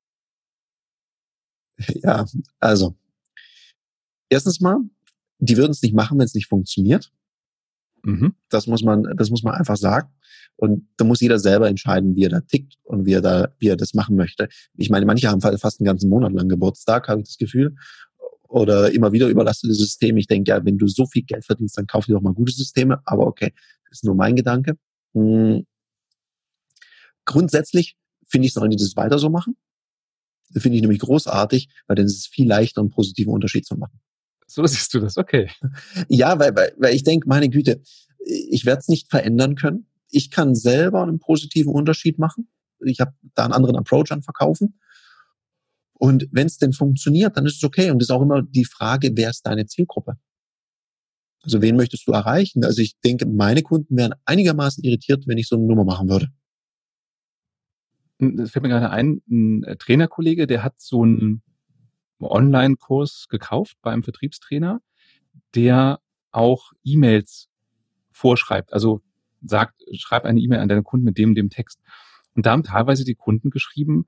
Ja, 2.01 2.25
also 2.59 2.95
erstens 4.29 4.59
mal, 4.61 4.79
die 5.39 5.57
würden 5.57 5.71
es 5.71 5.81
nicht 5.81 5.93
machen, 5.93 6.17
wenn 6.17 6.25
es 6.25 6.33
nicht 6.33 6.47
funktioniert. 6.47 7.11
Mhm. 8.03 8.33
Das 8.49 8.67
muss 8.67 8.83
man, 8.83 9.03
das 9.17 9.29
muss 9.29 9.43
man 9.43 9.53
einfach 9.53 9.77
sagen. 9.77 10.09
Und 10.55 10.87
da 10.97 11.05
muss 11.05 11.21
jeder 11.21 11.37
selber 11.37 11.69
entscheiden, 11.69 12.15
wie 12.15 12.25
er 12.25 12.29
da 12.29 12.41
tickt 12.41 12.75
und 12.83 13.05
wie 13.05 13.13
er 13.13 13.21
da, 13.21 13.53
wie 13.59 13.67
er 13.67 13.77
das 13.77 13.93
machen 13.93 14.15
möchte. 14.15 14.49
Ich 14.75 14.89
meine, 14.89 15.05
manche 15.05 15.29
haben 15.29 15.41
fast 15.41 15.79
einen 15.79 15.85
ganzen 15.85 16.09
Monat 16.09 16.33
lang 16.33 16.49
Geburtstag, 16.49 17.07
habe 17.07 17.21
ich 17.21 17.27
das 17.27 17.37
Gefühl. 17.37 17.75
Oder 18.47 18.91
immer 18.91 19.11
wieder 19.11 19.27
überlastete 19.27 19.73
Systeme. 19.73 20.19
Ich 20.19 20.27
denke, 20.27 20.49
ja, 20.49 20.65
wenn 20.65 20.77
du 20.77 20.87
so 20.87 21.05
viel 21.05 21.23
Geld 21.23 21.45
verdienst, 21.45 21.77
dann 21.77 21.85
kauf 21.85 22.05
dir 22.05 22.13
doch 22.13 22.21
mal 22.21 22.33
gute 22.33 22.53
Systeme. 22.53 23.01
Aber 23.05 23.27
okay, 23.27 23.53
das 23.89 23.99
ist 23.99 24.05
nur 24.05 24.15
mein 24.15 24.35
Gedanke. 24.35 24.77
Hm. 25.13 25.65
Grundsätzlich 27.25 27.97
finde 28.25 28.47
ich, 28.47 28.53
sollen 28.53 28.71
die 28.71 28.77
das 28.77 28.95
weiter 28.95 29.19
so 29.19 29.29
machen. 29.29 29.57
Finde 30.55 30.77
ich 30.77 30.81
nämlich 30.81 30.99
großartig, 30.99 31.69
weil 31.87 31.95
dann 31.95 32.05
ist 32.05 32.17
es 32.17 32.27
viel 32.27 32.47
leichter, 32.47 32.81
einen 32.81 32.89
positiven 32.89 33.33
Unterschied 33.33 33.65
zu 33.65 33.75
machen. 33.75 33.99
So 34.47 34.65
siehst 34.65 34.93
du 34.93 34.99
das, 34.99 35.17
okay. 35.17 35.51
Ja, 36.07 36.39
weil, 36.39 36.55
weil, 36.55 36.73
weil 36.77 36.95
ich 36.95 37.03
denke, 37.03 37.27
meine 37.27 37.49
Güte, 37.49 37.81
ich 38.19 38.65
werde 38.65 38.79
es 38.79 38.87
nicht 38.87 39.09
verändern 39.09 39.55
können. 39.55 39.87
Ich 40.09 40.31
kann 40.31 40.55
selber 40.55 41.03
einen 41.03 41.19
positiven 41.19 41.73
Unterschied 41.73 42.17
machen. 42.17 42.49
Ich 42.79 42.99
habe 42.99 43.13
da 43.35 43.43
einen 43.43 43.53
anderen 43.53 43.75
Approach 43.75 44.11
an 44.11 44.23
Verkaufen. 44.23 44.79
Und 45.93 46.27
wenn 46.31 46.47
es 46.47 46.57
denn 46.57 46.73
funktioniert, 46.73 47.35
dann 47.35 47.45
ist 47.45 47.57
es 47.57 47.63
okay. 47.63 47.91
Und 47.91 48.01
es 48.01 48.09
ist 48.09 48.15
auch 48.15 48.21
immer 48.21 48.41
die 48.41 48.65
Frage, 48.65 49.11
wer 49.15 49.29
ist 49.29 49.45
deine 49.45 49.65
Zielgruppe? 49.65 50.17
Also 51.41 51.61
wen 51.61 51.75
möchtest 51.75 52.07
du 52.07 52.11
erreichen? 52.11 52.63
Also 52.63 52.81
ich 52.81 52.99
denke, 52.99 53.25
meine 53.25 53.63
Kunden 53.63 53.97
wären 53.97 54.13
einigermaßen 54.25 54.83
irritiert, 54.83 55.27
wenn 55.27 55.37
ich 55.37 55.47
so 55.47 55.55
eine 55.55 55.65
Nummer 55.65 55.85
machen 55.85 56.09
würde. 56.09 56.27
Es 58.19 58.51
fällt 58.51 58.63
mir 58.63 58.69
gerade 58.69 58.89
ein, 58.89 59.21
ein 59.29 59.77
Trainerkollege, 59.79 60.47
der 60.47 60.63
hat 60.63 60.75
so 60.77 61.03
einen 61.03 61.41
Online-Kurs 62.19 63.27
gekauft 63.29 63.77
beim 63.81 64.03
Vertriebstrainer, 64.03 64.81
der 65.55 65.99
auch 66.31 66.71
E-Mails 66.83 67.49
vorschreibt. 68.11 68.73
Also 68.73 69.01
sagt, 69.43 69.83
schreib 69.93 70.25
eine 70.25 70.39
E-Mail 70.39 70.59
an 70.59 70.69
deinen 70.69 70.83
Kunden 70.83 71.05
mit 71.05 71.17
dem, 71.17 71.35
dem 71.35 71.49
Text. 71.49 71.79
Und 72.35 72.45
da 72.45 72.51
haben 72.51 72.63
teilweise 72.63 73.05
die 73.05 73.15
Kunden 73.15 73.49
geschrieben, 73.49 74.07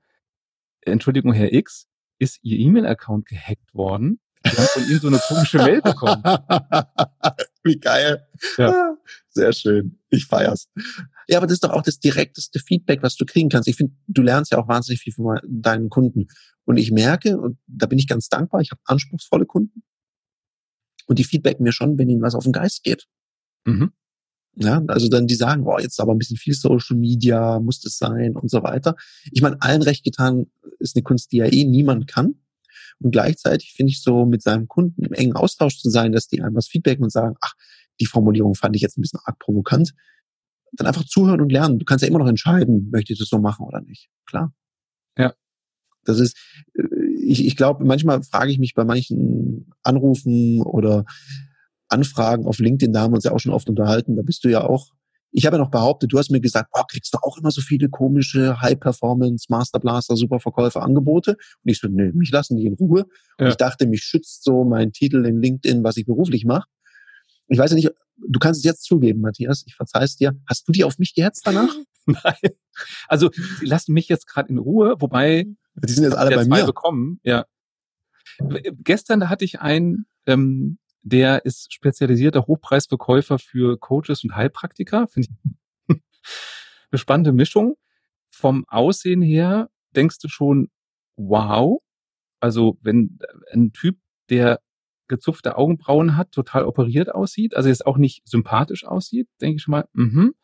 Entschuldigung, 0.82 1.32
Herr 1.32 1.52
X, 1.52 1.88
ist 2.18 2.38
Ihr 2.42 2.58
E-Mail-Account 2.58 3.26
gehackt 3.26 3.74
worden? 3.74 4.20
Wir 4.42 4.52
haben 4.52 4.66
von 4.66 4.88
Ihnen 4.88 5.00
so 5.00 5.08
eine 5.08 5.18
komische 5.18 5.58
Mail 5.58 5.82
bekommen. 5.82 6.22
Wie 7.62 7.78
geil. 7.78 8.26
Ja. 8.56 8.96
Sehr 9.28 9.52
schön. 9.52 9.98
Ich 10.08 10.26
feier's. 10.26 10.68
Ja, 11.30 11.38
aber 11.38 11.46
das 11.46 11.54
ist 11.54 11.64
doch 11.64 11.70
auch 11.70 11.82
das 11.82 12.00
direkteste 12.00 12.58
Feedback, 12.58 13.04
was 13.04 13.14
du 13.14 13.24
kriegen 13.24 13.48
kannst. 13.48 13.68
Ich 13.68 13.76
finde, 13.76 13.94
du 14.08 14.20
lernst 14.20 14.50
ja 14.50 14.58
auch 14.58 14.66
wahnsinnig 14.66 15.00
viel 15.00 15.12
von 15.12 15.38
deinen 15.46 15.88
Kunden. 15.88 16.26
Und 16.64 16.76
ich 16.76 16.90
merke, 16.90 17.38
und 17.38 17.56
da 17.68 17.86
bin 17.86 18.00
ich 18.00 18.08
ganz 18.08 18.28
dankbar, 18.28 18.60
ich 18.62 18.72
habe 18.72 18.80
anspruchsvolle 18.84 19.46
Kunden. 19.46 19.84
Und 21.06 21.20
die 21.20 21.24
feedbacken 21.24 21.62
mir 21.62 21.72
schon, 21.72 21.98
wenn 21.98 22.08
ihnen 22.08 22.20
was 22.22 22.34
auf 22.34 22.42
den 22.42 22.52
Geist 22.52 22.82
geht. 22.82 23.06
Mhm. 23.64 23.92
Ja, 24.56 24.82
also 24.88 25.08
dann 25.08 25.28
die 25.28 25.36
sagen, 25.36 25.62
boah, 25.62 25.80
jetzt 25.80 26.00
aber 26.00 26.12
ein 26.12 26.18
bisschen 26.18 26.36
viel 26.36 26.54
Social 26.54 26.96
Media, 26.96 27.60
muss 27.60 27.80
das 27.80 27.96
sein 27.96 28.34
und 28.34 28.50
so 28.50 28.64
weiter. 28.64 28.96
Ich 29.30 29.40
meine, 29.40 29.62
allen 29.62 29.82
recht 29.82 30.02
getan 30.02 30.46
ist 30.80 30.96
eine 30.96 31.04
Kunst, 31.04 31.30
die 31.30 31.36
ja 31.36 31.46
eh 31.46 31.64
niemand 31.64 32.08
kann. 32.08 32.40
Und 32.98 33.12
gleichzeitig 33.12 33.72
finde 33.74 33.90
ich 33.90 34.02
so 34.02 34.26
mit 34.26 34.42
seinem 34.42 34.66
Kunden 34.66 35.04
im 35.04 35.12
engen 35.12 35.34
Austausch 35.34 35.78
zu 35.78 35.90
sein, 35.90 36.10
dass 36.10 36.26
die 36.26 36.42
einem 36.42 36.56
was 36.56 36.66
feedbacken 36.66 37.04
und 37.04 37.12
sagen, 37.12 37.36
ach, 37.40 37.54
die 38.00 38.06
Formulierung 38.06 38.56
fand 38.56 38.74
ich 38.74 38.82
jetzt 38.82 38.98
ein 38.98 39.02
bisschen 39.02 39.20
arg 39.24 39.38
provokant. 39.38 39.94
Dann 40.72 40.86
einfach 40.86 41.04
zuhören 41.04 41.40
und 41.40 41.50
lernen. 41.50 41.78
Du 41.78 41.84
kannst 41.84 42.02
ja 42.02 42.08
immer 42.08 42.18
noch 42.18 42.28
entscheiden, 42.28 42.90
möchte 42.90 43.12
ich 43.12 43.18
das 43.18 43.28
so 43.28 43.38
machen 43.38 43.66
oder 43.66 43.80
nicht. 43.80 44.08
Klar. 44.26 44.52
Ja. 45.18 45.34
Das 46.04 46.18
ist, 46.20 46.36
äh, 46.74 46.82
ich, 47.22 47.44
ich 47.46 47.56
glaube, 47.56 47.84
manchmal 47.84 48.22
frage 48.22 48.50
ich 48.50 48.58
mich 48.58 48.74
bei 48.74 48.84
manchen 48.84 49.72
Anrufen 49.82 50.62
oder 50.62 51.04
Anfragen 51.88 52.46
auf 52.46 52.58
LinkedIn, 52.58 52.92
da 52.92 53.00
haben 53.02 53.12
wir 53.12 53.16
uns 53.16 53.24
ja 53.24 53.32
auch 53.32 53.40
schon 53.40 53.52
oft 53.52 53.68
unterhalten, 53.68 54.16
da 54.16 54.22
bist 54.22 54.44
du 54.44 54.48
ja 54.48 54.62
auch, 54.62 54.92
ich 55.32 55.46
habe 55.46 55.56
ja 55.56 55.62
noch 55.62 55.70
behauptet, 55.70 56.12
du 56.12 56.18
hast 56.18 56.30
mir 56.30 56.40
gesagt, 56.40 56.70
oh, 56.72 56.82
kriegst 56.88 57.12
du 57.14 57.18
auch 57.22 57.36
immer 57.38 57.50
so 57.50 57.60
viele 57.60 57.88
komische 57.88 58.60
High-Performance, 58.60 59.46
Masterblaster, 59.48 60.16
Superverkäufer 60.16 60.82
Angebote? 60.82 61.32
Und 61.32 61.70
ich 61.70 61.78
so, 61.78 61.88
nö, 61.88 62.12
mich 62.14 62.30
lassen 62.30 62.56
die 62.56 62.66
in 62.66 62.74
Ruhe. 62.74 63.04
Und 63.38 63.44
Ja. 63.44 63.48
ich 63.48 63.56
dachte, 63.56 63.86
mich 63.86 64.02
schützt 64.02 64.44
so 64.44 64.64
mein 64.64 64.92
Titel 64.92 65.24
in 65.26 65.40
LinkedIn, 65.40 65.84
was 65.84 65.96
ich 65.96 66.06
beruflich 66.06 66.44
mache. 66.44 66.68
Ich 67.50 67.58
weiß 67.58 67.70
ja 67.72 67.74
nicht, 67.74 67.90
du 68.16 68.38
kannst 68.38 68.58
es 68.58 68.64
jetzt 68.64 68.84
zugeben, 68.84 69.20
Matthias, 69.20 69.64
ich 69.66 69.74
verzeih's 69.74 70.16
dir. 70.16 70.34
Hast 70.46 70.66
du 70.68 70.72
die 70.72 70.84
auf 70.84 70.98
mich 70.98 71.14
gehetzt 71.14 71.42
danach? 71.44 71.74
Nein. 72.06 72.50
Also, 73.08 73.28
die 73.60 73.66
lassen 73.66 73.92
mich 73.92 74.08
jetzt 74.08 74.26
gerade 74.26 74.48
in 74.48 74.58
Ruhe, 74.58 74.96
wobei 75.00 75.46
Die 75.74 75.92
sind 75.92 76.04
jetzt 76.04 76.16
alle 76.16 76.34
bei 76.34 76.44
mir. 76.44 76.64
bekommen, 76.64 77.20
ja. 77.24 77.44
Gestern, 78.82 79.20
da 79.20 79.28
hatte 79.28 79.44
ich 79.44 79.60
einen, 79.60 80.06
ähm, 80.26 80.78
der 81.02 81.44
ist 81.44 81.72
spezialisierter 81.74 82.46
Hochpreisverkäufer 82.46 83.38
für 83.38 83.78
Coaches 83.78 84.22
und 84.24 84.34
Heilpraktiker. 84.36 85.08
Finde 85.08 85.28
ich 85.28 85.96
eine 86.90 86.98
spannende 86.98 87.32
Mischung. 87.32 87.76
Vom 88.30 88.64
Aussehen 88.68 89.22
her 89.22 89.70
denkst 89.96 90.18
du 90.20 90.28
schon, 90.28 90.70
wow. 91.16 91.80
Also, 92.38 92.78
wenn 92.80 93.18
ein 93.52 93.72
Typ, 93.72 93.98
der 94.30 94.60
gezupfte 95.10 95.58
Augenbrauen 95.58 96.16
hat, 96.16 96.32
total 96.32 96.64
operiert 96.64 97.14
aussieht, 97.14 97.54
also 97.54 97.68
jetzt 97.68 97.86
auch 97.86 97.98
nicht 97.98 98.26
sympathisch 98.26 98.86
aussieht, 98.86 99.28
denke 99.42 99.56
ich 99.58 99.68
mal, 99.68 99.86
mhm. 99.92 100.34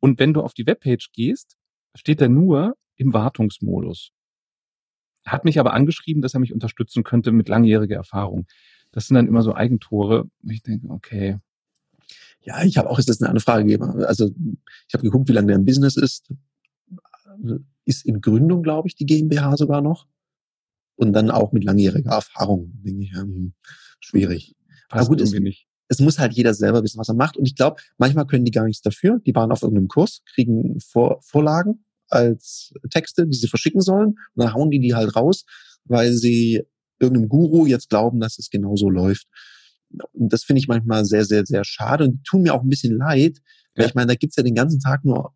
Und 0.00 0.18
wenn 0.18 0.34
du 0.34 0.42
auf 0.42 0.54
die 0.54 0.66
Webpage 0.66 1.10
gehst, 1.12 1.56
steht 1.94 2.20
er 2.20 2.28
nur 2.28 2.76
im 2.96 3.12
Wartungsmodus. 3.12 4.12
Hat 5.24 5.44
mich 5.44 5.58
aber 5.58 5.72
angeschrieben, 5.72 6.22
dass 6.22 6.34
er 6.34 6.40
mich 6.40 6.52
unterstützen 6.52 7.02
könnte 7.02 7.32
mit 7.32 7.48
langjähriger 7.48 7.96
Erfahrung. 7.96 8.46
Das 8.92 9.08
sind 9.08 9.16
dann 9.16 9.26
immer 9.26 9.42
so 9.42 9.54
Eigentore. 9.54 10.30
Ich 10.48 10.62
denke, 10.62 10.88
okay, 10.90 11.38
Ja, 12.40 12.62
ich 12.62 12.78
habe 12.78 12.88
auch 12.88 12.98
ist 12.98 13.08
das 13.08 13.20
eine 13.20 13.30
andere 13.30 13.42
Frage 13.42 13.64
gegeben. 13.64 14.04
Also 14.04 14.30
ich 14.86 14.94
habe 14.94 15.02
geguckt, 15.02 15.28
wie 15.28 15.32
lange 15.32 15.48
der 15.48 15.56
im 15.56 15.64
Business 15.64 15.96
ist. 15.96 16.32
Ist 17.84 18.06
in 18.06 18.20
Gründung, 18.20 18.62
glaube 18.62 18.88
ich, 18.88 18.94
die 18.94 19.06
GmbH 19.06 19.56
sogar 19.56 19.80
noch. 19.80 20.06
Und 20.96 21.12
dann 21.12 21.30
auch 21.30 21.52
mit 21.52 21.64
langjähriger 21.64 22.12
Erfahrung, 22.12 22.72
denke 22.82 23.04
ich, 23.04 23.12
hm, 23.12 23.52
schwierig. 24.00 24.56
passt 24.88 25.08
gut, 25.08 25.20
ist- 25.20 25.32
irgendwie 25.32 25.50
nicht. 25.50 25.68
es 25.88 26.00
muss 26.00 26.18
halt 26.18 26.32
jeder 26.32 26.54
selber 26.54 26.82
wissen, 26.82 26.98
was 26.98 27.08
er 27.08 27.14
macht. 27.14 27.36
Und 27.36 27.46
ich 27.46 27.54
glaube, 27.54 27.80
manchmal 27.98 28.26
können 28.26 28.44
die 28.44 28.50
gar 28.50 28.64
nichts 28.64 28.82
dafür. 28.82 29.20
Die 29.26 29.34
waren 29.34 29.52
auf 29.52 29.62
irgendeinem 29.62 29.88
Kurs, 29.88 30.22
kriegen 30.34 30.80
Vor 30.80 31.20
Vorlagen 31.22 31.84
als 32.08 32.72
Texte, 32.90 33.26
die 33.26 33.36
sie 33.36 33.48
verschicken 33.48 33.80
sollen. 33.80 34.08
Und 34.34 34.44
dann 34.44 34.54
hauen 34.54 34.70
die 34.70 34.80
die 34.80 34.94
halt 34.94 35.14
raus, 35.16 35.44
weil 35.84 36.12
sie 36.12 36.62
irgendeinem 36.98 37.28
Guru 37.28 37.66
jetzt 37.66 37.90
glauben, 37.90 38.20
dass 38.20 38.38
es 38.38 38.48
genauso 38.50 38.88
läuft. 38.88 39.26
Und 40.12 40.32
das 40.32 40.44
finde 40.44 40.60
ich 40.60 40.68
manchmal 40.68 41.04
sehr, 41.04 41.24
sehr, 41.24 41.44
sehr 41.46 41.64
schade 41.64 42.04
und 42.04 42.24
tun 42.24 42.42
mir 42.42 42.54
auch 42.54 42.62
ein 42.62 42.68
bisschen 42.68 42.96
leid. 42.96 43.38
Weil 43.74 43.84
ja. 43.84 43.88
ich 43.88 43.94
meine, 43.94 44.08
da 44.08 44.14
gibt's 44.14 44.36
ja 44.36 44.42
den 44.42 44.54
ganzen 44.54 44.80
Tag 44.80 45.04
nur 45.04 45.34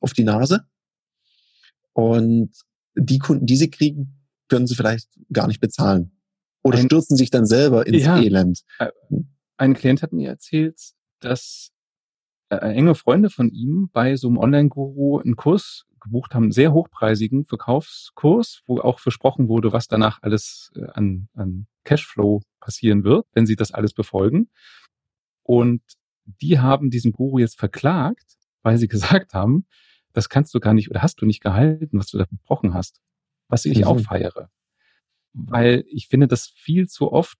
auf 0.00 0.12
die 0.12 0.24
Nase. 0.24 0.66
Und 1.94 2.50
die 2.94 3.18
Kunden, 3.18 3.46
die 3.46 3.56
sie 3.56 3.70
kriegen, 3.70 4.22
können 4.48 4.66
sie 4.66 4.74
vielleicht 4.74 5.08
gar 5.32 5.46
nicht 5.46 5.60
bezahlen. 5.60 6.12
Oder 6.62 6.78
ein, 6.78 6.86
stürzen 6.86 7.16
sich 7.16 7.30
dann 7.30 7.46
selber 7.46 7.86
ins 7.86 8.04
ja, 8.04 8.18
Elend. 8.18 8.62
Äh, 8.78 8.90
ein 9.56 9.74
Klient 9.74 10.02
hat 10.02 10.12
mir 10.12 10.28
erzählt, 10.28 10.78
dass 11.20 11.70
äh, 12.50 12.56
enge 12.56 12.94
Freunde 12.94 13.30
von 13.30 13.50
ihm 13.50 13.88
bei 13.92 14.16
so 14.16 14.28
einem 14.28 14.38
Online-Guru 14.38 15.18
einen 15.18 15.36
Kurs 15.36 15.86
gebucht 16.00 16.34
haben, 16.34 16.52
sehr 16.52 16.72
hochpreisigen 16.72 17.44
Verkaufskurs, 17.44 18.62
wo 18.66 18.80
auch 18.80 18.98
versprochen 18.98 19.48
wurde, 19.48 19.72
was 19.72 19.88
danach 19.88 20.18
alles 20.22 20.70
äh, 20.74 20.86
an, 20.92 21.28
an 21.34 21.66
Cashflow 21.84 22.42
passieren 22.60 23.04
wird, 23.04 23.26
wenn 23.32 23.46
sie 23.46 23.56
das 23.56 23.72
alles 23.72 23.94
befolgen. 23.94 24.50
Und 25.42 25.82
die 26.24 26.58
haben 26.58 26.90
diesen 26.90 27.12
Guru 27.12 27.38
jetzt 27.38 27.58
verklagt, 27.58 28.36
weil 28.62 28.78
sie 28.78 28.88
gesagt 28.88 29.34
haben, 29.34 29.66
das 30.12 30.28
kannst 30.28 30.54
du 30.54 30.60
gar 30.60 30.74
nicht 30.74 30.90
oder 30.90 31.02
hast 31.02 31.20
du 31.20 31.26
nicht 31.26 31.42
gehalten, 31.42 31.98
was 31.98 32.08
du 32.08 32.18
da 32.18 32.26
versprochen 32.26 32.74
hast. 32.74 33.00
Was 33.48 33.64
ich 33.64 33.78
mhm. 33.78 33.84
auch 33.84 34.00
feiere. 34.00 34.50
Weil 35.32 35.84
ich 35.88 36.08
finde, 36.08 36.28
dass 36.28 36.48
viel 36.48 36.88
zu 36.88 37.12
oft 37.12 37.38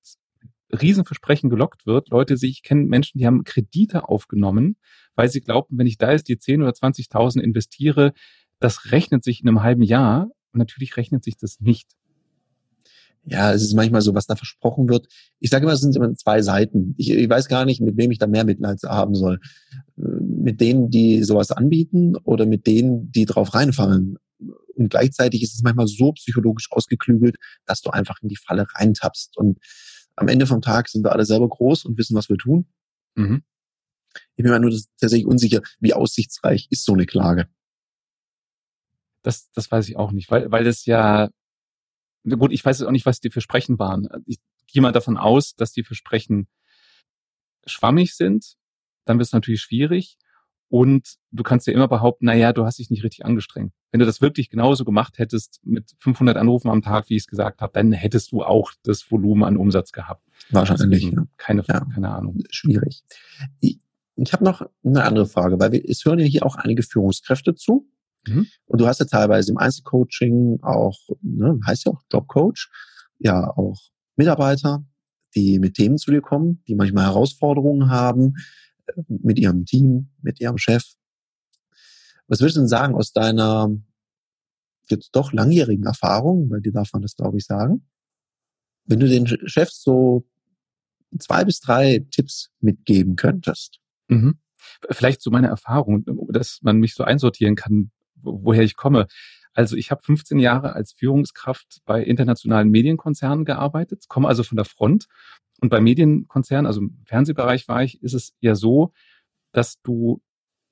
Riesenversprechen 0.72 1.50
gelockt 1.50 1.86
wird. 1.86 2.08
Leute, 2.08 2.34
ich 2.40 2.62
kenne 2.62 2.84
Menschen, 2.84 3.18
die 3.18 3.26
haben 3.26 3.44
Kredite 3.44 4.08
aufgenommen, 4.08 4.76
weil 5.14 5.28
sie 5.28 5.40
glaubten, 5.40 5.76
wenn 5.76 5.86
ich 5.86 5.98
da 5.98 6.12
jetzt 6.12 6.28
die 6.28 6.38
10 6.38 6.62
oder 6.62 6.72
20.000 6.72 7.40
investiere, 7.40 8.12
das 8.58 8.92
rechnet 8.92 9.22
sich 9.24 9.42
in 9.42 9.48
einem 9.48 9.62
halben 9.62 9.82
Jahr. 9.82 10.30
Und 10.52 10.58
natürlich 10.58 10.96
rechnet 10.96 11.24
sich 11.24 11.36
das 11.36 11.60
nicht. 11.60 11.90
Ja, 13.24 13.52
es 13.52 13.62
ist 13.62 13.74
manchmal 13.74 14.00
so, 14.00 14.14
was 14.14 14.26
da 14.26 14.34
versprochen 14.34 14.88
wird. 14.88 15.06
Ich 15.38 15.50
sage 15.50 15.64
immer, 15.64 15.72
es 15.72 15.80
sind 15.80 15.94
immer 15.94 16.12
zwei 16.14 16.42
Seiten. 16.42 16.94
Ich, 16.98 17.10
ich 17.10 17.28
weiß 17.28 17.48
gar 17.48 17.64
nicht, 17.64 17.80
mit 17.80 17.96
wem 17.96 18.10
ich 18.10 18.18
da 18.18 18.26
mehr 18.26 18.44
Mitleid 18.44 18.82
haben 18.82 19.14
soll. 19.14 19.40
Mit 20.42 20.60
denen, 20.60 20.90
die 20.90 21.22
sowas 21.22 21.50
anbieten 21.50 22.16
oder 22.16 22.46
mit 22.46 22.66
denen, 22.66 23.10
die 23.12 23.26
drauf 23.26 23.54
reinfallen. 23.54 24.18
Und 24.74 24.88
gleichzeitig 24.88 25.42
ist 25.42 25.54
es 25.54 25.62
manchmal 25.62 25.86
so 25.86 26.12
psychologisch 26.12 26.70
ausgeklügelt, 26.72 27.36
dass 27.64 27.80
du 27.80 27.90
einfach 27.90 28.16
in 28.22 28.28
die 28.28 28.36
Falle 28.36 28.66
reintappst. 28.74 29.36
Und 29.36 29.58
am 30.16 30.28
Ende 30.28 30.46
vom 30.46 30.60
Tag 30.60 30.88
sind 30.88 31.04
wir 31.04 31.12
alle 31.12 31.24
selber 31.24 31.48
groß 31.48 31.84
und 31.84 31.96
wissen, 31.98 32.16
was 32.16 32.28
wir 32.28 32.36
tun. 32.36 32.66
Mhm. 33.14 33.42
Ich 34.36 34.42
bin 34.42 34.52
mir 34.52 34.60
nur 34.60 34.72
tatsächlich 34.98 35.26
unsicher, 35.26 35.62
wie 35.80 35.94
aussichtsreich 35.94 36.66
ist 36.70 36.84
so 36.84 36.92
eine 36.92 37.06
Klage. 37.06 37.48
Das, 39.22 39.50
das 39.52 39.70
weiß 39.70 39.88
ich 39.88 39.96
auch 39.96 40.12
nicht, 40.12 40.30
weil, 40.30 40.50
weil 40.50 40.64
das 40.64 40.84
ja 40.84 41.30
gut, 42.28 42.52
ich 42.52 42.64
weiß 42.64 42.82
auch 42.82 42.90
nicht, 42.90 43.06
was 43.06 43.20
die 43.20 43.30
Versprechen 43.30 43.78
waren. 43.78 44.08
Ich 44.26 44.38
gehe 44.66 44.82
mal 44.82 44.92
davon 44.92 45.16
aus, 45.16 45.54
dass 45.54 45.72
die 45.72 45.84
Versprechen 45.84 46.48
schwammig 47.66 48.14
sind. 48.14 48.56
Dann 49.04 49.18
wird 49.18 49.26
es 49.26 49.32
natürlich 49.32 49.62
schwierig. 49.62 50.18
Und 50.72 51.16
du 51.32 51.42
kannst 51.42 51.66
ja 51.66 51.74
immer 51.74 51.86
behaupten, 51.86 52.24
na 52.24 52.34
ja, 52.34 52.54
du 52.54 52.64
hast 52.64 52.78
dich 52.78 52.88
nicht 52.88 53.04
richtig 53.04 53.26
angestrengt. 53.26 53.74
Wenn 53.90 54.00
du 54.00 54.06
das 54.06 54.22
wirklich 54.22 54.48
genauso 54.48 54.86
gemacht 54.86 55.18
hättest 55.18 55.60
mit 55.64 55.90
500 55.98 56.38
Anrufen 56.38 56.70
am 56.70 56.80
Tag, 56.80 57.10
wie 57.10 57.16
ich 57.16 57.24
es 57.24 57.26
gesagt 57.26 57.60
habe, 57.60 57.74
dann 57.74 57.92
hättest 57.92 58.32
du 58.32 58.42
auch 58.42 58.72
das 58.82 59.10
Volumen 59.10 59.44
an 59.44 59.58
Umsatz 59.58 59.92
gehabt. 59.92 60.26
Wahrscheinlich. 60.48 61.02
Ja. 61.02 61.26
Keine, 61.36 61.62
ja. 61.68 61.84
keine 61.92 62.08
Ahnung. 62.08 62.38
Schwierig. 62.48 63.02
Ich, 63.60 63.80
ich 64.16 64.32
habe 64.32 64.44
noch 64.44 64.66
eine 64.82 65.04
andere 65.04 65.26
Frage, 65.26 65.60
weil 65.60 65.72
wir, 65.72 65.84
es 65.86 66.06
hören 66.06 66.20
ja 66.20 66.24
hier 66.24 66.46
auch 66.46 66.56
einige 66.56 66.82
Führungskräfte 66.82 67.54
zu. 67.54 67.86
Mhm. 68.26 68.46
Und 68.64 68.80
du 68.80 68.86
hast 68.86 69.00
ja 69.00 69.04
teilweise 69.04 69.52
im 69.52 69.58
Einzelcoaching 69.58 70.60
auch, 70.62 70.98
ne, 71.20 71.60
heißt 71.66 71.84
ja 71.84 71.92
auch 71.92 72.00
Jobcoach, 72.10 72.70
ja 73.18 73.46
auch 73.46 73.78
Mitarbeiter, 74.16 74.86
die 75.34 75.58
mit 75.58 75.74
Themen 75.74 75.98
zu 75.98 76.10
dir 76.12 76.22
kommen, 76.22 76.62
die 76.66 76.76
manchmal 76.76 77.04
Herausforderungen 77.04 77.90
haben 77.90 78.36
mit 79.08 79.38
ihrem 79.38 79.64
Team, 79.64 80.10
mit 80.22 80.40
ihrem 80.40 80.58
Chef. 80.58 80.84
Was 82.26 82.40
würdest 82.40 82.56
du 82.56 82.60
denn 82.60 82.68
sagen 82.68 82.94
aus 82.94 83.12
deiner 83.12 83.70
jetzt 84.88 85.10
doch 85.12 85.32
langjährigen 85.32 85.84
Erfahrung, 85.84 86.48
bei 86.48 86.60
dir 86.60 86.72
darf 86.72 86.92
man 86.92 87.02
das 87.02 87.16
glaube 87.16 87.38
ich 87.38 87.44
sagen, 87.44 87.88
wenn 88.84 89.00
du 89.00 89.08
den 89.08 89.26
Chefs 89.26 89.82
so 89.82 90.26
zwei 91.18 91.44
bis 91.44 91.60
drei 91.60 92.04
Tipps 92.10 92.50
mitgeben 92.60 93.16
könntest? 93.16 93.80
Mhm. 94.08 94.38
Vielleicht 94.90 95.22
so 95.22 95.30
meine 95.30 95.48
Erfahrung, 95.48 96.04
dass 96.30 96.60
man 96.62 96.78
mich 96.78 96.94
so 96.94 97.04
einsortieren 97.04 97.56
kann, 97.56 97.90
woher 98.22 98.62
ich 98.62 98.76
komme. 98.76 99.06
Also 99.54 99.76
ich 99.76 99.90
habe 99.90 100.02
15 100.02 100.38
Jahre 100.38 100.72
als 100.74 100.92
Führungskraft 100.92 101.82
bei 101.84 102.02
internationalen 102.02 102.70
Medienkonzernen 102.70 103.44
gearbeitet, 103.44 104.04
komme 104.08 104.28
also 104.28 104.42
von 104.42 104.56
der 104.56 104.64
Front. 104.64 105.06
Und 105.62 105.68
bei 105.68 105.80
Medienkonzernen, 105.80 106.66
also 106.66 106.80
im 106.80 106.98
Fernsehbereich 107.06 107.68
war 107.68 107.84
ich, 107.84 108.02
ist 108.02 108.14
es 108.14 108.34
ja 108.40 108.56
so, 108.56 108.92
dass 109.52 109.80
du 109.82 110.20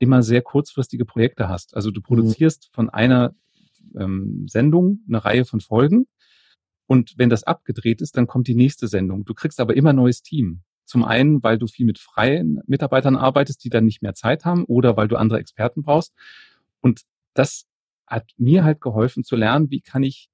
immer 0.00 0.24
sehr 0.24 0.42
kurzfristige 0.42 1.05
Projekte 1.05 1.48
hast. 1.48 1.76
Also 1.76 1.92
du 1.92 2.00
mhm. 2.00 2.05
produzierst 2.05 2.70
von 2.72 2.90
einer 2.90 3.37
ähm, 3.96 4.48
Sendung 4.48 4.98
eine 5.07 5.24
Reihe 5.24 5.44
von 5.44 5.61
Folgen. 5.61 6.09
Und 6.88 7.14
wenn 7.16 7.31
das 7.31 7.44
abgedreht 7.44 8.00
ist, 8.00 8.16
dann 8.16 8.26
kommt 8.26 8.48
die 8.48 8.57
nächste 8.57 8.88
Sendung. 8.88 9.24
Du 9.24 9.33
kriegst 9.33 9.61
aber 9.61 9.76
immer 9.76 9.92
neues 9.92 10.22
Team. 10.22 10.62
Zum 10.87 11.05
einen, 11.05 11.40
weil 11.44 11.57
du 11.57 11.68
viel 11.68 11.87
mit 11.87 12.00
freien 12.00 12.61
Mitarbeitern 12.66 13.14
arbeitest, 13.14 13.62
die 13.62 13.70
dann 13.70 13.85
nicht 13.85 14.03
mehr 14.03 14.14
Zeit 14.14 14.44
haben 14.44 14.64
oder 14.64 14.96
weil 14.96 15.07
du 15.07 15.14
andere 15.14 15.38
Experten 15.38 15.83
brauchst. 15.83 16.14
Und 16.81 17.03
das 17.35 17.68
hat 18.09 18.33
mir 18.38 18.64
halt 18.64 18.81
geholfen 18.81 19.22
zu 19.22 19.37
lernen, 19.37 19.70
wie 19.70 19.83
kann 19.83 20.03
ich 20.03 20.31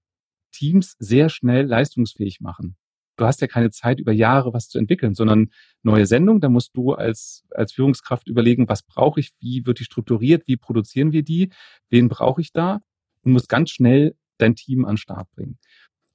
Teams 0.51 0.97
sehr 0.99 1.29
schnell 1.29 1.67
leistungsfähig 1.67 2.41
machen. 2.41 2.79
Du 3.17 3.25
hast 3.25 3.41
ja 3.41 3.47
keine 3.47 3.71
Zeit, 3.71 3.99
über 3.99 4.13
Jahre 4.13 4.53
was 4.53 4.69
zu 4.69 4.79
entwickeln, 4.79 5.15
sondern 5.15 5.51
neue 5.83 6.07
Sendung, 6.07 6.41
da 6.41 6.49
musst 6.49 6.77
du 6.77 6.93
als, 6.93 7.45
als 7.51 7.73
Führungskraft 7.73 8.29
überlegen, 8.29 8.69
was 8.69 8.83
brauche 8.83 9.21
ich, 9.21 9.33
wie 9.41 9.65
wird 9.67 9.81
die 9.81 9.85
strukturiert, 9.85 10.47
wie 10.47 10.57
produzieren 10.57 11.13
wir 11.13 11.23
die, 11.23 11.51
wen 11.89 12.09
brauche 12.09 12.41
ich 12.41 12.53
da 12.53 12.81
und 13.23 13.33
musst 13.33 13.49
ganz 13.49 13.71
schnell 13.71 14.15
dein 14.39 14.55
Team 14.55 14.85
an 14.85 14.93
den 14.93 14.99
Start 14.99 15.31
bringen. 15.33 15.59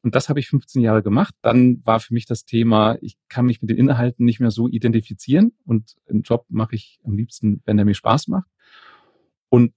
Und 0.04 0.16
das 0.16 0.30
habe 0.30 0.40
ich 0.40 0.48
15 0.48 0.82
Jahre 0.82 1.04
gemacht. 1.04 1.36
Dann 1.42 1.82
war 1.86 2.00
für 2.00 2.14
mich 2.14 2.26
das 2.26 2.46
Thema, 2.46 2.98
ich 3.02 3.18
kann 3.30 3.46
mich 3.46 3.62
mit 3.62 3.70
den 3.70 3.78
Inhalten 3.78 4.26
nicht 4.26 4.40
mehr 4.40 4.52
so 4.52 4.68
identifizieren 4.68 5.54
und 5.66 5.96
einen 6.10 6.24
Job 6.24 6.46
mache 6.50 6.76
ich 6.76 7.00
am 7.04 7.14
liebsten, 7.14 7.62
wenn 7.66 7.78
er 7.78 7.86
mir 7.86 7.94
Spaß 7.94 8.28
macht. 8.28 8.48
Und 9.50 9.74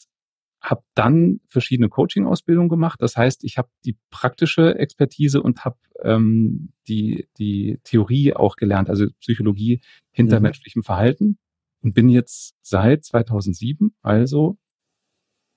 habe 0.64 0.82
dann 0.94 1.40
verschiedene 1.48 1.90
Coaching-Ausbildungen 1.90 2.70
gemacht. 2.70 3.00
Das 3.02 3.16
heißt, 3.16 3.44
ich 3.44 3.58
habe 3.58 3.68
die 3.84 3.98
praktische 4.10 4.78
Expertise 4.78 5.42
und 5.42 5.64
habe 5.64 5.76
ähm, 6.02 6.72
die, 6.88 7.28
die 7.38 7.78
Theorie 7.84 8.32
auch 8.32 8.56
gelernt, 8.56 8.88
also 8.88 9.06
Psychologie 9.20 9.82
hinter 10.10 10.40
mhm. 10.40 10.44
menschlichem 10.44 10.82
Verhalten 10.82 11.38
und 11.82 11.92
bin 11.92 12.08
jetzt 12.08 12.54
seit 12.62 13.04
2007, 13.04 13.94
also 14.00 14.56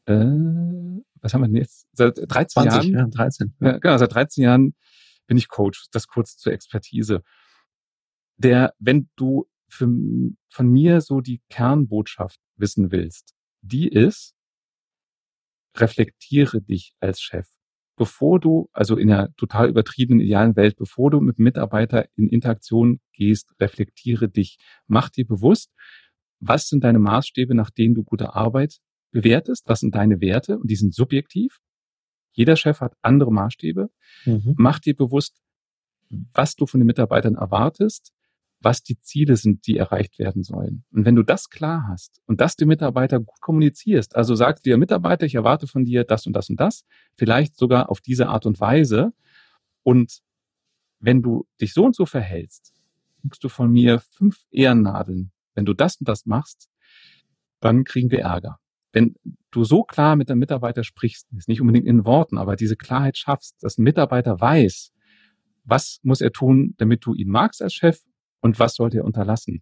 äh, 0.05 0.25
was 1.21 1.33
haben 1.33 1.41
wir 1.41 1.47
denn 1.47 1.55
jetzt? 1.55 1.87
Seit 1.93 2.17
13 2.17 2.63
20, 2.63 2.91
Jahren. 2.91 2.93
Ja, 2.93 3.07
13. 3.07 3.55
Ja. 3.61 3.77
genau, 3.77 3.97
seit 3.97 4.13
13 4.13 4.43
Jahren 4.43 4.75
bin 5.25 5.37
ich 5.37 5.47
Coach. 5.47 5.87
Das 5.91 6.07
kurz 6.07 6.37
zur 6.37 6.51
Expertise. 6.51 7.23
Der, 8.37 8.73
wenn 8.77 9.09
du 9.15 9.47
für, 9.69 9.87
von 10.49 10.67
mir 10.67 11.01
so 11.01 11.21
die 11.21 11.41
Kernbotschaft 11.49 12.39
wissen 12.55 12.91
willst, 12.91 13.33
die 13.61 13.87
ist, 13.87 14.36
reflektiere 15.79 16.61
dich 16.61 16.93
als 16.99 17.21
Chef. 17.21 17.47
Bevor 17.95 18.39
du, 18.39 18.69
also 18.73 18.95
in 18.95 19.11
einer 19.11 19.33
total 19.35 19.69
übertriebenen 19.69 20.21
idealen 20.21 20.55
Welt, 20.55 20.75
bevor 20.75 21.09
du 21.09 21.19
mit 21.19 21.39
Mitarbeiter 21.39 22.07
in 22.15 22.29
Interaktion 22.29 22.99
gehst, 23.11 23.55
reflektiere 23.59 24.29
dich. 24.29 24.59
Mach 24.85 25.09
dir 25.09 25.25
bewusst, 25.25 25.73
was 26.39 26.67
sind 26.67 26.83
deine 26.83 26.99
Maßstäbe, 26.99 27.55
nach 27.55 27.71
denen 27.71 27.95
du 27.95 28.03
gute 28.03 28.35
Arbeit 28.35 28.79
bewertest? 29.11 29.67
Was 29.67 29.79
sind 29.79 29.95
deine 29.95 30.21
Werte? 30.21 30.59
Und 30.59 30.69
die 30.69 30.75
sind 30.75 30.93
subjektiv. 30.93 31.59
Jeder 32.33 32.55
Chef 32.55 32.81
hat 32.81 32.95
andere 33.01 33.31
Maßstäbe. 33.33 33.89
Mhm. 34.25 34.53
Mach 34.57 34.77
dir 34.77 34.95
bewusst, 34.95 35.41
was 36.33 36.55
du 36.55 36.67
von 36.67 36.79
den 36.79 36.85
Mitarbeitern 36.87 37.35
erwartest, 37.35 38.13
was 38.59 38.81
die 38.81 38.99
Ziele 38.99 39.35
sind, 39.35 39.67
die 39.67 39.77
erreicht 39.77 40.17
werden 40.19 40.43
sollen. 40.43 40.83
Und 40.91 41.05
wenn 41.05 41.15
du 41.15 41.23
das 41.23 41.49
klar 41.49 41.87
hast 41.87 42.21
und 42.25 42.41
das 42.41 42.55
dem 42.55 42.69
Mitarbeiter 42.69 43.19
gut 43.19 43.39
kommunizierst, 43.39 44.15
also 44.15 44.35
sagst 44.35 44.65
dir 44.65 44.77
Mitarbeiter, 44.77 45.25
ich 45.25 45.35
erwarte 45.35 45.67
von 45.67 45.85
dir 45.85 46.03
das 46.03 46.25
und 46.25 46.33
das 46.33 46.49
und 46.49 46.59
das, 46.59 46.83
vielleicht 47.13 47.57
sogar 47.57 47.89
auf 47.89 48.01
diese 48.01 48.29
Art 48.29 48.45
und 48.45 48.59
Weise. 48.59 49.13
Und 49.83 50.21
wenn 50.99 51.21
du 51.21 51.45
dich 51.61 51.73
so 51.73 51.85
und 51.85 51.95
so 51.95 52.05
verhältst, 52.05 52.73
kriegst 53.21 53.43
du 53.43 53.49
von 53.49 53.71
mir 53.71 53.99
fünf 53.99 54.45
Ehrennadeln. 54.51 55.31
Wenn 55.53 55.65
du 55.65 55.73
das 55.73 55.97
und 55.97 56.07
das 56.07 56.25
machst, 56.25 56.69
dann 57.59 57.83
kriegen 57.83 58.11
wir 58.11 58.21
Ärger. 58.21 58.59
Wenn 58.91 59.15
du 59.51 59.63
so 59.63 59.83
klar 59.83 60.15
mit 60.15 60.29
dem 60.29 60.39
Mitarbeiter 60.39 60.83
sprichst, 60.83 61.27
ist 61.37 61.47
nicht 61.47 61.61
unbedingt 61.61 61.85
in 61.85 62.05
Worten, 62.05 62.37
aber 62.37 62.55
diese 62.55 62.75
Klarheit 62.75 63.17
schaffst, 63.17 63.61
dass 63.61 63.77
ein 63.77 63.83
Mitarbeiter 63.83 64.39
weiß, 64.39 64.93
was 65.63 65.99
muss 66.03 66.21
er 66.21 66.31
tun, 66.31 66.73
damit 66.77 67.05
du 67.05 67.13
ihn 67.13 67.29
magst 67.29 67.61
als 67.61 67.73
Chef 67.73 67.99
und 68.41 68.59
was 68.59 68.75
sollte 68.75 68.97
er 68.97 69.05
unterlassen, 69.05 69.61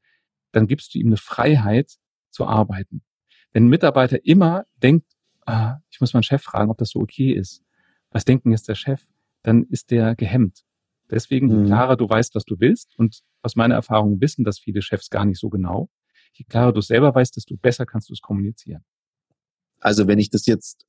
dann 0.52 0.68
gibst 0.68 0.94
du 0.94 1.00
ihm 1.00 1.08
eine 1.08 1.18
Freiheit 1.18 1.98
zu 2.30 2.46
arbeiten. 2.46 3.04
Wenn 3.52 3.66
ein 3.66 3.70
Mitarbeiter 3.70 4.26
immer 4.26 4.66
denkt, 4.82 5.12
ah, 5.46 5.78
ich 5.90 6.02
muss 6.02 6.14
meinen 6.14 6.24
Chef 6.24 6.42
fragen, 6.42 6.72
ob 6.72 6.78
das 6.78 6.90
so 6.90 7.00
okay 7.00 7.32
ist, 7.32 7.64
was 8.10 8.26
denkt 8.26 8.46
denn 8.46 8.52
jetzt 8.52 8.68
der 8.68 8.76
Chef, 8.76 9.06
dann 9.44 9.64
ist 9.66 9.92
der 9.92 10.16
gehemmt. 10.16 10.64
Deswegen, 11.10 11.50
je 11.50 11.58
mhm. 11.58 11.66
klarer 11.68 11.98
du 11.98 12.10
weißt, 12.10 12.34
was 12.36 12.46
du 12.46 12.60
willst, 12.60 12.98
und 12.98 13.22
aus 13.42 13.56
meiner 13.56 13.76
Erfahrung 13.76 14.20
wissen 14.22 14.44
das 14.44 14.60
viele 14.60 14.82
Chefs 14.82 15.10
gar 15.10 15.26
nicht 15.26 15.40
so 15.40 15.50
genau, 15.50 15.90
je 16.34 16.46
klarer 16.46 16.74
du 16.74 16.82
selber 16.82 17.14
weißt, 17.14 17.36
desto 17.36 17.56
besser 17.56 17.86
kannst 17.86 18.10
du 18.10 18.14
es 18.14 18.22
kommunizieren. 18.22 18.84
Also 19.80 20.08
wenn 20.08 20.20
ich 20.20 20.30
das 20.30 20.46
jetzt 20.48 20.86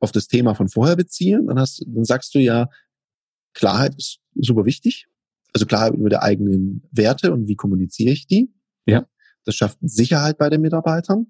auf 0.00 0.10
das 0.10 0.26
Thema 0.26 0.54
von 0.54 0.68
vorher 0.68 0.96
beziehe, 0.96 1.40
dann, 1.46 1.58
hast, 1.58 1.84
dann 1.86 2.04
sagst 2.04 2.34
du 2.34 2.40
ja, 2.40 2.68
Klarheit 3.54 3.94
ist 3.96 4.20
super 4.34 4.64
wichtig. 4.64 5.06
Also 5.52 5.66
Klarheit 5.66 5.94
über 5.94 6.08
die 6.08 6.16
eigenen 6.16 6.82
Werte 6.90 7.32
und 7.32 7.46
wie 7.46 7.56
kommuniziere 7.56 8.12
ich 8.12 8.26
die. 8.26 8.52
Ja. 8.86 9.06
Das 9.44 9.54
schafft 9.54 9.78
Sicherheit 9.82 10.38
bei 10.38 10.48
den 10.48 10.60
Mitarbeitern. 10.60 11.26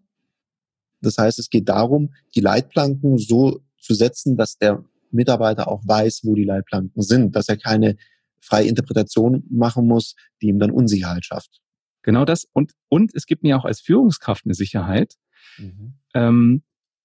Das 1.00 1.18
heißt, 1.18 1.38
es 1.38 1.50
geht 1.50 1.68
darum, 1.68 2.14
die 2.34 2.40
Leitplanken 2.40 3.18
so 3.18 3.60
zu 3.78 3.94
setzen, 3.94 4.36
dass 4.36 4.56
der 4.58 4.84
Mitarbeiter 5.10 5.68
auch 5.68 5.82
weiß, 5.84 6.20
wo 6.24 6.34
die 6.34 6.44
Leitplanken 6.44 7.02
sind, 7.02 7.34
dass 7.34 7.48
er 7.48 7.56
keine 7.56 7.96
freie 8.40 8.68
Interpretation 8.68 9.44
machen 9.50 9.86
muss, 9.86 10.14
die 10.40 10.46
ihm 10.46 10.58
dann 10.58 10.70
Unsicherheit 10.70 11.24
schafft. 11.24 11.60
Genau 12.02 12.24
das. 12.24 12.46
Und, 12.52 12.72
und 12.88 13.14
es 13.14 13.26
gibt 13.26 13.42
mir 13.42 13.56
auch 13.56 13.64
als 13.64 13.80
Führungskraft 13.80 14.44
eine 14.44 14.54
Sicherheit, 14.54 15.14
mhm. 15.58 15.94
ähm, 16.14 16.62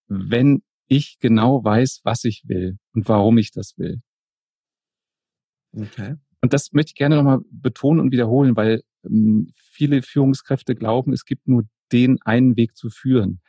wenn 0.08 0.64
ich 0.88 1.20
genau 1.20 1.64
weiß, 1.64 2.02
was 2.04 2.24
ich 2.24 2.44
will 2.48 2.78
und 2.94 3.08
warum 3.08 3.38
ich 3.38 3.52
das 3.52 3.78
will. 3.78 4.02
Okay. 5.74 6.16
Und 6.48 6.54
das 6.54 6.72
möchte 6.72 6.92
ich 6.92 6.96
gerne 6.96 7.18
nochmal 7.18 7.40
betonen 7.52 8.00
und 8.00 8.14
wiederholen, 8.14 8.56
weil 8.56 8.82
ähm, 9.04 9.52
viele 9.58 10.02
Führungskräfte 10.02 10.76
glauben, 10.76 11.12
es 11.12 11.26
gibt 11.26 11.46
nur 11.46 11.66
den 11.92 12.20
einen 12.22 12.56
Weg 12.56 12.78
zu 12.78 12.90
führen. 12.90 13.42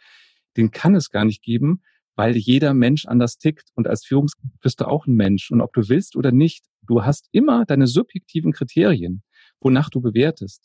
Den 0.56 0.72
kann 0.72 0.96
es 0.96 1.08
gar 1.08 1.24
nicht 1.24 1.40
geben, 1.40 1.82
weil 2.16 2.36
jeder 2.36 2.74
Mensch 2.74 3.06
anders 3.06 3.38
tickt 3.38 3.70
und 3.76 3.86
als 3.86 4.04
Führungskraft 4.04 4.58
bist 4.60 4.80
du 4.80 4.88
auch 4.88 5.06
ein 5.06 5.14
Mensch. 5.14 5.52
Und 5.52 5.60
ob 5.60 5.72
du 5.74 5.88
willst 5.88 6.16
oder 6.16 6.32
nicht, 6.32 6.64
du 6.82 7.04
hast 7.04 7.28
immer 7.30 7.64
deine 7.64 7.86
subjektiven 7.86 8.50
Kriterien, 8.50 9.22
wonach 9.60 9.90
du 9.90 10.00
bewertest. 10.00 10.64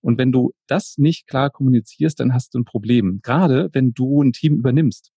Und 0.00 0.16
wenn 0.16 0.32
du 0.32 0.54
das 0.66 0.96
nicht 0.96 1.26
klar 1.26 1.50
kommunizierst, 1.50 2.20
dann 2.20 2.32
hast 2.32 2.54
du 2.54 2.60
ein 2.60 2.64
Problem. 2.64 3.20
Gerade 3.22 3.68
wenn 3.74 3.92
du 3.92 4.22
ein 4.22 4.32
Team 4.32 4.54
übernimmst. 4.54 5.12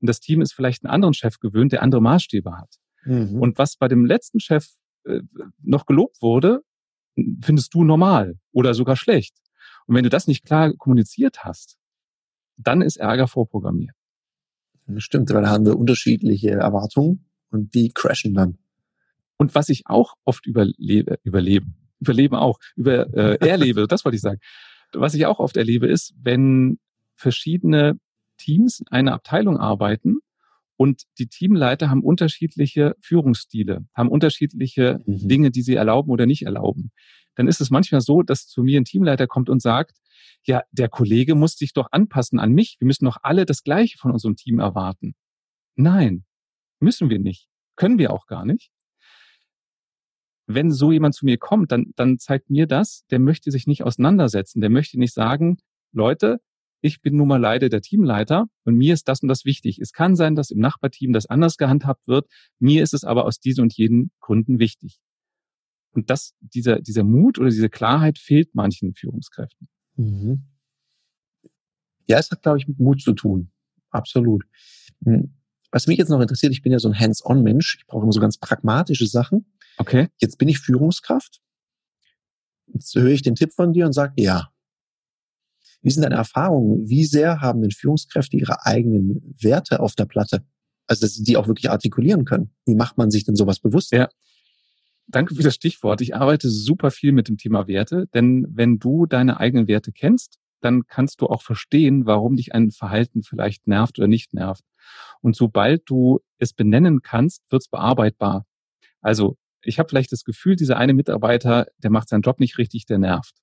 Und 0.00 0.06
das 0.10 0.20
Team 0.20 0.42
ist 0.42 0.52
vielleicht 0.52 0.84
einen 0.84 0.92
anderen 0.92 1.14
Chef 1.14 1.38
gewöhnt, 1.38 1.72
der 1.72 1.82
andere 1.82 2.02
Maßstäbe 2.02 2.58
hat. 2.58 2.74
Mhm. 3.06 3.40
Und 3.40 3.56
was 3.56 3.78
bei 3.78 3.88
dem 3.88 4.04
letzten 4.04 4.38
Chef 4.38 4.66
noch 5.62 5.86
gelobt 5.86 6.20
wurde, 6.20 6.62
findest 7.42 7.74
du 7.74 7.84
normal 7.84 8.38
oder 8.52 8.74
sogar 8.74 8.96
schlecht. 8.96 9.36
Und 9.86 9.94
wenn 9.94 10.04
du 10.04 10.10
das 10.10 10.26
nicht 10.26 10.44
klar 10.44 10.72
kommuniziert 10.74 11.44
hast, 11.44 11.78
dann 12.56 12.82
ist 12.82 12.96
Ärger 12.96 13.28
vorprogrammiert. 13.28 13.94
Das 14.86 15.02
stimmt, 15.02 15.30
weil 15.30 15.42
da 15.42 15.50
haben 15.50 15.66
wir 15.66 15.76
unterschiedliche 15.76 16.50
Erwartungen 16.50 17.26
und 17.50 17.74
die 17.74 17.90
crashen 17.92 18.34
dann. 18.34 18.58
Und 19.36 19.54
was 19.54 19.68
ich 19.68 19.82
auch 19.86 20.14
oft 20.24 20.46
überlebe, 20.46 21.18
überlebe, 21.22 21.66
überlebe 22.00 22.38
auch, 22.38 22.58
über 22.76 23.12
äh, 23.14 23.36
erlebe, 23.46 23.86
das 23.88 24.04
wollte 24.04 24.16
ich 24.16 24.22
sagen. 24.22 24.40
Was 24.92 25.14
ich 25.14 25.26
auch 25.26 25.40
oft 25.40 25.56
erlebe, 25.56 25.86
ist, 25.88 26.14
wenn 26.20 26.78
verschiedene 27.16 27.98
Teams 28.38 28.80
in 28.80 28.88
einer 28.88 29.14
Abteilung 29.14 29.58
arbeiten 29.58 30.18
und 30.76 31.04
die 31.18 31.26
Teamleiter 31.26 31.88
haben 31.90 32.02
unterschiedliche 32.02 32.94
Führungsstile, 33.00 33.86
haben 33.94 34.08
unterschiedliche 34.08 35.00
mhm. 35.06 35.28
Dinge, 35.28 35.50
die 35.50 35.62
sie 35.62 35.74
erlauben 35.74 36.10
oder 36.10 36.26
nicht 36.26 36.42
erlauben. 36.42 36.90
Dann 37.34 37.48
ist 37.48 37.60
es 37.60 37.70
manchmal 37.70 38.00
so, 38.00 38.22
dass 38.22 38.46
zu 38.46 38.62
mir 38.62 38.80
ein 38.80 38.84
Teamleiter 38.84 39.26
kommt 39.26 39.48
und 39.48 39.60
sagt, 39.60 39.96
ja, 40.44 40.62
der 40.70 40.88
Kollege 40.88 41.34
muss 41.34 41.56
sich 41.56 41.72
doch 41.72 41.88
anpassen 41.90 42.38
an 42.38 42.52
mich. 42.52 42.76
Wir 42.78 42.86
müssen 42.86 43.04
doch 43.04 43.18
alle 43.22 43.46
das 43.46 43.62
Gleiche 43.62 43.98
von 43.98 44.12
unserem 44.12 44.36
Team 44.36 44.58
erwarten. 44.58 45.14
Nein, 45.74 46.24
müssen 46.80 47.10
wir 47.10 47.18
nicht. 47.18 47.48
Können 47.74 47.98
wir 47.98 48.12
auch 48.12 48.26
gar 48.26 48.44
nicht. 48.44 48.70
Wenn 50.46 50.70
so 50.70 50.92
jemand 50.92 51.14
zu 51.14 51.26
mir 51.26 51.38
kommt, 51.38 51.72
dann, 51.72 51.92
dann 51.96 52.18
zeigt 52.18 52.50
mir 52.50 52.66
das, 52.66 53.04
der 53.10 53.18
möchte 53.18 53.50
sich 53.50 53.66
nicht 53.66 53.82
auseinandersetzen. 53.82 54.60
Der 54.60 54.70
möchte 54.70 54.98
nicht 54.98 55.12
sagen, 55.12 55.58
Leute, 55.92 56.40
ich 56.86 57.00
bin 57.00 57.16
nun 57.16 57.28
mal 57.28 57.40
leider 57.40 57.68
der 57.68 57.80
Teamleiter 57.80 58.46
und 58.64 58.76
mir 58.76 58.94
ist 58.94 59.08
das 59.08 59.20
und 59.22 59.28
das 59.28 59.44
wichtig. 59.44 59.78
Es 59.78 59.92
kann 59.92 60.16
sein, 60.16 60.34
dass 60.34 60.50
im 60.50 60.58
Nachbarteam 60.58 61.12
das 61.12 61.26
anders 61.26 61.56
gehandhabt 61.56 62.06
wird. 62.06 62.26
Mir 62.58 62.82
ist 62.82 62.94
es 62.94 63.04
aber 63.04 63.24
aus 63.24 63.40
diesen 63.40 63.62
und 63.62 63.76
jenen 63.76 64.10
Gründen 64.20 64.58
wichtig. 64.58 64.98
Und 65.92 66.10
das, 66.10 66.34
dieser, 66.40 66.80
dieser 66.80 67.04
Mut 67.04 67.38
oder 67.38 67.48
diese 67.48 67.70
Klarheit 67.70 68.18
fehlt 68.18 68.54
manchen 68.54 68.94
Führungskräften. 68.94 69.68
Mhm. 69.96 70.44
Ja, 72.06 72.18
es 72.18 72.30
hat, 72.30 72.42
glaube 72.42 72.58
ich, 72.58 72.68
mit 72.68 72.78
Mut 72.78 73.00
zu 73.00 73.12
tun. 73.12 73.50
Absolut. 73.90 74.44
Hm. 75.04 75.34
Was 75.70 75.86
mich 75.86 75.98
jetzt 75.98 76.10
noch 76.10 76.20
interessiert, 76.20 76.52
ich 76.52 76.62
bin 76.62 76.72
ja 76.72 76.78
so 76.78 76.88
ein 76.88 76.98
Hands-on-Mensch. 76.98 77.78
Ich 77.80 77.86
brauche 77.86 78.04
immer 78.04 78.12
so 78.12 78.20
ganz 78.20 78.38
pragmatische 78.38 79.06
Sachen. 79.06 79.46
Okay. 79.78 80.08
Jetzt 80.20 80.38
bin 80.38 80.48
ich 80.48 80.58
Führungskraft. 80.60 81.40
Jetzt 82.72 82.94
höre 82.94 83.10
ich 83.10 83.22
den 83.22 83.34
Tipp 83.34 83.52
von 83.52 83.72
dir 83.72 83.86
und 83.86 83.92
sage, 83.92 84.14
ja, 84.16 84.50
wie 85.86 85.92
sind 85.92 86.02
deine 86.02 86.16
Erfahrungen? 86.16 86.88
Wie 86.88 87.04
sehr 87.04 87.40
haben 87.40 87.62
denn 87.62 87.70
Führungskräfte 87.70 88.36
ihre 88.36 88.66
eigenen 88.66 89.36
Werte 89.40 89.78
auf 89.78 89.94
der 89.94 90.06
Platte? 90.06 90.44
Also, 90.88 91.02
dass 91.02 91.14
sie 91.14 91.22
die 91.22 91.36
auch 91.36 91.46
wirklich 91.46 91.70
artikulieren 91.70 92.24
können. 92.24 92.50
Wie 92.64 92.74
macht 92.74 92.98
man 92.98 93.12
sich 93.12 93.22
denn 93.22 93.36
sowas 93.36 93.60
bewusst? 93.60 93.92
Ja. 93.92 94.08
Danke 95.06 95.36
für 95.36 95.44
das 95.44 95.54
Stichwort. 95.54 96.00
Ich 96.00 96.16
arbeite 96.16 96.50
super 96.50 96.90
viel 96.90 97.12
mit 97.12 97.28
dem 97.28 97.36
Thema 97.36 97.68
Werte, 97.68 98.08
denn 98.14 98.48
wenn 98.50 98.80
du 98.80 99.06
deine 99.06 99.38
eigenen 99.38 99.68
Werte 99.68 99.92
kennst, 99.92 100.40
dann 100.60 100.88
kannst 100.88 101.20
du 101.20 101.28
auch 101.28 101.42
verstehen, 101.42 102.04
warum 102.04 102.34
dich 102.34 102.52
ein 102.52 102.72
Verhalten 102.72 103.22
vielleicht 103.22 103.68
nervt 103.68 103.96
oder 103.96 104.08
nicht 104.08 104.34
nervt. 104.34 104.64
Und 105.20 105.36
sobald 105.36 105.82
du 105.88 106.18
es 106.38 106.52
benennen 106.52 107.00
kannst, 107.02 107.44
wird 107.48 107.62
es 107.62 107.68
bearbeitbar. 107.68 108.44
Also 109.02 109.36
ich 109.62 109.78
habe 109.78 109.88
vielleicht 109.88 110.10
das 110.10 110.24
Gefühl, 110.24 110.56
dieser 110.56 110.78
eine 110.78 110.94
Mitarbeiter, 110.94 111.68
der 111.78 111.90
macht 111.90 112.08
seinen 112.08 112.22
Job 112.22 112.40
nicht 112.40 112.58
richtig, 112.58 112.86
der 112.86 112.98
nervt 112.98 113.36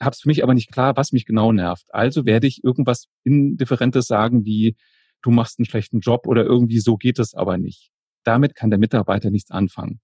habe 0.00 0.14
es 0.14 0.20
für 0.20 0.28
mich 0.28 0.42
aber 0.42 0.54
nicht 0.54 0.72
klar, 0.72 0.96
was 0.96 1.12
mich 1.12 1.26
genau 1.26 1.52
nervt. 1.52 1.86
Also 1.90 2.24
werde 2.24 2.46
ich 2.46 2.64
irgendwas 2.64 3.06
Indifferentes 3.24 4.06
sagen 4.06 4.44
wie, 4.44 4.76
du 5.22 5.30
machst 5.30 5.58
einen 5.58 5.66
schlechten 5.66 6.00
Job 6.00 6.26
oder 6.26 6.44
irgendwie 6.44 6.80
so 6.80 6.96
geht 6.96 7.18
es 7.18 7.34
aber 7.34 7.58
nicht. 7.58 7.90
Damit 8.24 8.54
kann 8.54 8.70
der 8.70 8.78
Mitarbeiter 8.78 9.30
nichts 9.30 9.50
anfangen. 9.50 10.00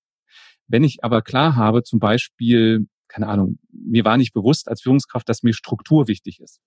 Wenn 0.69 0.85
ich 0.85 1.03
aber 1.03 1.23
klar 1.23 1.57
habe, 1.57 1.83
zum 1.83 1.99
Beispiel, 1.99 2.87
keine 3.09 3.29
Ahnung, 3.29 3.59
mir 3.71 4.05
war 4.05 4.17
nicht 4.17 4.33
bewusst 4.33 4.69
als 4.69 4.83
Führungskraft, 4.83 5.29
dass 5.29 5.43
mir 5.43 5.55
Struktur 5.55 6.09
wichtig 6.09 6.41
ist. 6.41 6.61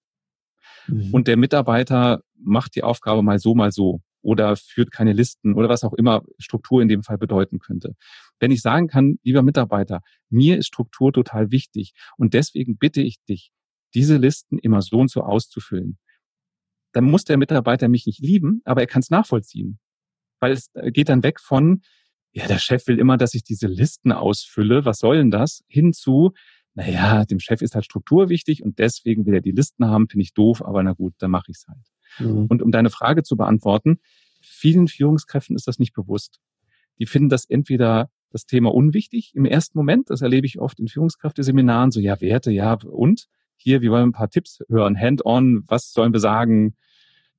Mhm. 0.87 1.13
Und 1.13 1.27
der 1.27 1.37
Mitarbeiter 1.37 2.21
macht 2.37 2.75
die 2.75 2.83
Aufgabe 2.83 3.21
mal 3.21 3.39
so, 3.39 3.55
mal 3.55 3.71
so 3.71 4.01
oder 4.21 4.55
führt 4.55 4.91
keine 4.91 5.13
Listen 5.13 5.53
oder 5.53 5.69
was 5.69 5.83
auch 5.83 5.93
immer 5.93 6.23
Struktur 6.37 6.81
in 6.81 6.87
dem 6.87 7.03
Fall 7.03 7.17
bedeuten 7.17 7.59
könnte. 7.59 7.95
Wenn 8.39 8.51
ich 8.51 8.61
sagen 8.61 8.87
kann, 8.87 9.17
lieber 9.23 9.41
Mitarbeiter, 9.41 10.01
mir 10.29 10.57
ist 10.57 10.67
Struktur 10.67 11.13
total 11.13 11.51
wichtig 11.51 11.93
und 12.17 12.33
deswegen 12.33 12.77
bitte 12.77 13.01
ich 13.01 13.23
dich, 13.27 13.51
diese 13.93 14.17
Listen 14.17 14.57
immer 14.59 14.81
so 14.81 14.99
und 14.99 15.09
so 15.09 15.21
auszufüllen, 15.21 15.97
dann 16.91 17.05
muss 17.05 17.23
der 17.23 17.37
Mitarbeiter 17.37 17.87
mich 17.87 18.05
nicht 18.05 18.19
lieben, 18.19 18.61
aber 18.65 18.81
er 18.81 18.87
kann 18.87 19.01
es 19.01 19.09
nachvollziehen. 19.09 19.79
Weil 20.39 20.53
es 20.53 20.71
geht 20.91 21.09
dann 21.09 21.23
weg 21.23 21.39
von, 21.39 21.81
ja, 22.31 22.47
der 22.47 22.59
Chef 22.59 22.87
will 22.87 22.99
immer, 22.99 23.17
dass 23.17 23.33
ich 23.33 23.43
diese 23.43 23.67
Listen 23.67 24.11
ausfülle, 24.11 24.85
was 24.85 24.99
soll 24.99 25.17
denn 25.17 25.31
das? 25.31 25.63
Hinzu, 25.67 26.33
naja, 26.73 27.25
dem 27.25 27.39
Chef 27.39 27.61
ist 27.61 27.75
halt 27.75 27.85
Struktur 27.85 28.29
wichtig 28.29 28.63
und 28.63 28.79
deswegen 28.79 29.25
will 29.25 29.33
er 29.33 29.41
die 29.41 29.51
Listen 29.51 29.85
haben, 29.85 30.07
finde 30.07 30.23
ich 30.23 30.33
doof, 30.33 30.63
aber 30.63 30.81
na 30.83 30.93
gut, 30.93 31.13
dann 31.19 31.31
mache 31.31 31.51
ich 31.51 31.57
es 31.57 31.67
halt. 31.67 31.85
Mhm. 32.17 32.47
Und 32.47 32.61
um 32.61 32.71
deine 32.71 32.89
Frage 32.89 33.23
zu 33.23 33.37
beantworten, 33.37 33.99
vielen 34.41 34.87
Führungskräften 34.87 35.55
ist 35.55 35.67
das 35.67 35.79
nicht 35.79 35.93
bewusst. 35.93 36.39
Die 36.99 37.05
finden 37.05 37.29
das 37.29 37.45
entweder 37.45 38.09
das 38.31 38.45
Thema 38.45 38.73
unwichtig 38.73 39.33
im 39.35 39.45
ersten 39.45 39.77
Moment, 39.77 40.09
das 40.09 40.21
erlebe 40.21 40.45
ich 40.45 40.59
oft 40.59 40.79
in 40.79 40.87
Führungskräfteseminaren, 40.87 41.91
so 41.91 41.99
ja, 41.99 42.21
Werte, 42.21 42.51
ja, 42.51 42.73
und 42.73 43.27
hier, 43.55 43.81
wir 43.81 43.91
wollen 43.91 44.09
ein 44.09 44.13
paar 44.13 44.29
Tipps 44.29 44.59
hören, 44.69 44.97
hand-on, 44.97 45.63
was 45.67 45.91
sollen 45.91 46.13
wir 46.13 46.19
sagen, 46.19 46.75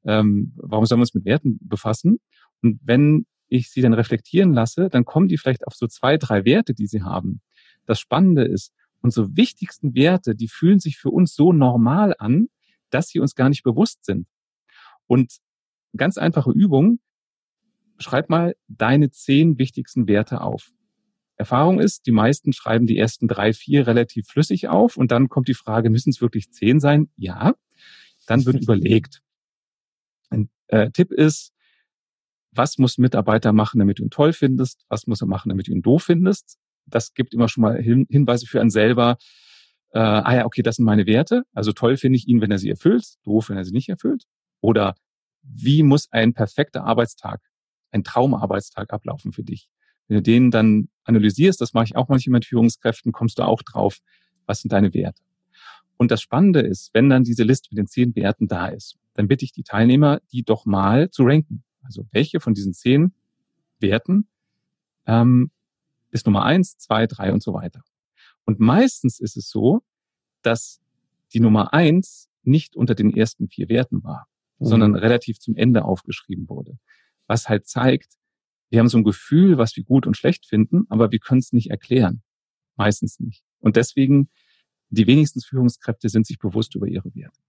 ähm, 0.05 0.53
warum 0.57 0.85
sollen 0.87 0.99
wir 0.99 1.03
uns 1.03 1.15
mit 1.15 1.25
Werten 1.25 1.59
befassen? 1.63 2.19
Und 2.63 2.81
wenn 2.83 3.27
ich 3.49 3.71
sie 3.71 3.83
dann 3.83 3.95
reflektieren 3.95 4.53
lasse, 4.53 4.89
dann 4.89 5.05
kommen 5.05 5.29
die 5.29 5.39
vielleicht 5.39 5.67
auf 5.67 5.75
so 5.75 5.87
zwei, 5.87 6.17
drei 6.17 6.45
Werte, 6.45 6.75
die 6.75 6.87
sie 6.87 7.03
haben. 7.03 7.41
Das 7.87 8.01
Spannende 8.01 8.45
ist, 8.45 8.73
unsere 9.01 9.37
wichtigsten 9.37 9.95
Werte, 9.95 10.35
die 10.35 10.49
fühlen 10.49 10.79
sich 10.79 10.99
für 10.99 11.11
uns 11.11 11.35
so 11.35 11.53
normal 11.53 12.15
an, 12.19 12.49
dass 12.91 13.09
sie 13.09 13.21
uns 13.21 13.35
gar 13.35 13.49
nicht 13.49 13.63
bewusst 13.63 14.05
sind. 14.05 14.27
Und 15.11 15.39
ganz 15.97 16.19
einfache 16.19 16.53
Übung, 16.53 17.01
schreib 17.99 18.31
mal 18.31 18.55
deine 18.69 19.11
zehn 19.11 19.59
wichtigsten 19.59 20.07
Werte 20.07 20.41
auf. 20.41 20.71
Erfahrung 21.37 21.81
ist, 21.81 22.07
die 22.07 22.13
meisten 22.13 22.53
schreiben 22.53 22.87
die 22.87 22.97
ersten 22.97 23.27
drei, 23.27 23.53
vier 23.53 23.89
relativ 23.89 24.29
flüssig 24.29 24.69
auf 24.69 24.97
und 24.97 25.11
dann 25.11 25.29
kommt 25.29 25.49
die 25.49 25.55
Frage, 25.55 25.91
müssen 25.91 26.11
es 26.11 26.21
wirklich 26.21 26.53
zehn 26.53 26.79
sein? 26.79 27.11
Ja. 27.17 27.55
Dann 28.27 28.47
wird 28.47 28.57
überlegt. 28.63 29.21
Ein 30.29 30.49
äh, 30.69 30.91
Tipp 30.93 31.11
ist, 31.11 31.53
was 32.53 32.79
muss 32.79 32.97
Mitarbeiter 32.97 33.53
machen, 33.53 33.81
damit 33.81 33.99
du 33.99 34.05
ihn 34.05 34.11
toll 34.11 34.33
findest? 34.33 34.85
Was 34.89 35.09
muss 35.09 35.23
er 35.23 35.27
machen, 35.27 35.49
damit 35.49 35.67
du 35.67 35.73
ihn 35.73 35.83
doof 35.83 36.05
findest? 36.05 36.59
das 36.87 37.15
gibt 37.15 37.35
immer 37.35 37.49
schon 37.49 37.63
mal 37.63 37.81
Hin 37.81 38.07
Hinweise 38.09 38.47
für 38.47 38.61
einen 38.61 38.71
selber. 38.71 39.17
Äh, 39.93 39.99
ah 39.99 40.35
ja, 40.37 40.47
okay, 40.47 40.63
das 40.63 40.77
sind 40.77 40.85
meine 40.85 41.07
Werte. 41.07 41.43
Also 41.53 41.73
toll 41.73 41.97
finde 41.97 42.17
ich 42.17 42.29
ihn, 42.29 42.41
wenn 42.41 42.51
er 42.51 42.59
sie 42.59 42.71
erfüllt, 42.71 43.05
doof, 43.25 43.49
wenn 43.49 43.57
er 43.57 43.65
sie 43.65 43.73
nicht 43.73 43.89
erfüllt. 43.89 44.25
Oder 44.61 44.95
wie 45.43 45.83
muss 45.83 46.11
ein 46.13 46.35
perfekter 46.35 46.85
Arbeitstag, 46.85 47.41
ein 47.91 48.05
Traumarbeitstag 48.05 48.93
ablaufen 48.93 49.33
für 49.33 49.43
dich? 49.43 49.69
Wenn 50.09 50.17
du 50.17 50.23
den 50.23 50.51
dann 50.51 50.89
analysierst, 51.05 51.61
das 51.61 51.73
mache 51.73 51.85
ich 51.85 51.97
auch 51.97 52.09
manchmal 52.09 52.39
mit 52.39 52.47
Führungskräften, 52.47 53.13
kommst 53.13 53.39
du 53.39 53.43
auch 53.43 53.63
drauf, 53.63 53.99
was 54.47 54.61
sind 54.61 54.73
deine 54.73 54.93
Werte. 54.93 55.23
Und 55.97 56.11
das 56.11 56.23
Spannende 56.23 56.61
ist, 56.61 56.91
wenn 56.95 57.09
dann 57.09 57.25
diese 57.25 57.45
Liste 57.45 57.69
mit 57.71 57.79
den 57.79 57.87
zehn 57.87 58.15
Werten 58.17 58.49
da 58.49 58.69
ist, 58.69 58.97
dann 59.15 59.29
bitte 59.29 59.45
ich 59.45 59.53
die 59.53 59.63
Teilnehmer, 59.63 60.21
die 60.33 60.43
doch 60.43 60.65
mal 60.65 61.11
zu 61.11 61.25
ranken. 61.25 61.63
Also 61.83 62.07
welche 62.11 62.41
von 62.41 62.55
diesen 62.55 62.73
zehn 62.73 63.13
Werten 63.81 64.27
ähm, 65.07 65.51
ist 66.11 66.27
Nummer 66.27 66.45
eins, 66.45 66.79
zwei, 66.79 67.07
drei 67.07 67.33
und 67.33 67.43
so 67.43 67.53
weiter. 67.53 67.83
Und 68.45 68.61
meistens 68.61 69.21
ist 69.21 69.37
es 69.37 69.49
so, 69.49 69.83
dass 70.43 70.81
die 71.33 71.41
Nummer 71.41 71.73
eins 71.73 72.29
nicht 72.43 72.77
unter 72.77 72.95
den 72.95 73.15
ersten 73.15 73.49
vier 73.49 73.69
Werten 73.69 74.03
war, 74.03 74.27
mhm. 74.61 74.67
sondern 74.67 74.95
relativ 74.95 75.41
zum 75.41 75.57
Ende 75.57 75.85
aufgeschrieben 75.85 76.49
wurde. 76.49 76.79
Was 77.27 77.49
halt 77.49 77.67
zeigt, 77.67 78.15
wir 78.71 78.79
haben 78.79 78.89
so 78.89 78.99
ein 78.99 79.05
Gefühl, 79.05 79.59
was 79.59 79.77
wir 79.77 79.85
gut 79.85 80.07
und 80.07 80.17
schlecht 80.17 80.47
finden, 80.47 80.85
aber 80.89 81.11
wir 81.11 81.19
können 81.19 81.41
es 81.41 81.53
nicht 81.53 81.71
erklären. 81.71 82.23
Meistens 82.77 83.19
nicht. 83.19 83.43
Und 83.59 83.77
deswegen, 83.77 84.31
die 84.91 85.07
wenigsten 85.07 85.41
Führungskräfte 85.41 86.09
sind 86.09 86.27
sich 86.27 86.39
bewusst 86.39 86.75
über 86.77 86.87
ihre 86.87 87.13
Werte. 87.15 87.41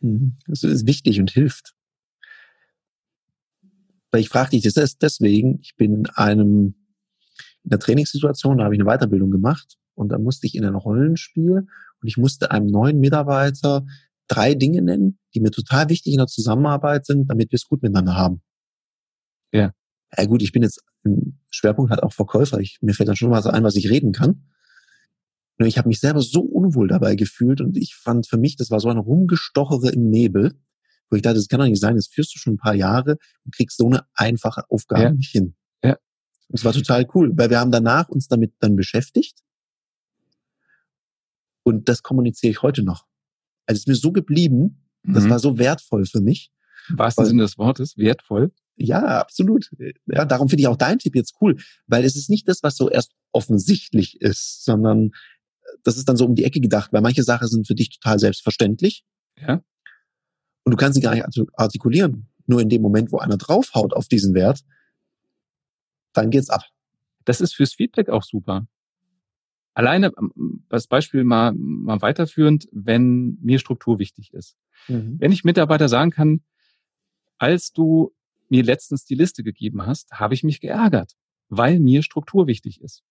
Mhm. 0.00 0.38
Das 0.46 0.62
ist 0.62 0.86
wichtig 0.86 1.20
und 1.20 1.30
hilft. 1.30 1.74
Weil 4.10 4.22
ich 4.22 4.30
frage 4.30 4.50
dich 4.50 4.62
das 4.62 4.76
ist 4.76 5.02
deswegen, 5.02 5.58
ich 5.60 5.76
bin 5.76 5.94
in 5.94 6.06
einem, 6.06 6.74
in 7.62 7.70
der 7.70 7.78
Trainingssituation, 7.78 8.58
da 8.58 8.64
habe 8.64 8.74
ich 8.74 8.80
eine 8.80 8.88
Weiterbildung 8.88 9.30
gemacht 9.30 9.76
und 9.94 10.08
da 10.08 10.18
musste 10.18 10.46
ich 10.46 10.54
in 10.54 10.64
ein 10.64 10.74
Rollenspiel 10.74 11.66
und 12.00 12.08
ich 12.08 12.16
musste 12.16 12.50
einem 12.50 12.66
neuen 12.66 13.00
Mitarbeiter 13.00 13.84
drei 14.28 14.54
Dinge 14.54 14.82
nennen, 14.82 15.18
die 15.34 15.40
mir 15.40 15.50
total 15.50 15.88
wichtig 15.88 16.12
in 16.12 16.18
der 16.18 16.26
Zusammenarbeit 16.26 17.06
sind, 17.06 17.28
damit 17.28 17.50
wir 17.50 17.56
es 17.56 17.66
gut 17.66 17.82
miteinander 17.82 18.14
haben. 18.14 18.42
Ja. 19.52 19.72
Ja 20.16 20.24
gut, 20.24 20.42
ich 20.42 20.52
bin 20.52 20.62
jetzt 20.62 20.82
im 21.04 21.38
Schwerpunkt 21.50 21.90
halt 21.90 22.02
auch 22.02 22.12
Verkäufer. 22.12 22.60
Ich, 22.60 22.78
mir 22.80 22.94
fällt 22.94 23.08
dann 23.08 23.16
schon 23.16 23.30
mal 23.30 23.42
so 23.42 23.50
ein, 23.50 23.64
was 23.64 23.76
ich 23.76 23.90
reden 23.90 24.12
kann. 24.12 24.48
Nur 25.58 25.68
ich 25.68 25.76
habe 25.76 25.88
mich 25.88 26.00
selber 26.00 26.22
so 26.22 26.40
unwohl 26.40 26.88
dabei 26.88 27.16
gefühlt 27.16 27.60
und 27.60 27.76
ich 27.76 27.94
fand 27.94 28.28
für 28.28 28.38
mich, 28.38 28.56
das 28.56 28.70
war 28.70 28.80
so 28.80 28.88
ein 28.88 28.98
Rumgestochere 28.98 29.90
im 29.90 30.08
Nebel, 30.08 30.54
wo 31.10 31.16
ich 31.16 31.22
dachte, 31.22 31.36
das 31.36 31.48
kann 31.48 31.58
doch 31.60 31.66
nicht 31.66 31.80
sein, 31.80 31.96
das 31.96 32.06
führst 32.06 32.34
du 32.34 32.38
schon 32.38 32.54
ein 32.54 32.58
paar 32.58 32.74
Jahre 32.74 33.16
und 33.44 33.54
kriegst 33.54 33.78
so 33.78 33.86
eine 33.86 34.04
einfache 34.14 34.62
Aufgabe 34.70 35.02
ja. 35.02 35.10
nicht 35.10 35.30
hin. 35.30 35.56
Ja. 35.82 35.96
Und 36.48 36.58
es 36.58 36.64
war 36.64 36.72
total 36.72 37.08
cool, 37.14 37.32
weil 37.36 37.50
wir 37.50 37.58
haben 37.58 37.72
danach 37.72 38.08
uns 38.08 38.28
damit 38.28 38.52
dann 38.60 38.76
beschäftigt 38.76 39.40
und 41.64 41.88
das 41.88 42.02
kommuniziere 42.02 42.52
ich 42.52 42.62
heute 42.62 42.82
noch. 42.82 43.07
Also 43.68 43.76
es 43.76 43.80
ist 43.80 43.88
mir 43.88 43.94
so 43.94 44.12
geblieben, 44.12 44.82
das 45.02 45.24
mhm. 45.24 45.30
war 45.30 45.38
so 45.38 45.58
wertvoll 45.58 46.06
für 46.06 46.20
mich. 46.20 46.50
Im 46.88 46.98
wahrsten 46.98 47.26
Sinne 47.26 47.42
des 47.42 47.58
Wortes, 47.58 47.98
wertvoll. 47.98 48.50
Ja, 48.76 49.20
absolut. 49.20 49.70
Ja, 50.06 50.24
darum 50.24 50.48
finde 50.48 50.62
ich 50.62 50.68
auch 50.68 50.76
dein 50.76 50.98
Tipp 50.98 51.14
jetzt 51.14 51.34
cool, 51.40 51.56
weil 51.86 52.04
es 52.04 52.16
ist 52.16 52.30
nicht 52.30 52.48
das, 52.48 52.62
was 52.62 52.76
so 52.76 52.88
erst 52.88 53.12
offensichtlich 53.32 54.20
ist, 54.22 54.64
sondern 54.64 55.10
das 55.84 55.98
ist 55.98 56.08
dann 56.08 56.16
so 56.16 56.24
um 56.24 56.34
die 56.34 56.44
Ecke 56.44 56.60
gedacht, 56.60 56.92
weil 56.92 57.02
manche 57.02 57.24
Sachen 57.24 57.46
sind 57.46 57.66
für 57.66 57.74
dich 57.74 57.90
total 57.90 58.18
selbstverständlich. 58.18 59.04
Ja. 59.36 59.62
Und 60.64 60.70
du 60.72 60.76
kannst 60.76 60.94
sie 60.94 61.02
gar 61.02 61.14
nicht 61.14 61.26
artikulieren. 61.54 62.28
Nur 62.46 62.62
in 62.62 62.70
dem 62.70 62.80
Moment, 62.80 63.12
wo 63.12 63.18
einer 63.18 63.36
draufhaut 63.36 63.92
auf 63.92 64.08
diesen 64.08 64.32
Wert, 64.34 64.60
dann 66.14 66.30
geht's 66.30 66.48
ab. 66.48 66.64
Das 67.26 67.42
ist 67.42 67.54
fürs 67.54 67.74
Feedback 67.74 68.08
auch 68.08 68.22
super. 68.22 68.66
Alleine, 69.78 70.10
das 70.68 70.88
Beispiel 70.88 71.22
mal, 71.22 71.52
mal 71.54 72.02
weiterführend, 72.02 72.66
wenn 72.72 73.38
mir 73.40 73.60
Struktur 73.60 74.00
wichtig 74.00 74.34
ist. 74.34 74.56
Mhm. 74.88 75.20
Wenn 75.20 75.30
ich 75.30 75.44
Mitarbeiter 75.44 75.88
sagen 75.88 76.10
kann, 76.10 76.40
als 77.38 77.70
du 77.70 78.12
mir 78.48 78.64
letztens 78.64 79.04
die 79.04 79.14
Liste 79.14 79.44
gegeben 79.44 79.86
hast, 79.86 80.10
habe 80.10 80.34
ich 80.34 80.42
mich 80.42 80.60
geärgert, 80.60 81.12
weil 81.48 81.78
mir 81.78 82.02
Struktur 82.02 82.48
wichtig 82.48 82.80
ist. 82.80 83.04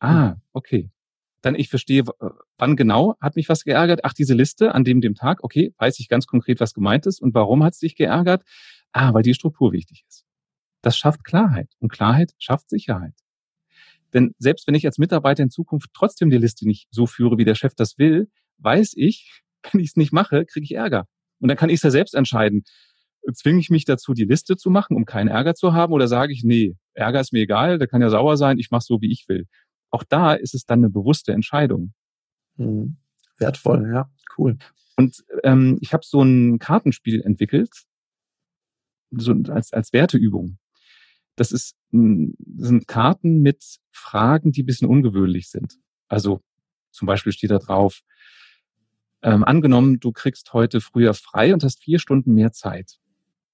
Ah, 0.00 0.32
hm. 0.32 0.40
okay. 0.52 0.90
Dann 1.40 1.54
ich 1.54 1.70
verstehe, 1.70 2.04
wann 2.58 2.76
genau 2.76 3.16
hat 3.18 3.36
mich 3.36 3.48
was 3.48 3.64
geärgert? 3.64 4.00
Ach, 4.04 4.12
diese 4.12 4.34
Liste 4.34 4.74
an 4.74 4.84
dem, 4.84 5.00
dem 5.00 5.14
Tag. 5.14 5.42
Okay, 5.42 5.72
weiß 5.78 5.98
ich 6.00 6.10
ganz 6.10 6.26
konkret, 6.26 6.60
was 6.60 6.74
gemeint 6.74 7.06
ist. 7.06 7.22
Und 7.22 7.32
warum 7.32 7.64
hat 7.64 7.72
es 7.72 7.78
dich 7.78 7.96
geärgert? 7.96 8.44
Ah, 8.92 9.14
weil 9.14 9.22
die 9.22 9.32
Struktur 9.32 9.72
wichtig 9.72 10.04
ist. 10.06 10.26
Das 10.82 10.98
schafft 10.98 11.24
Klarheit. 11.24 11.70
Und 11.78 11.90
Klarheit 11.90 12.34
schafft 12.38 12.68
Sicherheit. 12.68 13.14
Denn 14.12 14.34
selbst 14.38 14.66
wenn 14.66 14.74
ich 14.74 14.86
als 14.86 14.98
Mitarbeiter 14.98 15.42
in 15.42 15.50
Zukunft 15.50 15.90
trotzdem 15.94 16.30
die 16.30 16.38
Liste 16.38 16.66
nicht 16.66 16.88
so 16.90 17.06
führe, 17.06 17.38
wie 17.38 17.44
der 17.44 17.54
Chef 17.54 17.74
das 17.74 17.98
will, 17.98 18.28
weiß 18.58 18.92
ich, 18.96 19.42
wenn 19.72 19.80
ich 19.80 19.90
es 19.90 19.96
nicht 19.96 20.12
mache, 20.12 20.44
kriege 20.46 20.64
ich 20.64 20.74
Ärger. 20.74 21.06
Und 21.40 21.48
dann 21.48 21.56
kann 21.56 21.70
ich 21.70 21.76
es 21.76 21.82
ja 21.82 21.90
selbst 21.90 22.14
entscheiden 22.14 22.64
zwinge 23.32 23.60
ich 23.60 23.70
mich 23.70 23.84
dazu, 23.84 24.14
die 24.14 24.24
Liste 24.24 24.56
zu 24.56 24.70
machen, 24.70 24.96
um 24.96 25.04
keinen 25.04 25.28
Ärger 25.28 25.54
zu 25.54 25.72
haben, 25.72 25.92
oder 25.92 26.08
sage 26.08 26.32
ich, 26.32 26.42
nee, 26.44 26.76
Ärger 26.94 27.20
ist 27.20 27.32
mir 27.32 27.42
egal, 27.42 27.78
der 27.78 27.88
kann 27.88 28.02
ja 28.02 28.10
sauer 28.10 28.36
sein, 28.36 28.58
ich 28.58 28.70
mache 28.70 28.84
so, 28.84 29.00
wie 29.00 29.12
ich 29.12 29.26
will. 29.28 29.46
Auch 29.90 30.04
da 30.04 30.34
ist 30.34 30.54
es 30.54 30.64
dann 30.64 30.80
eine 30.80 30.90
bewusste 30.90 31.32
Entscheidung. 31.32 31.92
Hm. 32.56 32.96
Wertvoll, 33.38 33.90
ja, 33.92 34.10
cool. 34.38 34.58
Und 34.96 35.24
ähm, 35.44 35.78
ich 35.80 35.92
habe 35.92 36.04
so 36.04 36.22
ein 36.22 36.58
Kartenspiel 36.58 37.22
entwickelt, 37.22 37.70
so 39.10 39.34
als, 39.48 39.72
als 39.72 39.92
Werteübung. 39.92 40.58
Das 41.40 41.52
ist 41.52 41.76
das 41.90 42.68
sind 42.68 42.86
Karten 42.86 43.40
mit 43.40 43.64
Fragen, 43.90 44.52
die 44.52 44.62
ein 44.62 44.66
bisschen 44.66 44.88
ungewöhnlich 44.88 45.48
sind. 45.48 45.78
Also 46.08 46.40
zum 46.90 47.06
Beispiel 47.06 47.32
steht 47.32 47.50
da 47.50 47.58
drauf, 47.58 48.00
ähm, 49.22 49.44
angenommen, 49.44 50.00
du 50.00 50.12
kriegst 50.12 50.52
heute 50.52 50.80
früher 50.80 51.14
frei 51.14 51.52
und 51.52 51.64
hast 51.64 51.82
vier 51.82 51.98
Stunden 51.98 52.34
mehr 52.34 52.52
Zeit 52.52 53.00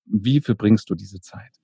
wie 0.07 0.41
verbringst 0.41 0.89
du 0.89 0.95
diese 0.95 1.20
Zeit? 1.20 1.61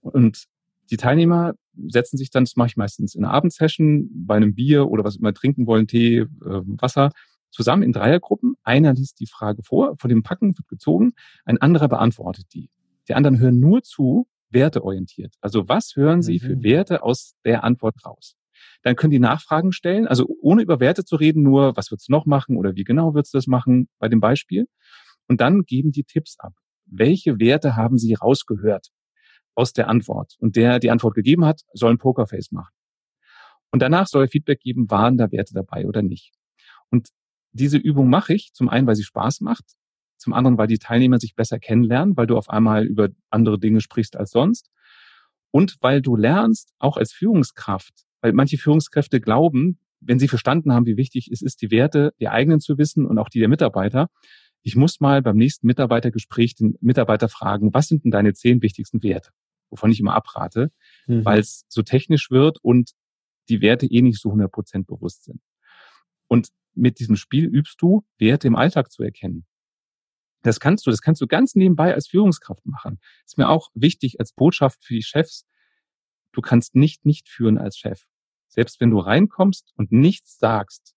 Und 0.00 0.44
die 0.90 0.96
Teilnehmer 0.96 1.54
setzen 1.88 2.16
sich 2.16 2.30
dann, 2.30 2.44
das 2.44 2.56
mache 2.56 2.68
ich 2.68 2.76
meistens 2.76 3.14
in 3.14 3.24
einer 3.24 3.34
Abendsession, 3.34 4.08
bei 4.12 4.36
einem 4.36 4.54
Bier 4.54 4.88
oder 4.88 5.04
was 5.04 5.16
immer 5.16 5.34
trinken 5.34 5.66
wollen, 5.66 5.86
Tee, 5.86 6.18
äh, 6.18 6.26
Wasser, 6.40 7.10
zusammen 7.50 7.82
in 7.82 7.92
Dreiergruppen. 7.92 8.54
Einer 8.62 8.92
liest 8.94 9.20
die 9.20 9.26
Frage 9.26 9.62
vor, 9.62 9.96
von 9.98 10.08
dem 10.08 10.22
Packen 10.22 10.56
wird 10.56 10.68
gezogen, 10.68 11.14
ein 11.44 11.58
anderer 11.58 11.88
beantwortet 11.88 12.46
die. 12.52 12.70
Die 13.08 13.14
anderen 13.14 13.38
hören 13.38 13.60
nur 13.60 13.82
zu, 13.82 14.26
werteorientiert. 14.50 15.34
Also 15.40 15.68
was 15.68 15.92
hören 15.96 16.22
sie 16.22 16.38
für 16.38 16.56
mhm. 16.56 16.62
Werte 16.62 17.02
aus 17.02 17.34
der 17.44 17.64
Antwort 17.64 18.04
raus? 18.04 18.36
Dann 18.82 18.96
können 18.96 19.10
die 19.10 19.18
Nachfragen 19.18 19.72
stellen, 19.72 20.06
also 20.06 20.26
ohne 20.40 20.62
über 20.62 20.80
Werte 20.80 21.04
zu 21.04 21.16
reden, 21.16 21.42
nur 21.42 21.76
was 21.76 21.90
würdest 21.90 22.08
du 22.08 22.12
noch 22.12 22.26
machen 22.26 22.56
oder 22.56 22.74
wie 22.74 22.84
genau 22.84 23.14
würdest 23.14 23.34
du 23.34 23.38
das 23.38 23.46
machen 23.46 23.88
bei 23.98 24.08
dem 24.08 24.20
Beispiel. 24.20 24.66
Und 25.26 25.40
dann 25.40 25.62
geben 25.62 25.90
die 25.90 26.04
Tipps 26.04 26.36
ab 26.38 26.52
welche 26.86 27.38
Werte 27.38 27.76
haben 27.76 27.98
Sie 27.98 28.14
rausgehört 28.14 28.88
aus 29.54 29.72
der 29.72 29.88
Antwort? 29.88 30.34
Und 30.38 30.56
der 30.56 30.78
die 30.78 30.90
Antwort 30.90 31.14
gegeben 31.14 31.44
hat, 31.44 31.62
soll 31.72 31.92
ein 31.92 31.98
Pokerface 31.98 32.50
machen. 32.52 32.74
Und 33.70 33.80
danach 33.80 34.06
soll 34.06 34.24
er 34.24 34.28
Feedback 34.28 34.60
geben, 34.60 34.90
waren 34.90 35.16
da 35.16 35.30
Werte 35.32 35.54
dabei 35.54 35.86
oder 35.86 36.02
nicht. 36.02 36.32
Und 36.90 37.08
diese 37.52 37.78
Übung 37.78 38.08
mache 38.08 38.34
ich 38.34 38.52
zum 38.52 38.68
einen, 38.68 38.86
weil 38.86 38.96
sie 38.96 39.04
Spaß 39.04 39.40
macht, 39.40 39.64
zum 40.24 40.32
anderen, 40.32 40.58
weil 40.58 40.66
die 40.66 40.78
Teilnehmer 40.78 41.20
sich 41.20 41.36
besser 41.36 41.58
kennenlernen, 41.58 42.16
weil 42.16 42.26
du 42.26 42.36
auf 42.36 42.50
einmal 42.50 42.84
über 42.84 43.10
andere 43.30 43.58
Dinge 43.58 43.80
sprichst 43.80 44.16
als 44.16 44.30
sonst 44.30 44.70
und 45.50 45.76
weil 45.80 46.02
du 46.02 46.16
lernst, 46.16 46.72
auch 46.78 46.96
als 46.96 47.12
Führungskraft, 47.12 47.92
weil 48.20 48.32
manche 48.32 48.58
Führungskräfte 48.58 49.20
glauben, 49.20 49.78
wenn 50.00 50.18
sie 50.18 50.28
verstanden 50.28 50.72
haben, 50.72 50.86
wie 50.86 50.96
wichtig 50.96 51.30
es 51.30 51.42
ist, 51.42 51.62
die 51.62 51.70
Werte 51.70 52.12
der 52.20 52.32
eigenen 52.32 52.60
zu 52.60 52.76
wissen 52.78 53.06
und 53.06 53.18
auch 53.18 53.28
die 53.28 53.38
der 53.38 53.48
Mitarbeiter, 53.48 54.08
ich 54.62 54.76
muss 54.76 55.00
mal 55.00 55.22
beim 55.22 55.36
nächsten 55.36 55.66
Mitarbeitergespräch 55.66 56.54
den 56.54 56.76
Mitarbeiter 56.80 57.28
fragen, 57.28 57.74
was 57.74 57.86
sind 57.86 58.04
denn 58.04 58.10
deine 58.10 58.32
zehn 58.32 58.62
wichtigsten 58.62 59.02
Werte? 59.02 59.30
Wovon 59.70 59.90
ich 59.90 60.00
immer 60.00 60.14
abrate, 60.14 60.72
mhm. 61.06 61.24
weil 61.24 61.38
es 61.38 61.66
so 61.68 61.82
technisch 61.82 62.30
wird 62.30 62.58
und 62.62 62.92
die 63.50 63.60
Werte 63.60 63.86
eh 63.86 64.00
nicht 64.00 64.20
so 64.20 64.30
100 64.30 64.50
Prozent 64.50 64.86
bewusst 64.86 65.24
sind. 65.24 65.40
Und 66.28 66.48
mit 66.74 66.98
diesem 66.98 67.16
Spiel 67.16 67.44
übst 67.44 67.80
du, 67.80 68.04
Werte 68.18 68.48
im 68.48 68.56
Alltag 68.56 68.90
zu 68.90 69.02
erkennen. 69.02 69.44
Das 70.44 70.60
kannst 70.60 70.86
du, 70.86 70.90
das 70.90 71.00
kannst 71.00 71.22
du 71.22 71.26
ganz 71.26 71.54
nebenbei 71.54 71.94
als 71.94 72.06
Führungskraft 72.06 72.66
machen. 72.66 73.00
Ist 73.24 73.38
mir 73.38 73.48
auch 73.48 73.70
wichtig 73.74 74.20
als 74.20 74.34
Botschaft 74.34 74.84
für 74.84 74.92
die 74.92 75.02
Chefs. 75.02 75.46
Du 76.32 76.42
kannst 76.42 76.74
nicht 76.74 77.06
nicht 77.06 77.30
führen 77.30 77.56
als 77.56 77.78
Chef. 77.78 78.02
Selbst 78.48 78.78
wenn 78.78 78.90
du 78.90 78.98
reinkommst 78.98 79.72
und 79.76 79.90
nichts 79.90 80.38
sagst, 80.38 80.94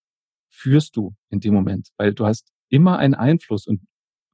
führst 0.50 0.98
du 0.98 1.16
in 1.30 1.40
dem 1.40 1.54
Moment, 1.54 1.92
weil 1.96 2.14
du 2.14 2.26
hast 2.26 2.52
immer 2.68 3.00
einen 3.00 3.16
Einfluss 3.16 3.68
und 3.68 3.82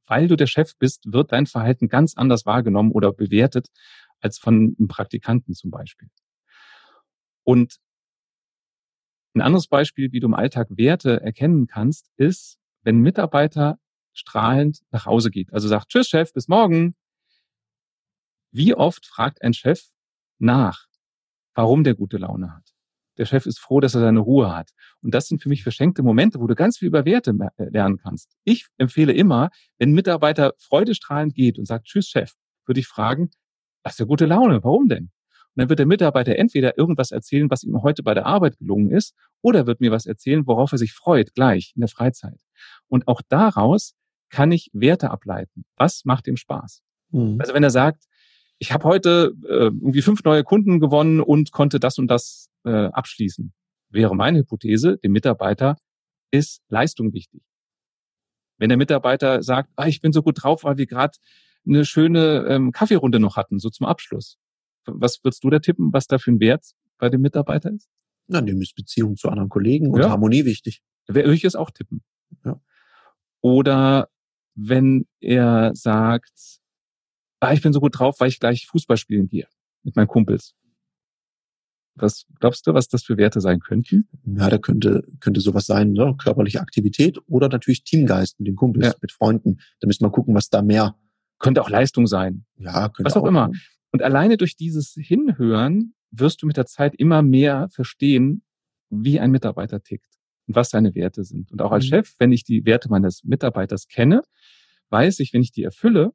weil 0.08 0.28
du 0.28 0.36
der 0.36 0.48
Chef 0.48 0.76
bist, 0.80 1.04
wird 1.06 1.32
dein 1.32 1.46
Verhalten 1.46 1.90
ganz 1.90 2.16
anders 2.18 2.48
wahrgenommen 2.48 2.92
oder 2.92 3.14
bewertet 3.14 3.68
als 4.20 4.40
von 4.40 4.76
einem 4.78 4.88
Praktikanten 4.88 5.54
zum 5.54 5.70
Beispiel. 5.70 6.10
Und 7.44 7.78
ein 9.36 9.42
anderes 9.42 9.68
Beispiel, 9.68 10.12
wie 10.12 10.20
du 10.20 10.28
im 10.28 10.34
Alltag 10.34 10.70
Werte 10.72 11.22
erkennen 11.22 11.68
kannst, 11.68 12.10
ist, 12.18 12.58
wenn 12.82 12.98
Mitarbeiter 12.98 13.78
strahlend 14.14 14.80
nach 14.92 15.06
Hause 15.06 15.32
geht, 15.32 15.52
also 15.54 15.68
sagt, 15.68 15.90
tschüss 15.90 16.08
Chef, 16.08 16.34
bis 16.34 16.48
morgen. 16.48 16.96
Wie 18.52 18.76
oft 18.76 19.06
fragt 19.06 19.42
ein 19.42 19.54
Chef 19.54 19.90
nach, 20.38 20.86
warum 21.56 21.84
der 21.84 21.96
gute 21.96 22.18
Laune 22.18 22.54
hat? 22.54 22.74
Der 23.18 23.26
Chef 23.26 23.46
ist 23.46 23.60
froh, 23.60 23.80
dass 23.80 23.94
er 23.94 24.02
seine 24.02 24.20
Ruhe 24.20 24.56
hat. 24.56 24.72
Und 25.02 25.14
das 25.14 25.28
sind 25.28 25.42
für 25.42 25.50
mich 25.50 25.64
verschenkte 25.64 26.02
Momente, 26.02 26.40
wo 26.40 26.48
du 26.48 26.56
ganz 26.56 26.80
viel 26.80 26.88
über 26.88 27.06
Werte 27.06 27.36
äh, 27.58 27.66
lernen 27.70 27.98
kannst. 27.98 28.36
Ich 28.44 28.68
empfehle 28.78 29.14
immer, 29.14 29.50
wenn 29.78 29.90
ein 29.90 29.94
Mitarbeiter 29.94 30.54
freudestrahlend 30.58 31.36
geht 31.36 31.60
und 31.60 31.66
sagt, 31.66 31.86
tschüss 31.86 32.08
Chef, 32.08 32.34
würde 32.66 32.80
ich 32.80 32.88
fragen, 32.88 33.30
hast 33.84 34.00
du 34.00 34.08
gute 34.08 34.26
Laune? 34.26 34.64
Warum 34.64 34.88
denn? 34.88 35.12
Und 35.56 35.62
dann 35.62 35.70
wird 35.70 35.80
der 35.80 35.86
Mitarbeiter 35.86 36.36
entweder 36.36 36.78
irgendwas 36.80 37.12
erzählen, 37.12 37.50
was 37.52 37.64
ihm 37.64 37.84
heute 37.84 38.02
bei 38.02 38.16
der 38.16 38.26
Arbeit 38.26 38.58
gelungen 38.58 38.90
ist, 38.90 39.14
oder 39.42 39.68
wird 39.68 39.82
mir 39.82 39.92
was 39.92 40.08
erzählen, 40.08 40.48
worauf 40.48 40.72
er 40.72 40.80
sich 40.80 40.94
freut, 40.94 41.36
gleich 41.36 41.74
in 41.76 41.82
der 41.82 41.90
Freizeit. 41.90 42.42
Und 42.88 43.08
auch 43.08 43.22
daraus 43.30 43.94
kann 44.34 44.52
ich 44.52 44.72
Werte 44.74 45.12
ableiten. 45.12 45.64
Was 45.78 46.06
macht 46.06 46.28
ihm 46.28 46.38
Spaß? 46.38 46.82
Mhm. 47.12 47.38
Also 47.40 47.54
wenn 47.54 47.64
er 47.64 47.70
sagt, 47.70 48.06
ich 48.58 48.72
habe 48.72 48.84
heute 48.86 49.34
äh, 49.48 49.66
irgendwie 49.66 50.02
fünf 50.02 50.24
neue 50.24 50.44
Kunden 50.44 50.80
gewonnen 50.80 51.22
und 51.22 51.52
konnte 51.52 51.80
das 51.80 52.00
und 52.00 52.08
das 52.08 52.50
äh, 52.66 52.88
abschließen, 52.88 53.54
wäre 53.90 54.16
meine 54.16 54.40
Hypothese, 54.40 54.98
dem 54.98 55.12
Mitarbeiter 55.12 55.78
ist 56.32 56.64
Leistung 56.68 57.14
wichtig. 57.14 57.44
Wenn 58.58 58.70
der 58.70 58.78
Mitarbeiter 58.78 59.44
sagt, 59.44 59.70
ah, 59.76 59.86
ich 59.86 60.02
bin 60.02 60.12
so 60.12 60.24
gut 60.24 60.44
drauf, 60.44 60.64
weil 60.64 60.78
wir 60.78 60.88
gerade 60.88 61.16
eine 61.68 61.86
schöne 61.86 62.48
ähm, 62.50 62.72
Kaffeerunde 62.72 63.20
noch 63.20 63.38
hatten, 63.38 63.60
so 63.60 63.70
zum 63.70 63.86
Abschluss. 63.86 64.40
Was 64.86 65.24
würdest 65.24 65.44
du 65.44 65.52
da 65.52 65.60
tippen, 65.60 65.94
was 65.94 66.08
da 66.08 66.18
für 66.18 66.32
ein 66.32 66.40
Wert 66.40 66.72
bei 66.98 67.10
dem 67.10 67.22
Mitarbeiter 67.22 67.70
ist? 67.70 67.88
Na, 68.28 68.42
dem 68.42 68.60
ist 68.64 68.76
Beziehung 68.76 69.16
zu 69.16 69.30
anderen 69.30 69.50
Kollegen 69.50 69.92
und 69.92 70.02
ja. 70.02 70.10
Harmonie 70.10 70.46
wichtig. 70.46 70.82
Würde 71.08 71.34
ich 71.34 71.44
es 71.44 71.56
auch 71.56 71.70
tippen. 71.70 72.02
Ja. 72.44 72.60
Oder 73.42 74.10
wenn 74.56 75.06
er 75.20 75.72
sagt, 75.76 76.60
ah, 77.40 77.54
ich 77.54 77.62
bin 77.62 77.74
so 77.74 77.80
gut 77.80 77.98
drauf, 77.98 78.20
weil 78.20 78.30
ich 78.30 78.40
gleich 78.40 78.68
Fußball 78.68 78.98
spielen 78.98 79.28
gehe 79.28 79.48
mit 79.84 79.96
meinen 79.96 80.08
Kumpels. 80.08 80.56
Was 81.96 82.26
glaubst 82.40 82.66
du, 82.66 82.74
was 82.74 82.88
das 82.88 83.04
für 83.04 83.18
Werte 83.18 83.40
sein 83.40 83.60
könnten? 83.60 84.08
Ja, 84.26 84.50
da 84.50 84.58
könnte, 84.58 85.06
könnte 85.20 85.42
sowas 85.42 85.68
sein, 85.68 85.92
ne? 85.92 86.16
körperliche 86.18 86.60
Aktivität 86.60 87.20
oder 87.28 87.50
natürlich 87.50 87.84
Teamgeist 87.84 88.40
mit 88.40 88.48
den 88.48 88.56
Kumpels, 88.56 88.88
ja. 88.88 88.94
mit 89.00 89.12
Freunden. 89.12 89.60
Da 89.80 89.86
müssen 89.86 90.04
wir 90.04 90.10
gucken, 90.10 90.34
was 90.34 90.50
da 90.50 90.64
mehr. 90.64 90.96
Könnte 91.38 91.62
auch 91.62 91.70
Leistung 91.70 92.08
sein. 92.08 92.46
Ja, 92.58 92.90
könnte 92.90 93.06
Was 93.06 93.18
auch, 93.18 93.24
auch 93.24 93.28
immer. 93.28 93.50
Sein. 93.52 93.62
Und 93.92 94.02
alleine 94.02 94.38
durch 94.38 94.56
dieses 94.56 94.94
Hinhören 95.00 95.94
wirst 96.10 96.42
du 96.42 96.48
mit 96.48 96.58
der 96.58 96.66
Zeit 96.66 96.96
immer 96.96 97.22
mehr 97.22 97.70
verstehen, 97.70 98.44
wie 98.90 99.20
ein 99.20 99.30
Mitarbeiter 99.30 99.84
tickt 99.84 100.14
und 100.48 100.56
was 100.56 100.70
seine 100.70 100.96
Werte 100.96 101.24
sind. 101.24 101.52
Und 101.52 101.62
auch 101.62 101.72
als 101.72 101.86
mhm. 101.86 101.90
Chef, 101.90 102.14
wenn 102.20 102.32
ich 102.32 102.44
die 102.44 102.66
Werte 102.66 102.90
meines 102.90 103.24
Mitarbeiters 103.24 103.88
kenne, 103.88 104.24
weiß 104.90 105.20
ich, 105.20 105.34
wenn 105.34 105.42
ich 105.42 105.52
die 105.52 105.64
erfülle, 105.64 106.14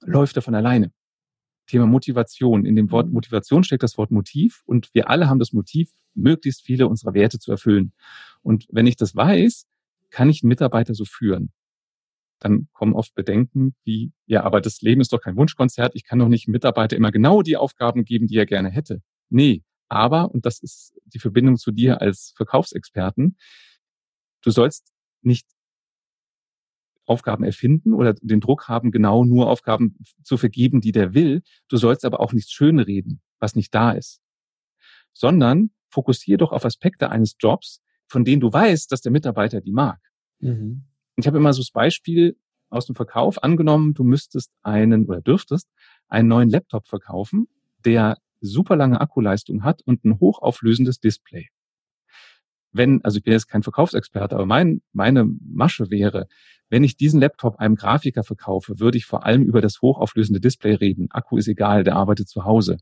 läuft 0.00 0.36
er 0.36 0.42
von 0.42 0.54
alleine. 0.54 0.92
Thema 1.66 1.86
Motivation. 1.86 2.64
In 2.64 2.76
dem 2.76 2.90
Wort 2.90 3.06
mhm. 3.06 3.12
Motivation 3.14 3.64
steckt 3.64 3.82
das 3.82 3.98
Wort 3.98 4.10
Motiv 4.10 4.62
und 4.66 4.90
wir 4.92 5.08
alle 5.08 5.28
haben 5.28 5.38
das 5.38 5.52
Motiv, 5.52 5.92
möglichst 6.14 6.62
viele 6.62 6.88
unserer 6.88 7.14
Werte 7.14 7.38
zu 7.38 7.50
erfüllen. 7.50 7.92
Und 8.42 8.66
wenn 8.70 8.86
ich 8.86 8.96
das 8.96 9.14
weiß, 9.14 9.66
kann 10.10 10.28
ich 10.28 10.42
einen 10.42 10.48
Mitarbeiter 10.48 10.94
so 10.94 11.04
führen. 11.04 11.52
Dann 12.40 12.68
kommen 12.72 12.94
oft 12.94 13.14
Bedenken 13.14 13.74
wie, 13.84 14.12
ja, 14.26 14.42
aber 14.42 14.60
das 14.60 14.80
Leben 14.80 15.00
ist 15.00 15.12
doch 15.12 15.20
kein 15.20 15.36
Wunschkonzert. 15.36 15.94
Ich 15.94 16.04
kann 16.04 16.18
doch 16.18 16.28
nicht 16.28 16.48
Mitarbeiter 16.48 16.96
immer 16.96 17.12
genau 17.12 17.42
die 17.42 17.56
Aufgaben 17.56 18.04
geben, 18.04 18.26
die 18.26 18.36
er 18.36 18.46
gerne 18.46 18.70
hätte. 18.70 19.02
Nee, 19.28 19.62
aber, 19.90 20.30
und 20.30 20.46
das 20.46 20.60
ist 20.60 20.94
die 21.06 21.18
Verbindung 21.18 21.56
zu 21.56 21.72
dir 21.72 22.00
als 22.00 22.32
Verkaufsexperten, 22.36 23.36
du 24.42 24.50
sollst 24.50 24.92
nicht 25.22 25.46
Aufgaben 27.06 27.42
erfinden 27.42 27.92
oder 27.92 28.14
den 28.14 28.40
Druck 28.40 28.68
haben, 28.68 28.92
genau 28.92 29.24
nur 29.24 29.50
Aufgaben 29.50 29.96
zu 30.22 30.36
vergeben, 30.36 30.80
die 30.80 30.92
der 30.92 31.12
will. 31.12 31.42
Du 31.68 31.76
sollst 31.76 32.04
aber 32.04 32.20
auch 32.20 32.32
nichts 32.32 32.52
schönreden, 32.52 33.20
was 33.40 33.56
nicht 33.56 33.74
da 33.74 33.90
ist. 33.90 34.20
Sondern 35.12 35.70
fokussiere 35.88 36.38
doch 36.38 36.52
auf 36.52 36.64
Aspekte 36.64 37.10
eines 37.10 37.34
Jobs, 37.40 37.82
von 38.06 38.24
denen 38.24 38.40
du 38.40 38.52
weißt, 38.52 38.92
dass 38.92 39.00
der 39.00 39.10
Mitarbeiter 39.10 39.60
die 39.60 39.72
mag. 39.72 39.98
Mhm. 40.38 40.84
Ich 41.16 41.26
habe 41.26 41.38
immer 41.38 41.52
so 41.52 41.62
das 41.62 41.72
Beispiel 41.72 42.36
aus 42.68 42.86
dem 42.86 42.94
Verkauf 42.94 43.42
angenommen, 43.42 43.94
du 43.94 44.04
müsstest 44.04 44.52
einen 44.62 45.06
oder 45.06 45.20
dürftest 45.20 45.68
einen 46.08 46.28
neuen 46.28 46.48
Laptop 46.48 46.86
verkaufen, 46.86 47.48
der 47.84 48.18
super 48.40 48.76
lange 48.76 49.00
Akkuleistung 49.00 49.64
hat 49.64 49.82
und 49.82 50.04
ein 50.04 50.18
hochauflösendes 50.20 51.00
Display 51.00 51.48
wenn, 52.72 53.02
also 53.04 53.18
ich 53.18 53.24
bin 53.24 53.32
jetzt 53.32 53.48
kein 53.48 53.62
Verkaufsexperte, 53.62 54.34
aber 54.34 54.46
mein, 54.46 54.80
meine 54.92 55.24
Masche 55.24 55.90
wäre, 55.90 56.26
wenn 56.68 56.84
ich 56.84 56.96
diesen 56.96 57.20
Laptop 57.20 57.56
einem 57.58 57.74
Grafiker 57.74 58.22
verkaufe, 58.22 58.78
würde 58.78 58.98
ich 58.98 59.06
vor 59.06 59.26
allem 59.26 59.42
über 59.42 59.60
das 59.60 59.82
hochauflösende 59.82 60.40
Display 60.40 60.74
reden. 60.74 61.08
Akku 61.10 61.36
ist 61.36 61.48
egal, 61.48 61.84
der 61.84 61.96
arbeitet 61.96 62.28
zu 62.28 62.44
Hause. 62.44 62.78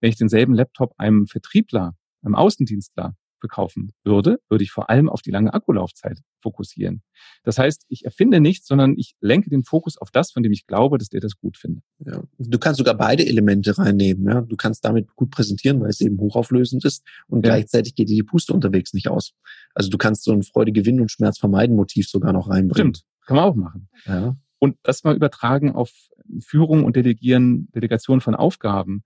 Wenn 0.00 0.10
ich 0.10 0.16
denselben 0.16 0.54
Laptop 0.54 0.94
einem 0.98 1.26
Vertriebler, 1.26 1.94
einem 2.22 2.34
Außendienstler 2.34 3.14
verkaufen 3.42 3.92
würde, 4.04 4.38
würde 4.48 4.62
ich 4.62 4.70
vor 4.70 4.88
allem 4.88 5.08
auf 5.08 5.20
die 5.20 5.32
lange 5.32 5.52
Akkulaufzeit 5.52 6.20
fokussieren. 6.40 7.02
Das 7.42 7.58
heißt, 7.58 7.84
ich 7.88 8.04
erfinde 8.04 8.40
nichts, 8.40 8.68
sondern 8.68 8.94
ich 8.96 9.16
lenke 9.20 9.50
den 9.50 9.64
Fokus 9.64 9.98
auf 9.98 10.12
das, 10.12 10.30
von 10.30 10.44
dem 10.44 10.52
ich 10.52 10.66
glaube, 10.66 10.96
dass 10.96 11.08
der 11.08 11.20
das 11.20 11.36
gut 11.36 11.56
findet. 11.56 11.82
Ja. 11.98 12.22
Du 12.38 12.58
kannst 12.58 12.78
sogar 12.78 12.94
beide 12.94 13.26
Elemente 13.26 13.76
reinnehmen. 13.76 14.26
Ja? 14.26 14.42
Du 14.42 14.56
kannst 14.56 14.84
damit 14.84 15.14
gut 15.16 15.30
präsentieren, 15.32 15.80
weil 15.80 15.90
es 15.90 16.00
eben 16.00 16.18
hochauflösend 16.18 16.84
ist 16.84 17.04
und 17.26 17.44
ja. 17.44 17.52
gleichzeitig 17.52 17.96
geht 17.96 18.08
dir 18.08 18.14
die 18.14 18.22
Puste 18.22 18.52
unterwegs 18.52 18.92
nicht 18.92 19.08
aus. 19.08 19.32
Also 19.74 19.90
du 19.90 19.98
kannst 19.98 20.22
so 20.22 20.32
ein 20.32 20.44
Freude 20.44 20.70
gewinnen 20.70 21.00
und 21.00 21.10
Schmerz 21.10 21.38
vermeiden 21.38 21.74
Motiv 21.74 22.08
sogar 22.08 22.32
noch 22.32 22.48
reinbringen. 22.48 22.94
Stimmt, 22.94 23.04
kann 23.26 23.36
man 23.36 23.44
auch 23.44 23.56
machen. 23.56 23.88
Ja. 24.06 24.36
Und 24.60 24.76
das 24.84 25.02
mal 25.02 25.16
übertragen 25.16 25.72
auf 25.72 25.90
Führung 26.38 26.84
und 26.84 26.94
Delegieren, 26.94 27.68
Delegation 27.74 28.20
von 28.20 28.36
Aufgaben. 28.36 29.02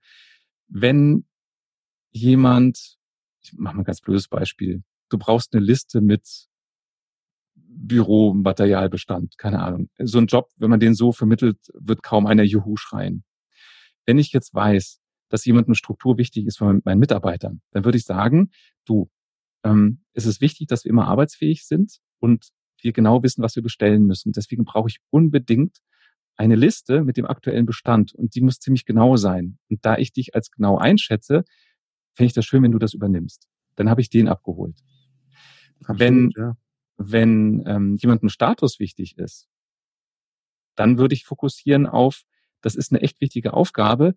Wenn 0.67 1.25
jemand 2.11 2.96
ich 3.47 3.57
mache 3.57 3.75
mal 3.75 3.81
ein 3.81 3.85
ganz 3.85 4.01
blödes 4.01 4.27
Beispiel. 4.27 4.83
Du 5.09 5.17
brauchst 5.17 5.53
eine 5.53 5.63
Liste 5.63 6.01
mit 6.01 6.47
Büromaterialbestand, 7.55 9.37
keine 9.37 9.61
Ahnung. 9.61 9.89
So 9.99 10.17
ein 10.17 10.27
Job, 10.27 10.49
wenn 10.57 10.69
man 10.69 10.79
den 10.79 10.93
so 10.93 11.11
vermittelt, 11.11 11.57
wird 11.73 12.03
kaum 12.03 12.27
einer 12.27 12.43
Juhu 12.43 12.75
schreien. 12.75 13.23
Wenn 14.05 14.17
ich 14.17 14.31
jetzt 14.31 14.53
weiß, 14.53 14.99
dass 15.29 15.45
jemand 15.45 15.67
eine 15.67 15.75
Struktur 15.75 16.17
wichtig 16.17 16.45
ist 16.45 16.57
von 16.57 16.81
meinen 16.85 16.99
Mitarbeitern, 16.99 17.61
dann 17.71 17.85
würde 17.85 17.97
ich 17.97 18.05
sagen, 18.05 18.51
du, 18.85 19.09
ähm, 19.63 20.03
es 20.13 20.25
ist 20.25 20.41
wichtig, 20.41 20.67
dass 20.67 20.85
wir 20.85 20.89
immer 20.89 21.07
arbeitsfähig 21.07 21.65
sind 21.65 21.99
und 22.19 22.49
wir 22.81 22.93
genau 22.93 23.23
wissen, 23.23 23.43
was 23.43 23.55
wir 23.55 23.63
bestellen 23.63 24.05
müssen. 24.05 24.31
Deswegen 24.31 24.65
brauche 24.65 24.89
ich 24.89 24.99
unbedingt 25.09 25.79
eine 26.35 26.55
Liste 26.55 27.03
mit 27.03 27.17
dem 27.17 27.25
aktuellen 27.25 27.65
Bestand 27.65 28.13
und 28.13 28.35
die 28.35 28.41
muss 28.41 28.59
ziemlich 28.59 28.85
genau 28.85 29.17
sein. 29.17 29.57
Und 29.69 29.83
da 29.83 29.97
ich 29.97 30.13
dich 30.13 30.35
als 30.35 30.51
genau 30.51 30.77
einschätze, 30.77 31.43
fände 32.17 32.27
ich 32.27 32.33
das 32.33 32.45
schön, 32.45 32.63
wenn 32.63 32.71
du 32.71 32.79
das 32.79 32.93
übernimmst. 32.93 33.47
Dann 33.75 33.89
habe 33.89 34.01
ich 34.01 34.09
den 34.09 34.27
abgeholt. 34.27 34.75
Absolut, 35.81 35.99
wenn 35.99 36.31
ja. 36.35 36.57
wenn 36.97 37.63
ähm, 37.67 37.95
jemandem 38.01 38.29
Status 38.29 38.79
wichtig 38.79 39.17
ist, 39.17 39.47
dann 40.75 40.97
würde 40.97 41.13
ich 41.13 41.25
fokussieren 41.25 41.85
auf, 41.85 42.23
das 42.61 42.75
ist 42.75 42.91
eine 42.91 43.01
echt 43.01 43.21
wichtige 43.21 43.53
Aufgabe. 43.53 44.15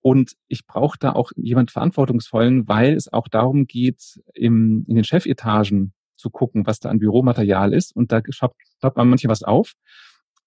Und 0.00 0.36
ich 0.46 0.66
brauche 0.66 0.98
da 0.98 1.12
auch 1.12 1.30
jemand 1.36 1.70
Verantwortungsvollen, 1.70 2.68
weil 2.68 2.94
es 2.94 3.12
auch 3.12 3.28
darum 3.28 3.66
geht, 3.66 4.20
im, 4.34 4.84
in 4.86 4.94
den 4.94 5.04
Chefetagen 5.04 5.92
zu 6.16 6.30
gucken, 6.30 6.66
was 6.66 6.80
da 6.80 6.88
an 6.88 6.98
Büromaterial 6.98 7.74
ist. 7.74 7.94
Und 7.94 8.12
da 8.12 8.22
schaut 8.30 8.54
man 8.96 9.08
manche 9.08 9.28
was 9.28 9.42
auf. 9.42 9.74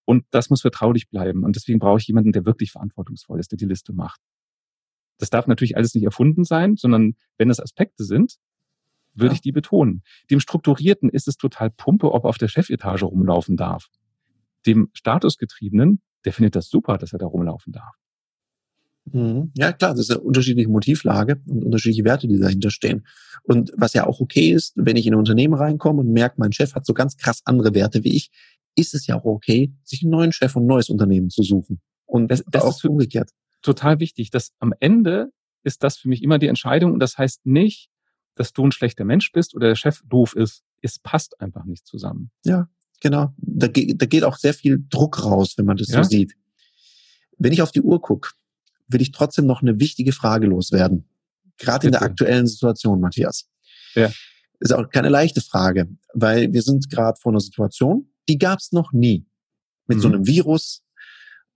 Und 0.05 0.25
das 0.31 0.49
muss 0.49 0.61
vertraulich 0.61 1.09
bleiben. 1.09 1.43
Und 1.43 1.55
deswegen 1.55 1.77
brauche 1.77 1.99
ich 1.99 2.07
jemanden, 2.07 2.31
der 2.31 2.45
wirklich 2.45 2.71
verantwortungsvoll 2.71 3.39
ist, 3.39 3.51
der 3.51 3.57
die 3.57 3.65
Liste 3.65 3.93
macht. 3.93 4.21
Das 5.20 5.30
darf 5.30 5.45
natürlich 5.45 5.78
alles 5.78 5.93
nicht 5.93 6.05
erfunden 6.05 6.43
sein, 6.43 6.76
sondern 6.76 7.13
wenn 7.38 7.49
es 7.49 7.59
Aspekte 7.59 8.03
sind, 8.03 8.38
würde 9.13 9.28
ja. 9.28 9.34
ich 9.34 9.41
die 9.41 9.51
betonen. 9.51 10.01
Dem 10.32 10.39
Strukturierten 10.39 11.09
ist 11.09 11.28
es 11.28 11.36
total 11.36 11.70
Pumpe, 11.70 12.11
ob 12.11 12.24
er 12.24 12.30
auf 12.30 12.38
der 12.38 12.47
Chefetage 12.47 13.03
rumlaufen 13.03 13.57
darf. 13.57 13.88
Dem 14.65 14.89
Statusgetriebenen, 14.93 16.01
der 16.26 16.34
findet 16.34 16.55
das 16.55 16.70
super, 16.70 16.97
dass 16.97 17.13
er 17.13 17.20
da 17.20 17.26
rumlaufen 17.26 17.74
darf. 17.74 17.93
Mhm. 19.11 19.51
Ja, 19.55 19.74
klar, 19.74 19.91
das 19.91 20.01
ist 20.01 20.11
eine 20.11 20.22
unterschiedliche 20.22 20.70
Motivlage 20.70 21.41
und 21.47 21.63
unterschiedliche 21.63 22.05
Werte, 22.05 22.28
die 22.28 22.39
dahinter 22.39 22.70
stehen. 22.70 23.05
Und 23.43 23.72
was 23.76 23.93
ja 23.93 24.05
auch 24.05 24.20
okay 24.20 24.51
ist, 24.51 24.74
wenn 24.76 24.95
ich 24.95 25.07
in 25.07 25.13
ein 25.13 25.20
Unternehmen 25.20 25.55
reinkomme 25.55 26.01
und 26.01 26.11
merke, 26.11 26.36
mein 26.38 26.53
Chef 26.53 26.76
hat 26.76 26.86
so 26.86 26.93
ganz 26.93 27.17
krass 27.17 27.41
andere 27.45 27.74
Werte 27.74 28.03
wie 28.03 28.15
ich, 28.15 28.30
ist 28.76 28.93
es 28.93 29.07
ja 29.07 29.15
auch 29.15 29.26
okay, 29.26 29.74
sich 29.84 30.03
einen 30.03 30.11
neuen 30.11 30.32
Chef 30.32 30.55
und 30.55 30.63
ein 30.63 30.67
neues 30.67 30.89
Unternehmen 30.89 31.30
zu 31.30 31.43
suchen. 31.43 31.82
Und 32.05 32.30
das, 32.30 32.43
das 32.49 32.63
auch 32.63 32.84
umgekehrt 32.84 33.32
total 33.62 33.99
wichtig, 33.99 34.32
dass 34.32 34.53
am 34.60 34.74
Ende 34.80 35.32
ist 35.64 35.84
das 35.84 35.97
für 35.97 36.07
mich 36.07 36.24
immer 36.24 36.39
die 36.39 36.47
Entscheidung 36.47 36.93
und 36.93 36.99
das 36.99 37.18
heißt 37.18 37.45
nicht, 37.45 37.89
dass 38.36 38.53
du 38.53 38.66
ein 38.66 38.72
schlechter 38.72 39.03
Mensch 39.03 39.32
bist 39.32 39.55
oder 39.55 39.68
der 39.68 39.76
Chef 39.76 40.01
doof 40.05 40.36
ist. 40.36 40.64
Es 40.82 40.97
passt 40.99 41.39
einfach 41.41 41.66
nicht 41.66 41.86
zusammen. 41.86 42.32
Ja, 42.45 42.70
genau. 43.01 43.34
Da, 43.38 43.68
da 43.68 44.05
geht 44.05 44.24
auch 44.24 44.38
sehr 44.38 44.53
viel 44.53 44.84
Druck 44.89 45.24
raus, 45.26 45.55
wenn 45.57 45.66
man 45.66 45.76
das 45.76 45.89
ja? 45.89 46.03
so 46.03 46.10
sieht. 46.10 46.36
Wenn 47.38 47.51
ich 47.51 47.62
auf 47.62 47.72
die 47.72 47.82
Uhr 47.82 48.01
gucke, 48.01 48.30
will 48.88 49.01
ich 49.01 49.12
trotzdem 49.12 49.45
noch 49.45 49.62
eine 49.62 49.80
wichtige 49.80 50.14
Frage 50.14 50.47
loswerden. 50.47 51.05
Gerade 51.57 51.88
in 51.88 51.91
der 51.91 52.01
aktuellen 52.01 52.47
Situation, 52.47 53.01
Matthias. 53.01 53.49
Ja. 53.95 54.10
Ist 54.60 54.74
auch 54.74 54.89
keine 54.89 55.10
leichte 55.10 55.41
Frage, 55.41 55.89
weil 56.14 56.51
wir 56.53 56.62
sind 56.62 56.89
gerade 56.89 57.20
vor 57.20 57.32
einer 57.32 57.39
Situation, 57.39 58.10
die 58.28 58.38
gab 58.38 58.60
es 58.60 58.72
noch 58.72 58.91
nie. 58.91 59.26
Mit 59.88 59.97
mhm. 59.97 60.01
so 60.01 60.07
einem 60.07 60.28
Virus, 60.28 60.84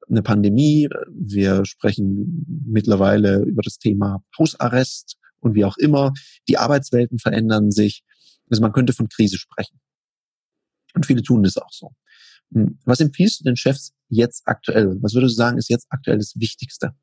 eine 0.09 0.21
Pandemie. 0.21 0.89
Wir 1.11 1.65
sprechen 1.65 2.45
mittlerweile 2.65 3.43
über 3.43 3.61
das 3.61 3.77
Thema 3.77 4.23
Hausarrest 4.37 5.17
und 5.39 5.55
wie 5.55 5.65
auch 5.65 5.77
immer. 5.77 6.13
Die 6.47 6.57
Arbeitswelten 6.57 7.19
verändern 7.19 7.71
sich. 7.71 8.03
Also 8.49 8.61
man 8.61 8.71
könnte 8.71 8.93
von 8.93 9.09
Krise 9.09 9.37
sprechen. 9.37 9.79
Und 10.93 11.05
viele 11.05 11.23
tun 11.23 11.43
das 11.43 11.57
auch 11.57 11.71
so. 11.71 11.93
Hm, 12.53 12.79
was 12.85 12.99
empfiehlst 12.99 13.39
du 13.39 13.43
den 13.45 13.55
Chefs 13.55 13.93
jetzt 14.09 14.43
aktuell? 14.45 14.97
Was 15.01 15.13
würdest 15.13 15.33
du 15.33 15.37
sagen, 15.37 15.57
ist 15.57 15.69
jetzt 15.69 15.87
aktuell 15.89 16.17
das 16.17 16.33
Wichtigste? 16.35 16.93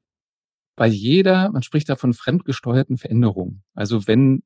Bei 0.77 0.87
jeder, 0.87 1.51
man 1.51 1.63
spricht 1.63 1.89
da 1.89 1.97
von 1.97 2.15
fremdgesteuerten 2.15 2.97
Veränderungen. 2.97 3.65
Also 3.75 4.07
wenn 4.07 4.43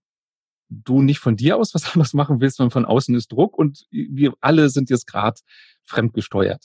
du 0.69 1.03
nicht 1.03 1.19
von 1.19 1.37
dir 1.37 1.57
aus 1.57 1.75
was 1.75 1.85
anderes 1.95 2.15
machen 2.15 2.41
willst, 2.41 2.57
sondern 2.57 2.73
von 2.73 2.85
außen 2.85 3.15
ist 3.15 3.33
Druck 3.33 3.57
und 3.57 3.87
wir 3.91 4.35
alle 4.41 4.69
sind 4.71 4.91
jetzt 4.91 5.07
gerade 5.07 5.41
fremdgesteuert. 5.85 6.65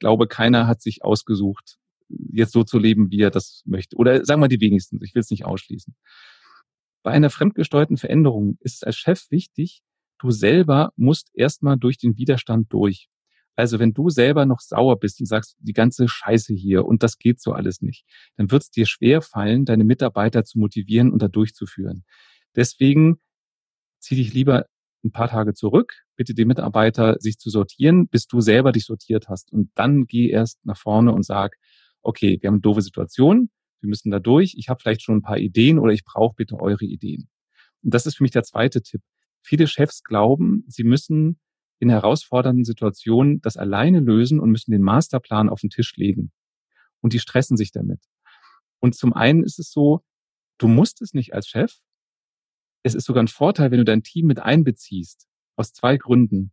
Ich 0.00 0.02
glaube, 0.02 0.26
keiner 0.28 0.66
hat 0.66 0.80
sich 0.80 1.04
ausgesucht, 1.04 1.76
jetzt 2.08 2.52
so 2.52 2.64
zu 2.64 2.78
leben, 2.78 3.10
wie 3.10 3.20
er 3.20 3.30
das 3.30 3.62
möchte. 3.66 3.96
Oder 3.96 4.24
sagen 4.24 4.40
wir 4.40 4.48
die 4.48 4.62
wenigsten, 4.62 4.98
ich 5.04 5.14
will 5.14 5.20
es 5.20 5.30
nicht 5.30 5.44
ausschließen. 5.44 5.94
Bei 7.02 7.10
einer 7.10 7.28
fremdgesteuerten 7.28 7.98
Veränderung 7.98 8.56
ist 8.60 8.76
es 8.76 8.82
als 8.82 8.96
Chef 8.96 9.30
wichtig, 9.30 9.82
du 10.18 10.30
selber 10.30 10.94
musst 10.96 11.28
erstmal 11.34 11.76
durch 11.76 11.98
den 11.98 12.16
Widerstand 12.16 12.72
durch. 12.72 13.10
Also 13.56 13.78
wenn 13.78 13.92
du 13.92 14.08
selber 14.08 14.46
noch 14.46 14.60
sauer 14.60 14.98
bist 14.98 15.20
und 15.20 15.26
sagst, 15.26 15.58
die 15.58 15.74
ganze 15.74 16.08
Scheiße 16.08 16.54
hier 16.54 16.86
und 16.86 17.02
das 17.02 17.18
geht 17.18 17.42
so 17.42 17.52
alles 17.52 17.82
nicht, 17.82 18.06
dann 18.38 18.50
wird 18.50 18.62
es 18.62 18.70
dir 18.70 18.86
schwer 18.86 19.20
fallen, 19.20 19.66
deine 19.66 19.84
Mitarbeiter 19.84 20.44
zu 20.44 20.58
motivieren 20.58 21.12
und 21.12 21.20
da 21.20 21.28
durchzuführen. 21.28 22.06
Deswegen 22.56 23.20
zieh 23.98 24.16
dich 24.16 24.32
lieber 24.32 24.64
ein 25.04 25.12
paar 25.12 25.28
Tage 25.28 25.54
zurück, 25.54 25.94
bitte 26.16 26.34
die 26.34 26.44
Mitarbeiter, 26.44 27.16
sich 27.18 27.38
zu 27.38 27.50
sortieren, 27.50 28.08
bis 28.08 28.26
du 28.26 28.40
selber 28.40 28.72
dich 28.72 28.84
sortiert 28.84 29.28
hast. 29.28 29.52
Und 29.52 29.70
dann 29.74 30.06
geh 30.06 30.28
erst 30.28 30.64
nach 30.64 30.76
vorne 30.76 31.12
und 31.12 31.24
sag, 31.24 31.56
okay, 32.02 32.38
wir 32.40 32.48
haben 32.48 32.56
eine 32.56 32.62
doofe 32.62 32.82
Situation, 32.82 33.50
wir 33.80 33.88
müssen 33.88 34.10
da 34.10 34.18
durch, 34.18 34.54
ich 34.56 34.68
habe 34.68 34.80
vielleicht 34.80 35.02
schon 35.02 35.16
ein 35.16 35.22
paar 35.22 35.38
Ideen 35.38 35.78
oder 35.78 35.92
ich 35.92 36.04
brauche 36.04 36.34
bitte 36.34 36.60
eure 36.60 36.84
Ideen. 36.84 37.28
Und 37.82 37.94
das 37.94 38.06
ist 38.06 38.16
für 38.16 38.24
mich 38.24 38.32
der 38.32 38.42
zweite 38.42 38.82
Tipp. 38.82 39.00
Viele 39.42 39.66
Chefs 39.66 40.02
glauben, 40.02 40.64
sie 40.68 40.84
müssen 40.84 41.38
in 41.78 41.88
herausfordernden 41.88 42.64
Situationen 42.64 43.40
das 43.40 43.56
alleine 43.56 44.00
lösen 44.00 44.38
und 44.38 44.50
müssen 44.50 44.70
den 44.70 44.82
Masterplan 44.82 45.48
auf 45.48 45.60
den 45.60 45.70
Tisch 45.70 45.96
legen. 45.96 46.30
Und 47.00 47.14
die 47.14 47.18
stressen 47.18 47.56
sich 47.56 47.72
damit. 47.72 48.00
Und 48.80 48.94
zum 48.94 49.14
einen 49.14 49.42
ist 49.42 49.58
es 49.58 49.70
so, 49.70 50.02
du 50.58 50.68
musst 50.68 51.00
es 51.00 51.14
nicht 51.14 51.32
als 51.32 51.48
Chef. 51.48 51.78
Es 52.82 52.94
ist 52.94 53.04
sogar 53.04 53.22
ein 53.22 53.28
Vorteil, 53.28 53.70
wenn 53.70 53.78
du 53.78 53.84
dein 53.84 54.02
Team 54.02 54.26
mit 54.26 54.40
einbeziehst. 54.40 55.26
Aus 55.56 55.72
zwei 55.72 55.96
Gründen. 55.96 56.52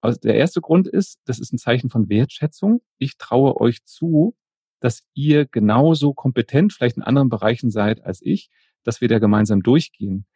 Also 0.00 0.18
der 0.18 0.36
erste 0.36 0.60
Grund 0.60 0.88
ist, 0.88 1.18
das 1.26 1.38
ist 1.38 1.52
ein 1.52 1.58
Zeichen 1.58 1.90
von 1.90 2.08
Wertschätzung. 2.08 2.80
Ich 2.98 3.18
traue 3.18 3.60
euch 3.60 3.84
zu, 3.84 4.36
dass 4.80 5.02
ihr 5.14 5.46
genauso 5.46 6.14
kompetent 6.14 6.72
vielleicht 6.72 6.96
in 6.96 7.02
anderen 7.02 7.28
Bereichen 7.28 7.70
seid 7.70 8.02
als 8.04 8.20
ich, 8.22 8.48
dass 8.82 9.00
wir 9.00 9.08
da 9.08 9.18
gemeinsam 9.18 9.62
durchgehen. 9.62 10.26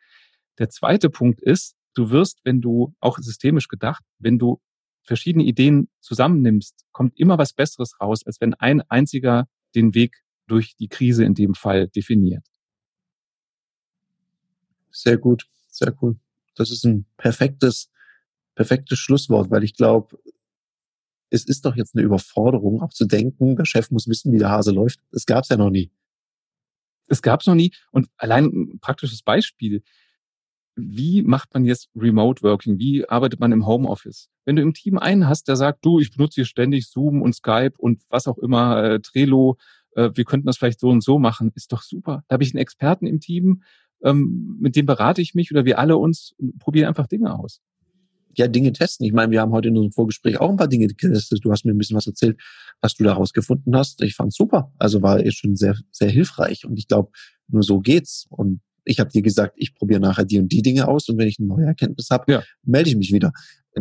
Der 0.59 0.69
zweite 0.69 1.09
Punkt 1.09 1.41
ist, 1.41 1.77
du 1.95 2.11
wirst, 2.11 2.41
wenn 2.45 2.61
du 2.61 2.95
auch 3.01 3.19
systemisch 3.19 3.69
gedacht, 3.69 4.05
wenn 4.19 4.39
du 4.39 4.61
verschiedene 5.03 5.45
Ideen 5.45 5.89
zusammennimmst, 6.01 6.85
kommt 6.93 7.19
immer 7.19 7.39
was 7.39 7.53
Besseres 7.53 8.01
raus, 8.01 8.25
als 8.25 8.41
wenn 8.41 8.55
ein 8.55 8.83
einziger 8.83 9.47
den 9.75 9.95
Weg 9.95 10.23
durch 10.47 10.77
die 10.77 10.89
Krise 10.89 11.25
in 11.25 11.35
dem 11.35 11.55
Fall 11.55 11.89
definiert. 11.89 12.47
Sehr 14.95 15.19
gut, 15.19 15.47
sehr 15.67 15.93
cool. 16.01 16.17
Das 16.55 16.71
ist 16.71 16.85
ein 16.85 17.05
perfektes, 17.17 17.91
perfektes 18.55 18.99
Schlusswort, 18.99 19.51
weil 19.51 19.65
ich 19.65 19.75
glaube, 19.75 20.19
es 21.31 21.45
ist 21.45 21.65
doch 21.65 21.75
jetzt 21.75 21.97
eine 21.97 22.05
Überforderung, 22.05 22.81
auch 22.81 22.93
zu 22.93 23.07
denken, 23.07 23.57
der 23.57 23.65
Chef 23.65 23.91
muss 23.91 24.07
wissen, 24.07 24.33
wie 24.33 24.39
der 24.39 24.51
Hase 24.51 24.71
läuft. 24.71 25.01
Das 25.11 25.27
gab 25.27 25.43
es 25.43 25.49
ja 25.49 25.57
noch 25.57 25.71
nie. 25.71 25.91
Es 27.09 27.23
gab 27.23 27.41
es 27.41 27.47
noch 27.49 27.57
nie. 27.57 27.73
Und 27.91 28.09
allein 28.17 28.45
ein 28.45 28.79
praktisches 28.79 29.23
Beispiel. 29.23 29.83
Wie 30.77 31.23
macht 31.23 31.53
man 31.55 31.65
jetzt 31.65 31.91
Remote 31.97 32.43
Working? 32.43 32.79
Wie 32.79 33.09
arbeitet 33.09 33.41
man 33.41 33.51
im 33.51 33.67
Homeoffice? 33.67 34.31
Wenn 34.45 34.57
du 34.57 34.63
im 34.63 34.75
Team 34.75 34.97
einen 34.97 35.29
hast, 35.29 35.49
der 35.49 35.57
sagt, 35.57 35.85
du, 35.85 35.99
ich 35.99 36.13
benutze 36.13 36.37
hier 36.37 36.45
ständig 36.45 36.89
Zoom 36.89 37.21
und 37.21 37.35
Skype 37.35 37.75
und 37.79 38.03
was 38.09 38.29
auch 38.29 38.39
immer, 38.39 38.83
äh, 38.83 39.01
Trello, 39.01 39.57
äh, 39.97 40.11
wir 40.15 40.25
könnten 40.25 40.47
das 40.47 40.57
vielleicht 40.57 40.81
so 40.81 40.89
und 40.89 41.03
so 41.03 41.19
machen, 41.19 41.53
ist 41.55 41.73
doch 41.73 41.83
super. 41.83 42.25
Da 42.29 42.35
habe 42.35 42.45
ich 42.45 42.53
einen 42.55 42.63
Experten 42.63 43.07
im 43.07 43.21
Team, 43.21 43.63
ähm, 44.05 44.59
mit 44.61 44.77
dem 44.77 44.87
berate 44.87 45.23
ich 45.23 45.35
mich 45.35 45.51
oder 45.51 45.65
wir 45.65 45.79
alle 45.79 45.97
uns 45.97 46.35
probieren 46.59 46.89
einfach 46.89 47.07
Dinge 47.07 47.37
aus 47.39 47.61
ja, 48.37 48.49
Dinge 48.49 48.73
testen. 48.73 49.07
Ich 49.07 49.13
meine, 49.13 49.31
wir 49.33 49.41
haben 49.41 49.53
heute 49.53 49.69
in 49.69 49.77
unserem 49.77 49.93
Vorgespräch 49.93 50.41
auch 50.41 50.51
ein 50.51 50.57
paar 50.57 50.69
Dinge 50.69 50.87
getestet. 50.87 51.45
Du 51.45 51.51
hast 51.51 51.65
mir 51.65 51.73
ein 51.73 51.79
bisschen 51.79 51.97
was 51.97 52.07
erzählt, 52.07 52.41
was 52.81 52.95
du 52.95 53.05
daraus 53.05 53.33
gefunden 53.33 53.77
hast. 53.77 54.03
Ich 54.03 54.15
fand 54.15 54.35
super. 54.35 54.73
Also 54.79 55.03
war 55.03 55.25
jetzt 55.25 55.39
schon 55.39 55.57
sehr, 55.57 55.77
sehr 55.91 56.11
hilfreich. 56.11 56.65
Und 56.65 56.79
ich 56.79 56.89
glaube, 56.89 57.11
nur 57.49 57.63
so 57.63 57.81
geht's. 57.81 58.27
Und 58.31 58.61
ich 58.85 59.01
habe 59.01 59.11
dir 59.11 59.23
gesagt, 59.23 59.55
ich 59.57 59.75
probiere 59.75 60.01
nachher 60.01 60.25
die 60.25 60.39
und 60.39 60.53
die 60.53 60.63
Dinge 60.63 60.89
aus 60.89 61.09
und 61.09 61.19
wenn 61.19 61.29
ich 61.29 61.39
eine 61.39 61.49
neue 61.49 61.67
Erkenntnis 61.67 62.09
habe, 62.11 62.31
ja. 62.31 62.43
melde 62.63 62.91
ich 62.91 62.97
mich 62.97 63.13
wieder. 63.13 63.33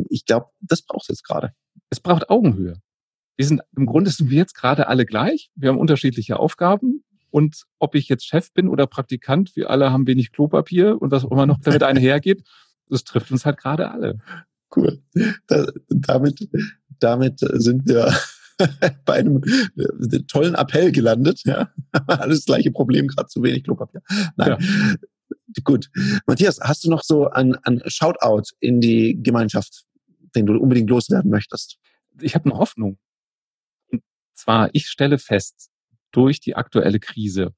Ich 0.10 0.26
glaube, 0.26 0.48
das 0.62 0.82
braucht 0.82 1.04
es 1.04 1.08
jetzt 1.10 1.24
gerade. 1.24 1.52
Es 1.90 2.00
braucht 2.00 2.30
Augenhöhe. 2.30 2.78
Wir 3.36 3.46
sind 3.46 3.62
im 3.76 3.86
Grunde 3.86 4.12
sind 4.12 4.30
wir 4.30 4.38
jetzt 4.38 4.54
gerade 4.54 4.88
alle 4.88 5.06
gleich. 5.06 5.50
Wir 5.56 5.70
haben 5.70 5.80
unterschiedliche 5.80 6.40
Aufgaben. 6.40 7.04
Und 7.34 7.64
ob 7.80 7.96
ich 7.96 8.10
jetzt 8.10 8.28
Chef 8.28 8.54
bin 8.54 8.68
oder 8.68 8.86
Praktikant, 8.86 9.56
wir 9.56 9.72
alle 9.72 9.92
haben 9.92 10.06
wenig 10.06 10.32
Klopapier 10.32 11.02
und 11.02 11.12
was 11.12 11.26
auch 11.26 11.32
immer 11.32 11.48
noch 11.48 11.60
damit 11.60 11.82
einhergeht 11.84 12.44
das 12.94 13.04
trifft 13.04 13.32
uns 13.32 13.46
halt 13.46 13.58
gerade 13.58 13.92
alle. 13.92 14.20
Cool. 14.76 15.02
Da, 15.48 15.68
damit, 15.90 16.48
damit 17.00 17.40
sind 17.40 17.88
wir 17.88 18.14
bei 19.06 19.14
einem 19.14 19.42
äh, 19.76 20.20
tollen 20.28 20.56
Appell 20.56 20.92
gelandet. 20.92 21.42
Ja, 21.46 21.72
alles 22.08 22.40
das 22.40 22.46
gleiche 22.46 22.72
Problem, 22.72 23.08
gerade 23.08 23.28
zu 23.28 23.44
wenig 23.44 23.64
Klopapier. 23.64 24.02
Nein. 24.36 24.58
Ja. 24.60 24.96
Gut. 25.64 25.90
Matthias, 26.26 26.60
hast 26.60 26.84
du 26.84 26.90
noch 26.90 27.04
so 27.04 27.30
ein, 27.30 27.56
ein 27.64 27.82
Shoutout 27.86 28.56
in 28.60 28.82
die 28.82 29.22
Gemeinschaft, 29.22 29.86
den 30.36 30.46
du 30.46 30.58
unbedingt 30.58 30.90
loswerden 30.90 31.30
möchtest? 31.30 31.78
Ich 32.20 32.34
habe 32.34 32.50
eine 32.50 32.60
Hoffnung. 32.60 32.98
Und 33.92 34.02
zwar, 34.34 34.70
ich 34.74 34.88
stelle 34.88 35.20
fest, 35.20 35.70
durch 36.14 36.40
die 36.40 36.56
aktuelle 36.56 37.00
Krise 37.00 37.54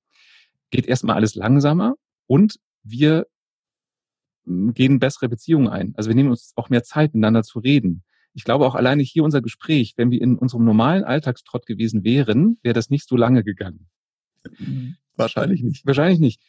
geht 0.72 0.88
erstmal 0.88 1.16
alles 1.16 1.36
langsamer 1.36 1.96
und 2.26 2.60
wir 2.84 3.28
gehen 4.46 5.00
bessere 5.00 5.30
Beziehungen 5.30 5.68
ein. 5.68 5.94
Also 5.96 6.10
wir 6.10 6.16
nehmen 6.16 6.30
uns 6.30 6.54
auch 6.56 6.70
mehr 6.70 6.84
Zeit, 6.84 7.14
miteinander 7.14 7.44
zu 7.44 7.60
reden. 7.60 8.04
Ich 8.34 8.44
glaube 8.44 8.66
auch 8.66 8.76
alleine 8.76 9.02
hier 9.02 9.24
unser 9.24 9.42
Gespräch, 9.42 9.94
wenn 9.98 10.12
wir 10.12 10.22
in 10.22 10.38
unserem 10.38 10.66
normalen 10.66 11.04
Alltagstrott 11.04 11.66
gewesen 11.66 12.04
wären, 12.04 12.60
wäre 12.62 12.74
das 12.74 12.90
nicht 12.90 13.08
so 13.08 13.16
lange 13.16 13.44
gegangen. 13.44 13.88
Wahrscheinlich 15.16 15.64
nicht. 15.64 15.86
Wahrscheinlich 15.86 16.20
nicht. 16.20 16.42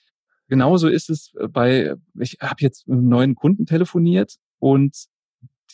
Genauso 0.48 0.88
ist 0.88 1.10
es 1.10 1.32
bei, 1.50 1.94
ich 2.18 2.38
habe 2.40 2.56
jetzt 2.60 2.86
mit 2.88 2.98
einem 2.98 3.08
neuen 3.08 3.34
Kunden 3.34 3.66
telefoniert 3.66 4.36
und 4.58 5.06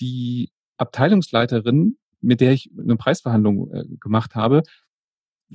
die 0.00 0.50
Abteilungsleiterin, 0.76 1.96
mit 2.20 2.40
der 2.40 2.52
ich 2.52 2.70
eine 2.78 2.96
Preisverhandlung 2.96 3.72
äh, 3.72 3.84
gemacht 4.00 4.34
habe, 4.34 4.62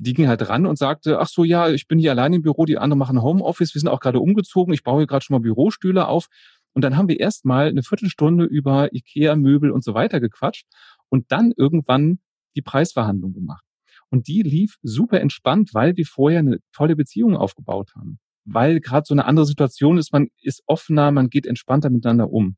die 0.00 0.14
ging 0.14 0.28
halt 0.28 0.48
ran 0.48 0.66
und 0.66 0.78
sagte, 0.78 1.18
ach 1.18 1.28
so, 1.28 1.44
ja, 1.44 1.68
ich 1.68 1.88
bin 1.88 1.98
hier 1.98 2.12
allein 2.12 2.32
im 2.32 2.42
Büro, 2.42 2.64
die 2.64 2.78
anderen 2.78 2.98
machen 2.98 3.20
Homeoffice, 3.20 3.74
wir 3.74 3.80
sind 3.80 3.88
auch 3.88 4.00
gerade 4.00 4.20
umgezogen, 4.20 4.72
ich 4.72 4.84
baue 4.84 5.00
hier 5.00 5.06
gerade 5.06 5.24
schon 5.24 5.34
mal 5.34 5.40
Bürostühle 5.40 6.06
auf 6.06 6.28
und 6.72 6.82
dann 6.82 6.96
haben 6.96 7.08
wir 7.08 7.18
erstmal 7.18 7.68
eine 7.68 7.82
Viertelstunde 7.82 8.44
über 8.44 8.94
Ikea, 8.94 9.34
Möbel 9.34 9.72
und 9.72 9.82
so 9.82 9.94
weiter 9.94 10.20
gequatscht 10.20 10.66
und 11.08 11.32
dann 11.32 11.52
irgendwann 11.56 12.20
die 12.54 12.62
Preisverhandlung 12.62 13.32
gemacht. 13.32 13.64
Und 14.10 14.28
die 14.28 14.42
lief 14.42 14.76
super 14.82 15.20
entspannt, 15.20 15.70
weil 15.74 15.96
wir 15.96 16.06
vorher 16.06 16.38
eine 16.38 16.58
tolle 16.72 16.94
Beziehung 16.94 17.36
aufgebaut 17.36 17.90
haben. 17.96 18.20
Weil 18.44 18.80
gerade 18.80 19.04
so 19.06 19.12
eine 19.12 19.26
andere 19.26 19.44
Situation 19.44 19.98
ist, 19.98 20.12
man 20.12 20.28
ist 20.40 20.62
offener, 20.66 21.10
man 21.10 21.28
geht 21.28 21.46
entspannter 21.46 21.90
miteinander 21.90 22.30
um. 22.30 22.56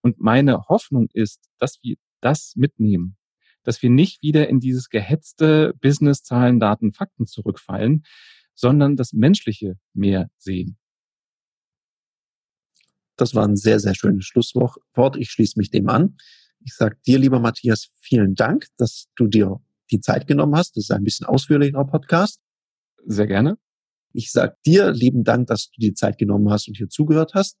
Und 0.00 0.18
meine 0.18 0.62
Hoffnung 0.68 1.08
ist, 1.12 1.48
dass 1.58 1.78
wir 1.82 1.96
das 2.20 2.54
mitnehmen, 2.56 3.17
dass 3.68 3.82
wir 3.82 3.90
nicht 3.90 4.22
wieder 4.22 4.48
in 4.48 4.60
dieses 4.60 4.88
gehetzte 4.88 5.74
Business, 5.82 6.22
Zahlen, 6.22 6.58
Daten, 6.58 6.94
Fakten 6.94 7.26
zurückfallen, 7.26 8.02
sondern 8.54 8.96
das 8.96 9.12
Menschliche 9.12 9.76
mehr 9.92 10.30
sehen. 10.38 10.78
Das 13.16 13.34
war 13.34 13.46
ein 13.46 13.56
sehr, 13.56 13.78
sehr 13.78 13.94
schönes 13.94 14.24
Schlusswort. 14.24 15.18
Ich 15.18 15.30
schließe 15.30 15.58
mich 15.58 15.70
dem 15.70 15.90
an. 15.90 16.16
Ich 16.64 16.76
sage 16.76 16.96
dir, 17.06 17.18
lieber 17.18 17.40
Matthias, 17.40 17.90
vielen 18.00 18.34
Dank, 18.34 18.68
dass 18.78 19.08
du 19.16 19.26
dir 19.26 19.60
die 19.90 20.00
Zeit 20.00 20.26
genommen 20.26 20.56
hast. 20.56 20.74
Das 20.78 20.84
ist 20.84 20.90
ein 20.90 21.04
bisschen 21.04 21.26
ausführlicherer 21.26 21.84
Podcast. 21.84 22.40
Sehr 23.04 23.26
gerne. 23.26 23.58
Ich 24.14 24.32
sage 24.32 24.56
dir 24.64 24.92
lieben 24.92 25.24
Dank, 25.24 25.46
dass 25.48 25.68
du 25.72 25.78
die 25.78 25.92
Zeit 25.92 26.16
genommen 26.16 26.48
hast 26.48 26.68
und 26.68 26.78
hier 26.78 26.88
zugehört 26.88 27.34
hast. 27.34 27.58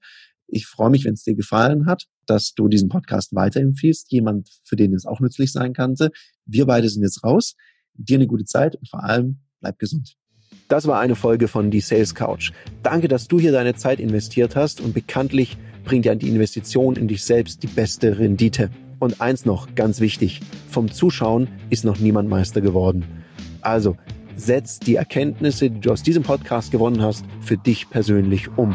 Ich 0.50 0.66
freue 0.66 0.90
mich, 0.90 1.04
wenn 1.04 1.14
es 1.14 1.22
dir 1.22 1.34
gefallen 1.34 1.86
hat, 1.86 2.06
dass 2.26 2.54
du 2.54 2.68
diesen 2.68 2.88
Podcast 2.88 3.34
weiterempfiehlst. 3.34 4.10
Jemand, 4.10 4.48
für 4.64 4.76
den 4.76 4.94
es 4.94 5.04
auch 5.04 5.20
nützlich 5.20 5.52
sein 5.52 5.74
könnte. 5.74 6.10
Wir 6.46 6.66
beide 6.66 6.88
sind 6.88 7.02
jetzt 7.02 7.22
raus. 7.22 7.54
Dir 7.94 8.16
eine 8.16 8.26
gute 8.26 8.44
Zeit 8.44 8.76
und 8.76 8.88
vor 8.88 9.04
allem 9.04 9.40
bleib 9.60 9.78
gesund. 9.78 10.14
Das 10.68 10.86
war 10.86 11.00
eine 11.00 11.16
Folge 11.16 11.48
von 11.48 11.70
Die 11.70 11.80
Sales 11.80 12.14
Couch. 12.14 12.52
Danke, 12.82 13.08
dass 13.08 13.28
du 13.28 13.38
hier 13.38 13.52
deine 13.52 13.74
Zeit 13.74 14.00
investiert 14.00 14.56
hast 14.56 14.80
und 14.80 14.94
bekanntlich 14.94 15.58
bringt 15.84 16.06
ja 16.06 16.14
die 16.14 16.28
Investition 16.28 16.96
in 16.96 17.08
dich 17.08 17.24
selbst 17.24 17.62
die 17.62 17.66
beste 17.66 18.18
Rendite. 18.18 18.70
Und 18.98 19.20
eins 19.20 19.44
noch, 19.44 19.74
ganz 19.74 20.00
wichtig, 20.00 20.40
vom 20.68 20.90
Zuschauen 20.90 21.48
ist 21.70 21.84
noch 21.84 21.98
niemand 21.98 22.28
Meister 22.28 22.60
geworden. 22.60 23.04
Also, 23.60 23.96
setz 24.36 24.78
die 24.78 24.96
Erkenntnisse, 24.96 25.70
die 25.70 25.80
du 25.80 25.90
aus 25.90 26.02
diesem 26.02 26.22
Podcast 26.22 26.70
gewonnen 26.70 27.02
hast, 27.02 27.24
für 27.40 27.56
dich 27.56 27.88
persönlich 27.90 28.48
um. 28.56 28.74